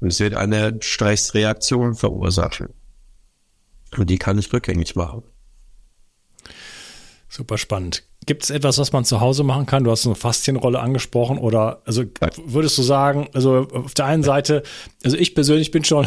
Und 0.00 0.08
es 0.08 0.20
wird 0.20 0.34
eine 0.34 0.78
Stressreaktion 0.80 1.94
verursachen. 1.94 2.68
Und 3.96 4.10
die 4.10 4.18
kann 4.18 4.38
ich 4.38 4.52
rückgängig 4.52 4.96
machen. 4.96 5.22
Super 7.28 7.58
spannend. 7.58 8.04
Gibt 8.26 8.42
es 8.42 8.50
etwas, 8.50 8.78
was 8.78 8.92
man 8.92 9.04
zu 9.04 9.20
Hause 9.20 9.42
machen 9.42 9.66
kann? 9.66 9.84
Du 9.84 9.90
hast 9.90 10.04
eine 10.04 10.14
Faszienrolle 10.14 10.80
angesprochen 10.80 11.38
oder 11.38 11.82
also 11.84 12.04
würdest 12.44 12.76
du 12.76 12.82
sagen, 12.82 13.28
also 13.32 13.68
auf 13.72 13.94
der 13.94 14.06
einen 14.06 14.22
Seite, 14.22 14.62
also 15.02 15.16
ich 15.16 15.34
persönlich 15.34 15.70
bin 15.70 15.84
schon 15.84 16.06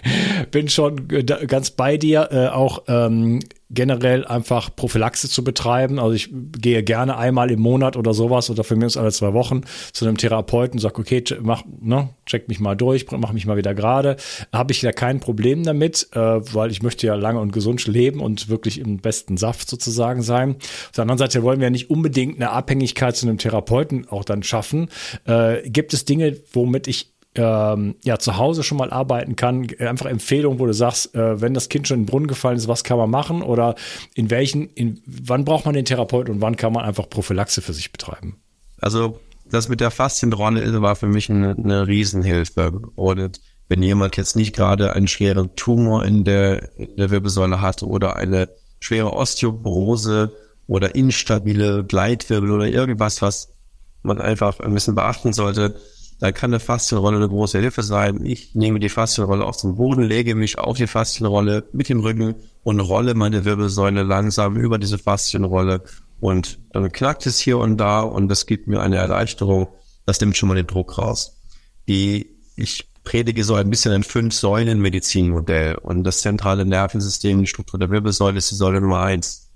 bin 0.50 0.68
schon 0.68 1.08
ganz 1.08 1.70
bei 1.70 1.96
dir, 1.96 2.28
äh, 2.30 2.48
auch 2.48 2.82
ähm, 2.88 3.40
generell 3.72 4.24
einfach 4.24 4.74
Prophylaxe 4.74 5.28
zu 5.28 5.42
betreiben. 5.42 5.98
Also 5.98 6.12
ich 6.12 6.30
gehe 6.32 6.82
gerne 6.82 7.16
einmal 7.16 7.50
im 7.50 7.60
Monat 7.60 7.96
oder 7.96 8.14
sowas 8.14 8.50
oder 8.50 8.64
für 8.64 8.76
mich 8.76 8.98
alle 8.98 9.12
zwei 9.12 9.32
Wochen 9.32 9.62
zu 9.92 10.04
einem 10.04 10.16
Therapeuten, 10.16 10.78
sag 10.78 10.98
okay, 10.98 11.24
mach, 11.40 11.62
ne, 11.80 12.10
check 12.26 12.48
mich 12.48 12.60
mal 12.60 12.76
durch, 12.76 13.06
mach 13.10 13.32
mich 13.32 13.46
mal 13.46 13.56
wieder 13.56 13.74
gerade. 13.74 14.16
Habe 14.52 14.72
ich 14.72 14.82
ja 14.82 14.92
kein 14.92 15.20
Problem 15.20 15.64
damit, 15.64 16.08
äh, 16.12 16.18
weil 16.18 16.70
ich 16.70 16.82
möchte 16.82 17.06
ja 17.06 17.14
lange 17.14 17.40
und 17.40 17.52
gesund 17.52 17.86
leben 17.86 18.20
und 18.20 18.48
wirklich 18.48 18.78
im 18.78 18.98
besten 18.98 19.36
Saft 19.36 19.68
sozusagen 19.68 20.22
sein. 20.22 20.56
Auf 20.56 20.92
der 20.94 21.02
anderen 21.02 21.18
Seite 21.18 21.42
wollen 21.42 21.60
wir 21.60 21.66
ja 21.66 21.70
nicht 21.70 21.90
unbedingt 21.90 22.36
eine 22.36 22.50
Abhängigkeit 22.50 23.16
zu 23.16 23.26
einem 23.26 23.38
Therapeuten 23.38 24.08
auch 24.08 24.24
dann 24.24 24.42
schaffen. 24.42 24.88
Äh, 25.24 25.68
gibt 25.68 25.94
es 25.94 26.04
Dinge, 26.04 26.36
womit 26.52 26.88
ich 26.88 27.11
ähm, 27.34 27.96
ja, 28.04 28.18
zu 28.18 28.36
Hause 28.36 28.62
schon 28.62 28.78
mal 28.78 28.90
arbeiten 28.90 29.36
kann. 29.36 29.66
Einfach 29.78 30.06
Empfehlungen, 30.06 30.58
wo 30.58 30.66
du 30.66 30.74
sagst, 30.74 31.14
äh, 31.14 31.40
wenn 31.40 31.54
das 31.54 31.68
Kind 31.68 31.88
schon 31.88 32.00
in 32.00 32.02
den 32.02 32.10
Brunnen 32.10 32.26
gefallen 32.26 32.56
ist, 32.56 32.68
was 32.68 32.84
kann 32.84 32.98
man 32.98 33.10
machen? 33.10 33.42
Oder 33.42 33.74
in 34.14 34.30
welchen, 34.30 34.68
in, 34.70 35.00
wann 35.06 35.44
braucht 35.44 35.64
man 35.64 35.74
den 35.74 35.84
Therapeuten 35.84 36.34
und 36.34 36.40
wann 36.40 36.56
kann 36.56 36.72
man 36.72 36.84
einfach 36.84 37.08
Prophylaxe 37.08 37.62
für 37.62 37.72
sich 37.72 37.92
betreiben? 37.92 38.36
Also 38.78 39.18
das 39.50 39.68
mit 39.68 39.80
der 39.80 39.90
Faszienrolle 39.90 40.82
war 40.82 40.96
für 40.96 41.06
mich 41.06 41.30
eine, 41.30 41.56
eine 41.56 41.86
Riesenhilfe. 41.86 42.72
Und 42.96 43.40
wenn 43.68 43.82
jemand 43.82 44.16
jetzt 44.16 44.36
nicht 44.36 44.54
gerade 44.54 44.92
einen 44.92 45.08
schweren 45.08 45.54
Tumor 45.56 46.04
in 46.04 46.24
der, 46.24 46.78
in 46.78 46.96
der 46.96 47.10
Wirbelsäule 47.10 47.60
hat 47.60 47.82
oder 47.82 48.16
eine 48.16 48.48
schwere 48.80 49.12
Osteoporose 49.12 50.32
oder 50.66 50.94
instabile 50.94 51.84
Gleitwirbel 51.84 52.50
oder 52.50 52.66
irgendwas, 52.66 53.22
was 53.22 53.54
man 54.02 54.20
einfach 54.20 54.60
ein 54.60 54.74
bisschen 54.74 54.94
beachten 54.94 55.32
sollte, 55.32 55.76
da 56.22 56.30
kann 56.30 56.52
eine 56.52 56.60
Faszienrolle 56.60 57.16
eine 57.16 57.28
große 57.28 57.58
Hilfe 57.58 57.82
sein. 57.82 58.24
Ich 58.24 58.54
nehme 58.54 58.78
die 58.78 58.88
Faszienrolle 58.88 59.44
auf 59.44 59.56
den 59.56 59.74
Boden, 59.74 60.04
lege 60.04 60.36
mich 60.36 60.56
auf 60.56 60.76
die 60.76 60.86
Faszienrolle 60.86 61.64
mit 61.72 61.88
dem 61.88 61.98
Rücken 61.98 62.36
und 62.62 62.78
rolle 62.78 63.14
meine 63.14 63.44
Wirbelsäule 63.44 64.04
langsam 64.04 64.54
über 64.54 64.78
diese 64.78 64.98
Faszienrolle 64.98 65.82
und 66.20 66.60
dann 66.70 66.92
knackt 66.92 67.26
es 67.26 67.40
hier 67.40 67.58
und 67.58 67.76
da 67.76 68.02
und 68.02 68.28
das 68.28 68.46
gibt 68.46 68.68
mir 68.68 68.80
eine 68.80 68.98
Erleichterung. 68.98 69.66
Das 70.06 70.20
nimmt 70.20 70.36
schon 70.36 70.48
mal 70.48 70.54
den 70.54 70.68
Druck 70.68 70.96
raus. 70.96 71.40
Die, 71.88 72.30
ich 72.54 72.88
predige 73.02 73.42
so 73.42 73.56
ein 73.56 73.68
bisschen 73.68 73.90
ein 73.90 74.04
Fünf-Säulen-Medizinmodell 74.04 75.74
und 75.74 76.04
das 76.04 76.20
zentrale 76.20 76.64
Nervensystem, 76.64 77.40
die 77.40 77.48
Struktur 77.48 77.80
der 77.80 77.90
Wirbelsäule 77.90 78.38
ist 78.38 78.48
die 78.48 78.54
Säule 78.54 78.80
Nummer 78.80 79.00
eins. 79.00 79.50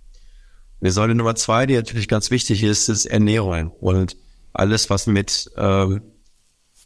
Die 0.80 0.90
Säule 0.90 1.14
Nummer 1.14 1.36
zwei, 1.36 1.64
die 1.66 1.76
natürlich 1.76 2.08
ganz 2.08 2.32
wichtig 2.32 2.64
ist, 2.64 2.88
ist 2.88 3.06
Ernährung 3.06 3.70
und 3.70 4.16
alles, 4.52 4.90
was 4.90 5.06
mit 5.06 5.48
ähm, 5.56 6.00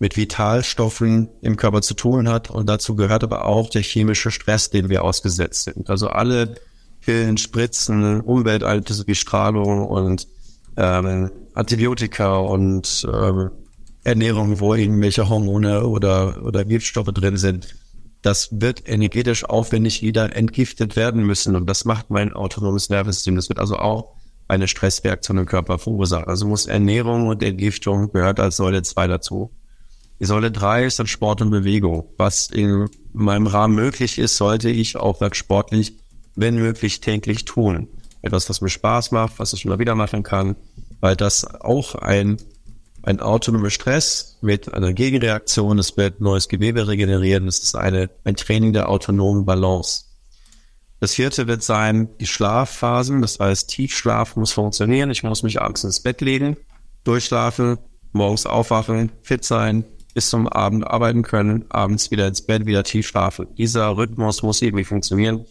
mit 0.00 0.16
Vitalstoffen 0.16 1.28
im 1.42 1.56
Körper 1.56 1.82
zu 1.82 1.94
tun 1.94 2.28
hat. 2.28 2.50
Und 2.50 2.68
dazu 2.68 2.96
gehört 2.96 3.22
aber 3.22 3.44
auch 3.44 3.68
der 3.68 3.82
chemische 3.82 4.30
Stress, 4.30 4.70
den 4.70 4.88
wir 4.88 5.04
ausgesetzt 5.04 5.64
sind. 5.64 5.90
Also 5.90 6.08
alle 6.08 6.56
Pillen, 7.02 7.36
Spritzen, 7.36 8.22
Umwelteinflüsse 8.22 9.06
wie 9.06 9.14
Strahlung 9.14 9.86
und 9.86 10.26
ähm, 10.76 11.30
Antibiotika 11.54 12.38
und 12.38 13.06
ähm, 13.12 13.50
Ernährung, 14.02 14.58
wo 14.58 14.74
irgendwelche 14.74 15.28
Hormone 15.28 15.86
oder, 15.86 16.42
oder 16.44 16.64
Giftstoffe 16.64 17.12
drin 17.12 17.36
sind. 17.36 17.76
Das 18.22 18.48
wird 18.52 18.88
energetisch 18.88 19.44
aufwendig 19.44 20.02
wieder 20.02 20.34
entgiftet 20.34 20.96
werden 20.96 21.24
müssen. 21.24 21.56
Und 21.56 21.66
das 21.66 21.84
macht 21.84 22.08
mein 22.08 22.32
autonomes 22.32 22.88
Nervensystem. 22.88 23.36
Das 23.36 23.50
wird 23.50 23.58
also 23.58 23.76
auch 23.76 24.14
eine 24.48 24.66
Stressreaktion 24.66 25.36
im 25.36 25.46
Körper 25.46 25.78
verursachen. 25.78 26.26
Also 26.26 26.46
muss 26.46 26.64
Ernährung 26.64 27.28
und 27.28 27.42
Entgiftung 27.42 28.10
gehört 28.12 28.40
als 28.40 28.56
Säule 28.56 28.82
2 28.82 29.06
dazu. 29.06 29.50
Die 30.20 30.26
Säule 30.26 30.52
3 30.52 30.84
ist 30.84 30.98
dann 30.98 31.06
Sport 31.06 31.40
und 31.40 31.50
Bewegung. 31.50 32.06
Was 32.18 32.48
in 32.48 32.90
meinem 33.14 33.46
Rahmen 33.46 33.74
möglich 33.74 34.18
ist, 34.18 34.36
sollte 34.36 34.68
ich 34.68 34.96
auch 34.96 35.18
sportlich, 35.32 35.96
wenn 36.36 36.56
möglich, 36.56 37.00
täglich 37.00 37.46
tun. 37.46 37.88
Etwas, 38.20 38.50
was 38.50 38.60
mir 38.60 38.68
Spaß 38.68 39.12
macht, 39.12 39.38
was 39.38 39.54
ich 39.54 39.64
immer 39.64 39.78
wieder 39.78 39.94
machen 39.94 40.22
kann, 40.22 40.56
weil 41.00 41.16
das 41.16 41.46
auch 41.46 41.94
ein, 41.94 42.36
ein 43.02 43.20
autonomer 43.20 43.70
Stress 43.70 44.36
mit 44.42 44.74
einer 44.74 44.92
Gegenreaktion, 44.92 45.78
es 45.78 45.96
wird 45.96 46.20
neues 46.20 46.48
Gewebe 46.48 46.86
regenerieren, 46.86 47.48
es 47.48 47.60
ist 47.60 47.74
eine, 47.74 48.10
ein 48.24 48.36
Training 48.36 48.74
der 48.74 48.90
autonomen 48.90 49.46
Balance. 49.46 50.04
Das 51.00 51.14
vierte 51.14 51.46
wird 51.46 51.62
sein, 51.62 52.10
die 52.20 52.26
Schlafphasen, 52.26 53.22
das 53.22 53.40
heißt, 53.40 53.70
Tiefschlaf 53.70 54.36
muss 54.36 54.52
funktionieren, 54.52 55.10
ich 55.10 55.22
muss 55.22 55.42
mich 55.42 55.62
abends 55.62 55.82
ins 55.82 56.00
Bett 56.00 56.20
legen, 56.20 56.58
durchschlafen, 57.04 57.78
morgens 58.12 58.44
aufwachen, 58.44 59.12
fit 59.22 59.46
sein, 59.46 59.86
bis 60.14 60.30
zum 60.30 60.48
Abend 60.48 60.86
arbeiten 60.86 61.22
können, 61.22 61.64
abends 61.68 62.10
wieder 62.10 62.26
ins 62.26 62.42
Bett, 62.42 62.66
wieder 62.66 62.82
tief 62.84 63.06
schlafen. 63.06 63.46
Dieser 63.56 63.96
Rhythmus 63.96 64.42
muss 64.42 64.62
irgendwie 64.62 64.84
funktionieren, 64.84 65.44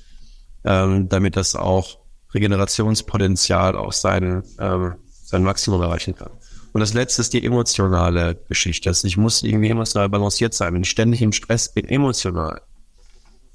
ähm, 0.63 1.09
damit 1.09 1.35
das 1.35 1.55
auch 1.55 1.99
Regenerationspotenzial 2.33 3.75
auch 3.75 3.93
sein, 3.93 4.43
ähm, 4.59 4.95
sein 5.23 5.43
Maximum 5.43 5.81
erreichen 5.81 6.15
kann. 6.15 6.31
Und 6.71 6.81
das 6.81 6.93
letzte 6.93 7.21
ist 7.21 7.33
die 7.33 7.43
emotionale 7.43 8.35
Geschichte. 8.47 8.89
Also 8.89 9.07
ich 9.07 9.17
muss 9.17 9.41
irgendwie 9.41 9.69
emotional 9.69 10.09
balanciert 10.09 10.53
sein. 10.53 10.73
Wenn 10.73 10.83
ich 10.83 10.89
ständig 10.89 11.21
im 11.21 11.31
Stress 11.31 11.73
bin, 11.73 11.87
emotional, 11.87 12.61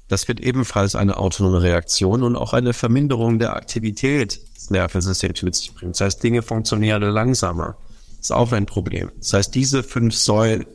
das 0.07 0.27
wird 0.27 0.39
ebenfalls 0.39 0.95
eine 0.95 1.17
autonome 1.17 1.61
Reaktion 1.61 2.23
und 2.23 2.35
auch 2.35 2.53
eine 2.53 2.73
Verminderung 2.73 3.39
der 3.39 3.55
Aktivität 3.55 4.39
des 4.55 4.69
Nervensystems 4.69 5.41
mit 5.41 5.55
sich 5.55 5.73
bringen. 5.73 5.93
Das 5.93 6.01
heißt, 6.01 6.23
Dinge 6.23 6.41
funktionieren 6.41 7.01
langsamer. 7.01 7.77
Das 8.17 8.27
ist 8.27 8.31
auch 8.31 8.51
ein 8.51 8.65
Problem. 8.65 9.11
Das 9.17 9.33
heißt, 9.33 9.55
diese 9.55 9.81
fünf 9.81 10.15
Säulen 10.15 10.65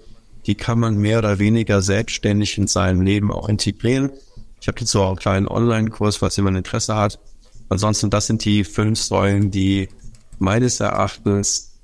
die 0.47 0.55
kann 0.55 0.79
man 0.79 0.97
mehr 0.97 1.19
oder 1.19 1.39
weniger 1.39 1.83
selbstständig 1.83 2.59
in 2.59 2.67
seinem 2.67 3.03
Leben 3.03 3.33
auch 3.33 3.49
integrieren. 3.49 4.11
Ich 4.61 4.69
habe 4.69 4.81
jetzt 4.81 4.91
so 4.91 5.05
einen 5.05 5.17
kleinen 5.17 5.49
Online-Kurs, 5.49 6.17
falls 6.17 6.37
jemand 6.37 6.57
Interesse 6.57 6.95
hat. 6.95 7.19
Ansonsten, 7.69 8.11
das 8.11 8.27
sind 8.27 8.45
die 8.45 8.65
fünf 8.65 9.01
Säulen, 9.01 9.51
die 9.51 9.89
meines 10.39 10.81
Erachtens 10.81 11.79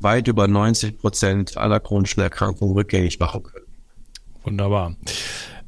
weit 0.00 0.28
über 0.28 0.48
90 0.48 0.98
Prozent 0.98 1.56
aller 1.56 1.80
chronischen 1.80 2.22
Erkrankungen 2.22 2.74
rückgängig 2.74 3.18
machen 3.18 3.42
können. 3.42 3.66
Wunderbar. 4.44 4.96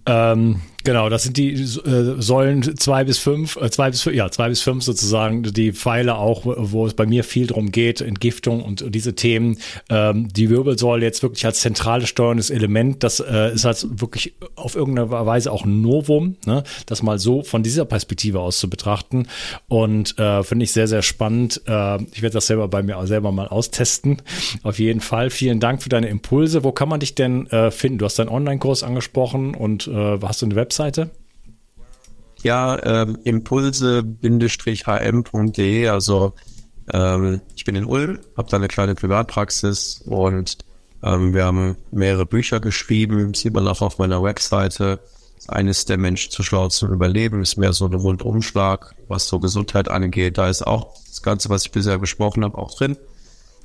Ähm, 0.06 0.60
Genau, 0.82 1.10
das 1.10 1.24
sind 1.24 1.36
die 1.36 1.52
äh, 1.52 2.20
Säulen 2.20 2.76
zwei 2.78 3.04
bis 3.04 3.18
fünf, 3.18 3.56
äh, 3.56 3.70
zwei 3.70 3.90
bis 3.90 4.04
ja 4.06 4.30
zwei 4.30 4.48
bis 4.48 4.62
fünf 4.62 4.82
sozusagen 4.82 5.42
die 5.42 5.72
Pfeile 5.72 6.16
auch, 6.16 6.42
wo 6.44 6.86
es 6.86 6.94
bei 6.94 7.06
mir 7.06 7.22
viel 7.22 7.46
drum 7.46 7.70
geht, 7.70 8.00
Entgiftung 8.00 8.62
und, 8.62 8.84
diese 8.94 9.14
Themen. 9.14 9.58
Ähm, 9.90 10.28
die 10.28 10.48
Wirbelsäule 10.48 11.04
jetzt 11.04 11.22
wirklich 11.22 11.44
als 11.44 11.60
zentrales 11.60 12.08
steuerndes 12.08 12.50
Element, 12.50 13.02
das 13.02 13.20
äh, 13.20 13.52
ist 13.52 13.64
halt 13.64 13.86
wirklich 14.00 14.34
auf 14.56 14.74
irgendeine 14.74 15.10
Weise 15.10 15.52
auch 15.52 15.64
ein 15.64 15.82
Novum, 15.82 16.36
ne? 16.46 16.64
das 16.86 17.02
mal 17.02 17.18
so 17.18 17.42
von 17.42 17.62
dieser 17.62 17.84
Perspektive 17.84 18.40
aus 18.40 18.58
zu 18.58 18.70
betrachten 18.70 19.26
und 19.68 20.18
äh, 20.18 20.42
finde 20.42 20.64
ich 20.64 20.72
sehr 20.72 20.88
sehr 20.88 21.02
spannend. 21.02 21.60
Äh, 21.66 22.02
ich 22.12 22.22
werde 22.22 22.34
das 22.34 22.46
selber 22.46 22.68
bei 22.68 22.82
mir 22.82 22.98
selber 23.06 23.32
mal 23.32 23.48
austesten. 23.48 24.22
Auf 24.62 24.78
jeden 24.78 25.00
Fall. 25.00 25.30
Vielen 25.30 25.60
Dank 25.60 25.82
für 25.82 25.88
deine 25.88 26.08
Impulse. 26.08 26.64
Wo 26.64 26.72
kann 26.72 26.88
man 26.88 27.00
dich 27.00 27.14
denn 27.14 27.46
äh, 27.48 27.70
finden? 27.70 27.98
Du 27.98 28.04
hast 28.06 28.18
deinen 28.18 28.28
Online-Kurs 28.28 28.82
angesprochen 28.82 29.54
und 29.54 29.86
äh, 29.86 30.18
hast 30.22 30.42
du 30.42 30.46
eine 30.46 30.56
Website? 30.56 30.69
Webseite? 30.70 31.10
Ja, 32.42 32.78
ähm, 32.84 33.18
impulse-hm.de, 33.24 35.88
also 35.88 36.32
ähm, 36.92 37.40
ich 37.56 37.64
bin 37.64 37.74
in 37.74 37.84
Ulm, 37.84 38.20
habe 38.36 38.48
da 38.48 38.56
eine 38.56 38.68
kleine 38.68 38.94
Privatpraxis 38.94 40.00
und 40.06 40.58
ähm, 41.02 41.34
wir 41.34 41.44
haben 41.44 41.76
mehrere 41.90 42.24
Bücher 42.24 42.60
geschrieben, 42.60 43.34
sieht 43.34 43.52
man 43.52 43.66
auch 43.66 43.82
auf 43.82 43.98
meiner 43.98 44.22
Webseite. 44.22 45.00
Eines 45.48 45.86
der 45.86 45.98
Menschen 45.98 46.30
zu 46.30 46.44
schlau 46.44 46.68
zum 46.68 46.92
Überleben 46.92 47.42
ist 47.42 47.56
mehr 47.56 47.72
so 47.72 47.86
ein 47.86 47.94
Rundumschlag, 47.94 48.94
was 49.08 49.26
so 49.26 49.40
Gesundheit 49.40 49.88
angeht. 49.88 50.38
Da 50.38 50.48
ist 50.48 50.64
auch 50.64 50.94
das 51.08 51.22
Ganze, 51.22 51.48
was 51.48 51.64
ich 51.64 51.72
bisher 51.72 51.98
besprochen 51.98 52.44
habe, 52.44 52.56
auch 52.56 52.76
drin. 52.76 52.96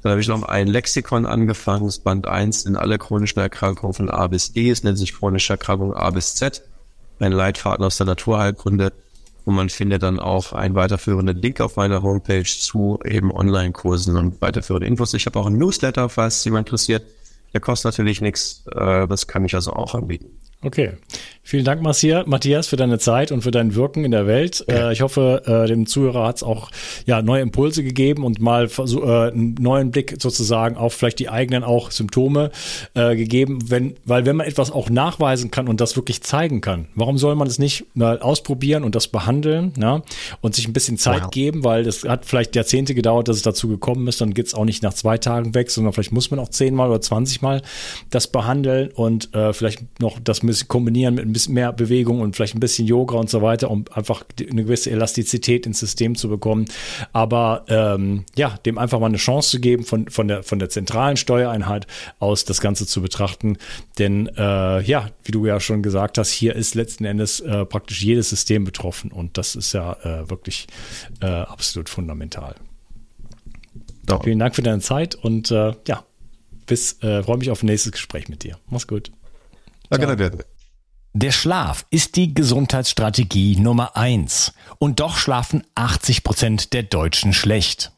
Dann 0.01 0.10
habe 0.12 0.22
ich 0.22 0.28
noch 0.28 0.41
ein 0.43 0.66
Lexikon 0.68 1.28
angefangen, 1.28 1.86
das 1.86 1.99
Band 1.99 2.26
1 2.28 2.66
in 2.66 2.76
alle 2.76 2.97
chronischen 2.97 3.39
Erkrankungen 3.39 3.93
von 3.93 4.10
A 4.10 4.26
bis 4.28 4.53
D. 4.53 4.72
Es 4.72 4.84
nennt 4.84 4.97
sich 4.97 5.14
chronische 5.14 5.53
Erkrankung 5.53 5.93
A 5.93 6.10
bis 6.10 6.34
Z. 6.36 6.64
Ein 7.20 7.32
Leitfaden 7.32 7.86
aus 7.86 7.97
der 7.97 8.05
Naturheilkunde. 8.07 8.93
Und 9.45 9.55
man 9.55 9.70
findet 9.70 10.01
dann 10.01 10.20
auch 10.20 10.53
einen 10.53 10.74
weiterführenden 10.74 11.38
Link 11.38 11.61
auf 11.61 11.76
meiner 11.76 12.01
Homepage 12.01 12.43
zu 12.43 12.99
eben 13.05 13.32
Online-Kursen 13.32 14.18
und 14.18 14.41
weiterführenden 14.41 14.91
Infos. 14.91 15.13
Ich 15.13 15.28
habe 15.28 15.39
auch 15.39 15.45
ein 15.45 15.57
Newsletter, 15.57 16.09
falls 16.09 16.43
jemand 16.45 16.68
interessiert. 16.68 17.03
Der 17.53 17.61
kostet 17.61 17.91
natürlich 17.91 18.22
nichts. 18.22 18.63
Äh, 18.74 19.07
das 19.07 19.28
kann 19.28 19.45
ich 19.45 19.53
also 19.53 19.72
auch 19.74 19.93
anbieten. 19.93 20.26
Okay. 20.61 20.93
Vielen 21.47 21.63
Dank, 21.63 21.79
Matthias, 21.83 22.67
für 22.67 22.75
deine 22.75 22.97
Zeit 22.97 23.31
und 23.31 23.43
für 23.43 23.51
dein 23.51 23.75
Wirken 23.75 24.03
in 24.03 24.09
der 24.09 24.25
Welt. 24.25 24.65
Äh, 24.67 24.91
ich 24.91 25.03
hoffe, 25.03 25.43
äh, 25.45 25.67
dem 25.67 25.85
Zuhörer 25.85 26.25
hat 26.25 26.37
es 26.37 26.43
auch 26.43 26.71
ja, 27.05 27.21
neue 27.21 27.43
Impulse 27.43 27.83
gegeben 27.83 28.23
und 28.23 28.39
mal 28.39 28.67
äh, 28.67 29.31
einen 29.31 29.53
neuen 29.59 29.91
Blick 29.91 30.15
sozusagen 30.19 30.75
auf 30.75 30.93
vielleicht 30.93 31.19
die 31.19 31.29
eigenen 31.29 31.63
auch 31.63 31.91
Symptome 31.91 32.49
äh, 32.95 33.15
gegeben. 33.15 33.59
Wenn, 33.69 33.93
weil 34.05 34.25
wenn 34.25 34.37
man 34.37 34.47
etwas 34.47 34.71
auch 34.71 34.89
nachweisen 34.89 35.51
kann 35.51 35.67
und 35.67 35.81
das 35.81 35.95
wirklich 35.95 36.23
zeigen 36.23 36.61
kann, 36.61 36.87
warum 36.95 37.19
soll 37.19 37.35
man 37.35 37.47
es 37.47 37.59
nicht 37.59 37.85
mal 37.93 38.17
ausprobieren 38.17 38.83
und 38.83 38.95
das 38.95 39.07
behandeln 39.07 39.71
ja? 39.79 40.01
und 40.41 40.55
sich 40.55 40.67
ein 40.67 40.73
bisschen 40.73 40.97
Zeit 40.97 41.25
wow. 41.25 41.29
geben, 41.29 41.63
weil 41.63 41.83
das 41.83 42.05
hat 42.05 42.25
vielleicht 42.25 42.55
Jahrzehnte 42.55 42.95
gedauert, 42.95 43.27
dass 43.27 43.37
es 43.37 43.43
dazu 43.43 43.67
gekommen 43.67 44.07
ist. 44.07 44.19
Dann 44.19 44.33
geht 44.33 44.47
es 44.47 44.55
auch 44.55 44.65
nicht 44.65 44.81
nach 44.81 44.95
zwei 44.95 45.19
Tagen 45.19 45.53
weg, 45.53 45.69
sondern 45.69 45.93
vielleicht 45.93 46.11
muss 46.11 46.31
man 46.31 46.39
auch 46.39 46.49
zehnmal 46.49 46.89
oder 46.89 47.01
zwanzigmal 47.01 47.61
das 48.09 48.25
behandeln 48.25 48.89
und 48.95 49.31
äh, 49.35 49.53
vielleicht 49.53 50.01
noch 50.01 50.17
das 50.23 50.41
kombinieren 50.67 51.13
mit 51.13 51.25
ein 51.25 51.34
bisschen 51.36 51.53
mehr 51.53 51.73
Bewegung 51.73 52.21
und 52.21 52.36
vielleicht 52.36 52.55
ein 52.55 52.59
bisschen 52.59 52.88
Yoga 52.88 53.17
und 53.17 53.29
so 53.29 53.41
weiter, 53.41 53.69
um 53.69 53.86
einfach 53.91 54.25
eine 54.39 54.63
gewisse 54.63 54.89
Elastizität 54.89 55.65
ins 55.65 55.79
System 55.79 56.15
zu 56.15 56.29
bekommen. 56.29 56.65
Aber 57.13 57.65
ähm, 57.67 58.25
ja, 58.36 58.57
dem 58.65 58.77
einfach 58.77 58.99
mal 58.99 59.07
eine 59.07 59.17
Chance 59.17 59.51
zu 59.51 59.59
geben, 59.59 59.83
von, 59.83 60.07
von, 60.07 60.27
der, 60.27 60.43
von 60.43 60.59
der 60.59 60.69
zentralen 60.69 61.17
Steuereinheit 61.17 61.88
aus 62.19 62.45
das 62.45 62.61
Ganze 62.61 62.88
zu 62.88 63.01
betrachten. 63.01 63.57
Denn 63.99 64.27
äh, 64.38 64.81
ja, 64.81 65.09
wie 65.23 65.31
du 65.31 65.45
ja 65.45 65.59
schon 65.59 65.83
gesagt 65.83 66.17
hast, 66.17 66.31
hier 66.31 66.55
ist 66.55 66.73
letzten 66.75 67.05
Endes 67.05 67.41
äh, 67.41 67.65
praktisch 67.65 68.01
jedes 68.01 68.29
System 68.29 68.63
betroffen 68.63 69.11
und 69.11 69.38
das 69.38 69.55
ist 69.55 69.73
ja 69.73 69.93
äh, 70.03 70.29
wirklich 70.29 70.67
äh, 71.21 71.25
absolut 71.25 71.89
fundamental. 71.89 72.55
Doch. 74.05 74.23
Vielen 74.23 74.39
Dank 74.39 74.55
für 74.55 74.61
deine 74.61 74.81
Zeit 74.81 75.15
und 75.15 75.51
äh, 75.51 75.73
ja, 75.88 76.05
bis, 76.65 77.01
äh, 77.03 77.23
freue 77.23 77.38
mich 77.38 77.51
auf 77.51 77.63
ein 77.63 77.67
nächstes 77.67 77.91
Gespräch 77.91 78.29
mit 78.29 78.43
dir. 78.43 78.57
Mach's 78.69 78.88
gut. 78.88 79.11
Danke, 79.89 80.07
danke. 80.07 80.45
Der 81.18 81.32
Schlaf 81.32 81.86
ist 81.91 82.18
die 82.18 82.34
Gesundheitsstrategie 82.34 83.55
Nummer 83.55 83.95
eins. 83.95 84.51
Und 84.80 84.99
doch 84.99 85.16
schlafen 85.16 85.63
80 85.74 86.26
Prozent 86.26 86.74
der 86.74 86.84
Deutschen 86.84 87.32
schlecht. 87.32 87.93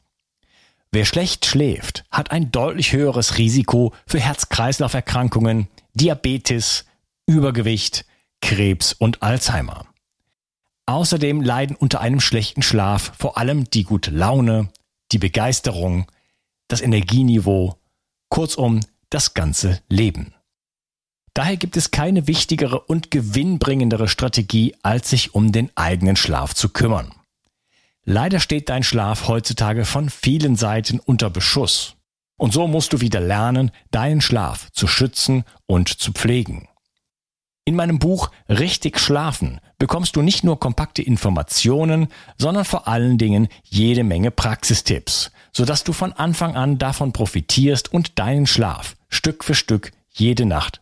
Wer 0.91 1.03
schlecht 1.03 1.47
schläft, 1.47 2.05
hat 2.11 2.29
ein 2.29 2.51
deutlich 2.51 2.93
höheres 2.93 3.39
Risiko 3.39 3.91
für 4.05 4.19
Herz-Kreislauf-Erkrankungen, 4.19 5.67
Diabetes, 5.95 6.85
Übergewicht, 7.25 8.05
Krebs 8.39 8.93
und 8.93 9.23
Alzheimer. 9.23 9.87
Außerdem 10.85 11.41
leiden 11.41 11.75
unter 11.75 12.01
einem 12.01 12.19
schlechten 12.19 12.61
Schlaf 12.61 13.13
vor 13.17 13.39
allem 13.39 13.67
die 13.71 13.83
gute 13.83 14.11
Laune, 14.11 14.69
die 15.11 15.17
Begeisterung, 15.17 16.05
das 16.67 16.81
Energieniveau, 16.81 17.79
kurzum 18.29 18.81
das 19.09 19.33
ganze 19.33 19.81
Leben. 19.89 20.35
Daher 21.37 21.57
gibt 21.57 21.77
es 21.77 21.91
keine 21.91 22.25
wichtigere 22.25 22.79
und 22.79 23.11
gewinnbringendere 23.11 24.07
Strategie, 24.07 24.75
als 24.81 25.11
sich 25.11 25.35
um 25.35 25.51
den 25.51 25.69
eigenen 25.75 26.15
Schlaf 26.15 26.55
zu 26.55 26.69
kümmern. 26.69 27.13
Leider 28.05 28.39
steht 28.39 28.69
dein 28.69 28.81
Schlaf 28.81 29.27
heutzutage 29.27 29.85
von 29.85 30.09
vielen 30.09 30.55
Seiten 30.55 30.99
unter 30.99 31.29
Beschuss. 31.29 31.93
Und 32.39 32.53
so 32.53 32.67
musst 32.67 32.91
du 32.91 33.01
wieder 33.01 33.19
lernen, 33.19 33.69
deinen 33.91 34.19
Schlaf 34.19 34.71
zu 34.71 34.87
schützen 34.87 35.43
und 35.67 35.89
zu 35.89 36.11
pflegen. 36.11 36.69
In 37.65 37.75
meinem 37.75 37.99
Buch 37.99 38.31
Richtig 38.49 38.99
Schlafen 38.99 39.61
bekommst 39.77 40.15
du 40.15 40.23
nicht 40.23 40.43
nur 40.43 40.59
kompakte 40.59 41.03
Informationen, 41.03 42.07
sondern 42.39 42.65
vor 42.65 42.87
allen 42.87 43.19
Dingen 43.19 43.47
jede 43.61 44.03
Menge 44.03 44.31
Praxistipps, 44.31 45.31
sodass 45.51 45.83
du 45.83 45.93
von 45.93 46.13
Anfang 46.13 46.55
an 46.55 46.79
davon 46.79 47.13
profitierst 47.13 47.93
und 47.93 48.17
deinen 48.17 48.47
Schlaf 48.47 48.95
Stück 49.07 49.43
für 49.43 49.53
Stück 49.53 49.91
jede 50.11 50.47
Nacht 50.47 50.81